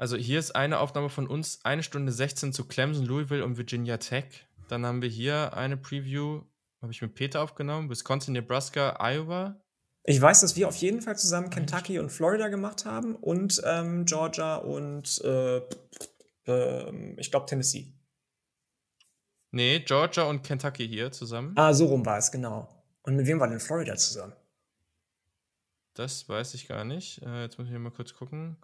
[0.00, 3.98] Also hier ist eine Aufnahme von uns, eine Stunde 16 zu Clemson, Louisville und Virginia
[3.98, 4.46] Tech.
[4.68, 6.40] Dann haben wir hier eine Preview,
[6.80, 9.60] habe ich mit Peter aufgenommen, Wisconsin, Nebraska, Iowa.
[10.04, 14.06] Ich weiß, dass wir auf jeden Fall zusammen Kentucky und Florida gemacht haben und ähm,
[14.06, 15.58] Georgia und äh,
[16.46, 17.92] äh, ich glaube Tennessee.
[19.50, 21.52] Nee, Georgia und Kentucky hier zusammen.
[21.56, 22.66] Ah, so rum war es, genau.
[23.02, 24.32] Und mit wem war denn Florida zusammen?
[25.92, 27.20] Das weiß ich gar nicht.
[27.20, 28.56] Äh, jetzt muss ich mal kurz gucken.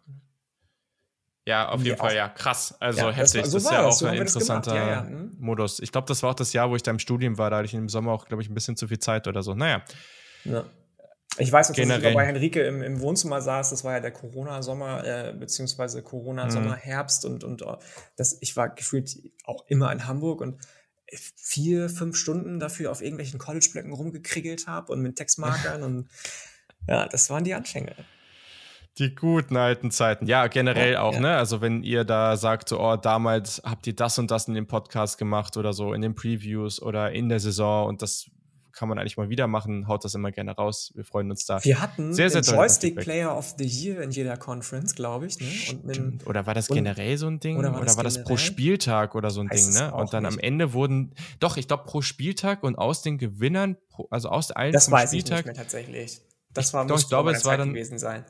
[1.46, 2.74] Ja, auf jeden Fall, auch- ja, krass.
[2.80, 3.34] Also Ja, das heftig.
[3.36, 5.36] war- Das, so ist war ja das, auch so ein das interessanter ja, ja, hm.
[5.38, 5.78] Modus.
[5.80, 7.50] Ich glaube, das war auch das Jahr, wo ich da im Studium war.
[7.50, 9.54] Da hatte ich im Sommer auch, glaube ich, ein bisschen zu viel Zeit oder so.
[9.54, 9.82] Naja,
[10.44, 10.64] Ja.
[11.38, 13.68] Ich weiß noch, dass ich bei Henrike im, im Wohnzimmer saß.
[13.68, 16.04] Das war ja der Corona-Sommer, äh, beziehungsweise Mhm.
[16.04, 17.26] Corona-Sommer-Herbst.
[17.26, 17.76] Und, und äh,
[18.16, 20.56] das, ich war gefühlt auch immer in Hamburg und
[21.36, 25.82] vier, fünf Stunden dafür auf irgendwelchen College-Blöcken rumgekriegelt habe und mit Textmarkern.
[25.82, 26.08] und
[26.88, 27.94] ja, das waren die Anfänge.
[28.98, 30.26] Die guten alten Zeiten.
[30.26, 31.20] Ja, generell Ja, auch, ja.
[31.20, 31.36] ne?
[31.36, 34.66] Also, wenn ihr da sagt, so, oh, damals habt ihr das und das in dem
[34.66, 38.26] Podcast gemacht oder so, in den Previews oder in der Saison und das
[38.72, 40.92] kann man eigentlich mal wieder machen, haut das immer gerne raus.
[40.94, 41.64] Wir freuen uns da.
[41.64, 42.96] Wir hatten Sehr, sehr den Joystick.
[42.96, 45.40] Player of the Year in jeder Conference, glaube ich.
[45.40, 45.46] Ne?
[45.70, 46.18] Und einen.
[46.26, 47.56] Oder war das generell so ein Ding?
[47.56, 48.36] oder Oder war war das das, pro?
[48.36, 49.94] Spieltag oder so ein Ding, ne?
[49.94, 50.44] Und dann am nicht.
[50.44, 53.78] Ende wurden, doch, ich glaube pro Spieltag und aus den Gewinnern,
[54.10, 56.20] also aus allen das weiß ich Spieltag, nicht mehr tatsächlich.
[56.52, 58.26] Das war, doch, muss ich glaube, es war dann- gewesen sein.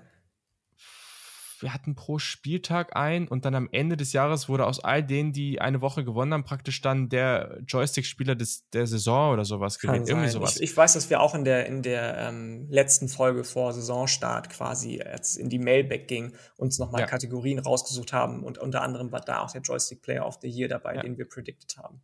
[1.60, 5.32] Wir hatten pro Spieltag ein und dann am Ende des Jahres wurde aus all denen,
[5.32, 10.08] die eine Woche gewonnen haben, praktisch dann der Joystick-Spieler des, der Saison oder sowas gewählt.
[10.08, 10.56] Irgendwie sowas.
[10.56, 14.50] Ich, ich weiß, dass wir auch in der, in der ähm, letzten Folge vor Saisonstart
[14.50, 17.06] quasi, als in die Mailback ging, uns nochmal Ja.
[17.06, 20.68] Kategorien rausgesucht haben und unter anderem war da auch der Joystick Player of the Year
[20.68, 21.02] dabei, Ja.
[21.02, 22.00] den wir predicted haben.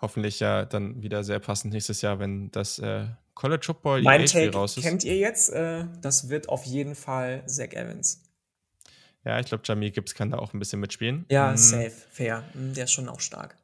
[0.00, 4.46] Hoffentlich ja dann wieder sehr passend nächstes Jahr, wenn das äh, College Football Mein EA-Spiel
[4.46, 4.82] Take raus ist.
[4.82, 8.22] kennt ihr jetzt, äh, das wird auf jeden Fall Zach Evans.
[9.24, 11.24] Ja, ich glaube, Jamie Gibbs kann da auch ein bisschen mitspielen.
[11.30, 11.56] Ja, Mm.
[11.56, 12.44] safe, fair.
[12.54, 13.56] Mm, Der ist schon auch stark.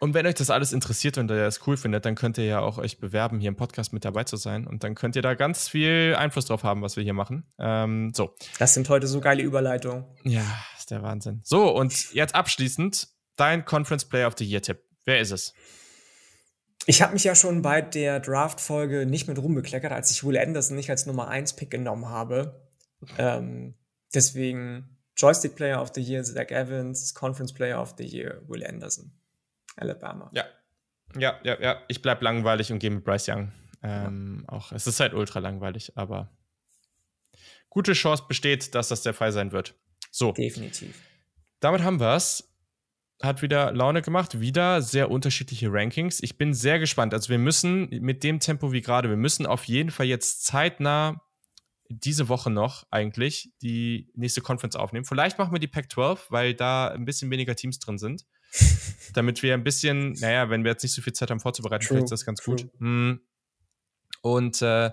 [0.00, 2.60] Und wenn euch das alles interessiert und ihr das cool findet, dann könnt ihr ja
[2.60, 4.66] auch euch bewerben, hier im Podcast mit dabei zu sein.
[4.66, 7.44] Und dann könnt ihr da ganz viel Einfluss drauf haben, was wir hier machen.
[7.58, 10.04] Ähm, so, Das sind heute so geile Überleitungen.
[10.24, 10.42] ja,
[10.76, 11.40] ist der Wahnsinn.
[11.44, 14.82] So, und jetzt abschließend dein Conference Player of the Year-Tipp.
[15.04, 15.54] Wer ist es?
[16.86, 20.76] Ich habe mich ja schon bei der Draft-Folge nicht mit rumbekleckert, als ich Will Anderson
[20.76, 22.68] nicht als Nummer 1 Pick genommen habe.
[23.16, 23.74] Ähm,
[24.12, 29.12] deswegen Joystick Player of the Year, Zach Evans, Conference Player of the Year, Will Anderson.
[29.76, 30.30] Alabama.
[30.32, 30.44] Ja.
[31.16, 31.82] Ja, ja, ja.
[31.88, 33.52] Ich bleib langweilig und gehe mit Bryce Young.
[33.82, 36.30] Ähm, Auch es ist halt ultra langweilig, aber
[37.68, 39.74] gute Chance besteht, dass das der Fall sein wird.
[40.10, 40.98] So, Definitiv.
[41.60, 42.50] damit haben wir es.
[43.22, 46.20] Hat wieder Laune gemacht, wieder sehr unterschiedliche Rankings.
[46.22, 47.14] Ich bin sehr gespannt.
[47.14, 51.22] Also wir müssen mit dem Tempo wie gerade, wir müssen auf jeden Fall jetzt zeitnah
[51.88, 55.04] diese Woche noch eigentlich die nächste Conference aufnehmen.
[55.04, 58.24] Vielleicht machen wir die Pac-12, weil da ein bisschen weniger Teams drin sind.
[59.14, 61.96] damit wir ein bisschen, naja, wenn wir jetzt nicht so viel Zeit haben vorzubereiten, True,
[61.96, 62.56] vielleicht ist das ganz true.
[62.56, 62.70] gut.
[62.78, 63.20] Hm.
[64.22, 64.90] Und äh,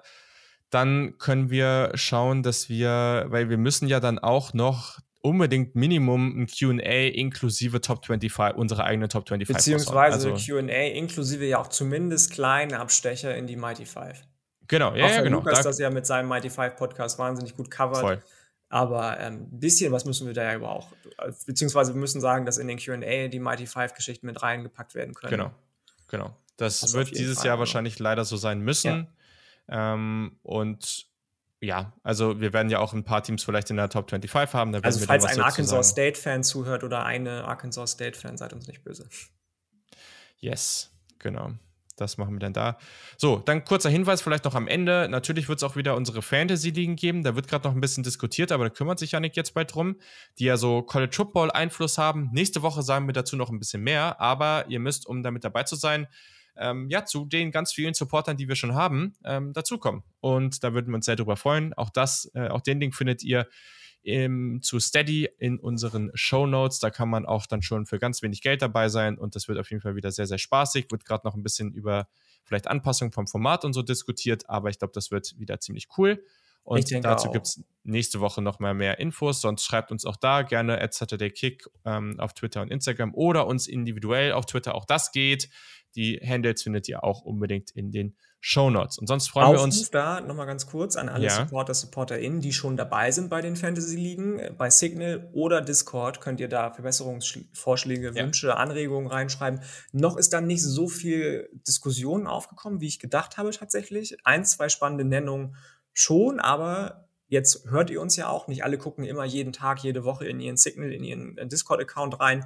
[0.70, 6.42] dann können wir schauen, dass wir, weil wir müssen ja dann auch noch unbedingt Minimum
[6.42, 10.68] ein Q&A inklusive Top 25, unsere eigene Top 25 Beziehungsweise raushauen.
[10.68, 14.24] QA inklusive ja auch zumindest kleine Abstecher in die Mighty Five.
[14.72, 15.40] Genau, ja, auch ja, genau.
[15.40, 18.00] Lukas Da, das ja mit seinem Mighty Five Podcast wahnsinnig gut covert.
[18.00, 18.24] voll.
[18.70, 20.88] Aber ähm, ein bisschen was müssen wir da ja aber auch.
[21.46, 25.14] Beziehungsweise wir müssen sagen, dass in den QA die Mighty Five Geschichten mit reingepackt werden
[25.14, 25.30] können.
[25.32, 25.52] Genau,
[26.08, 26.38] genau.
[26.56, 29.08] Das, Das wird dieses Fall, Jahr aber- wahrscheinlich leider so sein müssen.
[29.68, 31.06] Ähm, und
[31.60, 34.74] ja, also wir werden ja auch ein paar Teams vielleicht in der Top 25 haben.
[34.76, 35.90] Also falls ein Arkansas.
[35.90, 39.08] State-Fan zuhört oder eine Arkansas State-Fan, seid uns nicht böse.
[40.40, 41.52] Yes, genau.
[42.02, 42.78] Das machen wir dann da.
[43.18, 45.08] So, dann kurzer Hinweis vielleicht noch am Ende.
[45.10, 47.24] Natürlich wird es auch wieder unsere Fantasy-Ligen geben.
[47.24, 49.98] Da wird gerade noch ein bisschen diskutiert, aber da kümmert sich Janik jetzt bald drum,
[50.40, 52.30] die ja so College Football-Einfluss haben.
[52.34, 55.64] Nächste Woche sagen wir dazu noch ein bisschen mehr, aber ihr müsst, um damit dabei
[55.64, 56.08] zu sein,
[56.58, 60.04] ähm, ja, zu den ganz vielen Supportern, die wir schon haben, ähm, dazukommen.
[60.20, 61.74] Und da würden wir uns sehr drüber freuen.
[61.74, 63.48] Auch das, äh, auch den Link findet ihr
[64.04, 66.80] im, zu Steady in unseren Show Notes.
[66.80, 69.60] Da kann man auch dann schon für ganz wenig Geld dabei sein und das wird
[69.60, 70.88] auf jeden Fall wieder sehr, sehr spaßig.
[70.90, 72.08] Wird gerade noch ein bisschen über
[72.44, 76.24] vielleicht Anpassung vom Format und so diskutiert, aber ich glaube, das wird wieder ziemlich cool.
[76.64, 79.42] Und dazu gibt es nächste Woche noch mal mehr Infos.
[79.42, 83.68] Sonst schreibt uns auch da gerne at SaturdayKick ähm, auf Twitter und Instagram oder uns
[83.68, 84.76] individuell auf Twitter.
[84.76, 85.50] Auch das geht.
[85.96, 88.98] Die Handles findet ihr auch unbedingt in den Show Notes.
[88.98, 89.92] Und sonst freuen wir Aufruf uns.
[89.92, 91.36] da nochmal ganz kurz an alle Ja.
[91.36, 94.40] Supporter, SupporterInnen, die schon dabei sind bei den Fantasy-Ligen.
[94.40, 98.24] Äh, Bei Signal oder Discord könnt ihr da Verbesserungsvorschläge, Ja.
[98.24, 99.62] Wünsche, Anregungen reinschreiben.
[99.92, 104.16] Noch ist dann nicht so viel Diskussion aufgekommen, wie ich gedacht habe tatsächlich.
[104.24, 105.56] Ein, zwei spannende Nennungen
[106.02, 108.48] schon, aber jetzt hört ihr uns ja auch.
[108.48, 112.20] Nicht alle gucken immer jeden Tag, jede Woche in ihren Signal, in ihren äh, Discord-Account
[112.20, 112.46] rein.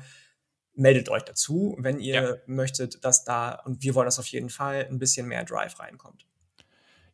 [0.75, 2.35] Meldet euch dazu, wenn ihr Ja.
[2.47, 6.25] möchtet, dass da, und wir wollen das auf jeden Fall, ein bisschen mehr Drive reinkommt.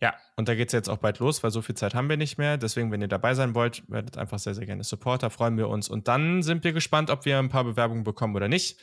[0.01, 2.18] Ja, und da geht es jetzt auch bald los, weil so viel Zeit haben wir
[2.18, 2.57] nicht mehr.
[2.57, 5.89] Deswegen, wenn ihr dabei sein wollt, werdet einfach sehr, sehr gerne Supporter, freuen wir uns.
[5.89, 8.80] Und dann sind wir gespannt, ob wir ein paar Bewerbungen bekommen oder nicht.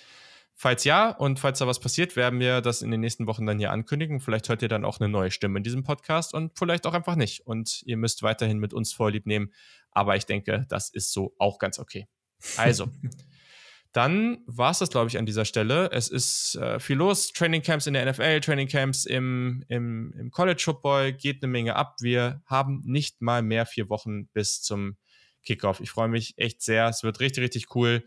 [0.60, 3.60] Falls ja und falls da was passiert, werden wir das in den nächsten Wochen dann
[3.60, 4.18] hier ankündigen.
[4.18, 7.14] Vielleicht hört ihr dann auch eine neue Stimme in diesem Podcast und vielleicht auch einfach
[7.14, 7.46] nicht.
[7.46, 9.52] Und ihr müsst weiterhin mit uns Vorlieb nehmen.
[9.92, 12.08] Aber ich denke, das ist so auch ganz okay.
[12.56, 12.88] Also.
[13.92, 15.90] Dann war es das, glaube ich, an dieser Stelle.
[15.92, 17.32] Es ist äh, viel los.
[17.32, 21.94] Trainingcamps in der NFL, Trainingcamps im, im, im College Football, geht eine Menge ab.
[22.00, 24.96] Wir haben nicht mal mehr vier Wochen bis zum
[25.44, 25.78] Kickoff.
[25.78, 26.88] Ich freue mich echt sehr.
[26.88, 28.04] Es wird richtig, richtig cool.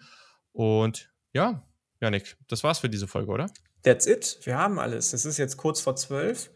[0.51, 1.65] Und ja,
[2.01, 3.49] Janik, das war's für diese Folge, oder?
[3.83, 4.39] That's it.
[4.43, 5.13] Wir haben alles.
[5.13, 6.49] Es ist jetzt kurz vor zwölf.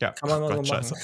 [0.00, 0.96] Ja, kann man mal Gott, so machen.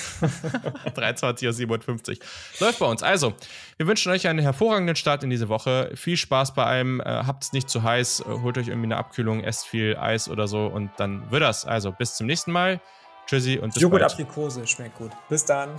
[0.97, 2.21] 23.57
[2.61, 3.05] Läuft bei uns.
[3.05, 3.33] Also,
[3.77, 5.93] wir wünschen euch einen hervorragenden Start in diese Woche.
[5.95, 7.01] Viel Spaß bei allem.
[7.01, 8.21] Äh, Habt es nicht zu heiß.
[8.21, 11.65] Äh, holt euch irgendwie eine Abkühlung, esst viel Eis oder so und dann wird das.
[11.65, 12.81] Also, bis zum nächsten Mal.
[13.27, 15.13] Tschüssi und bis Joghurt Aprikose schmeckt gut.
[15.29, 15.77] Bis dann.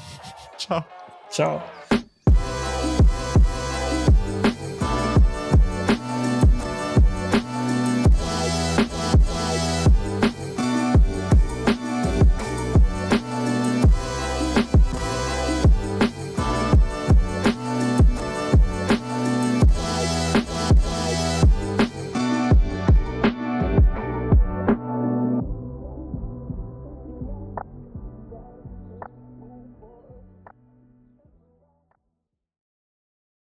[0.58, 0.84] Ciao.
[1.30, 1.62] Ciao.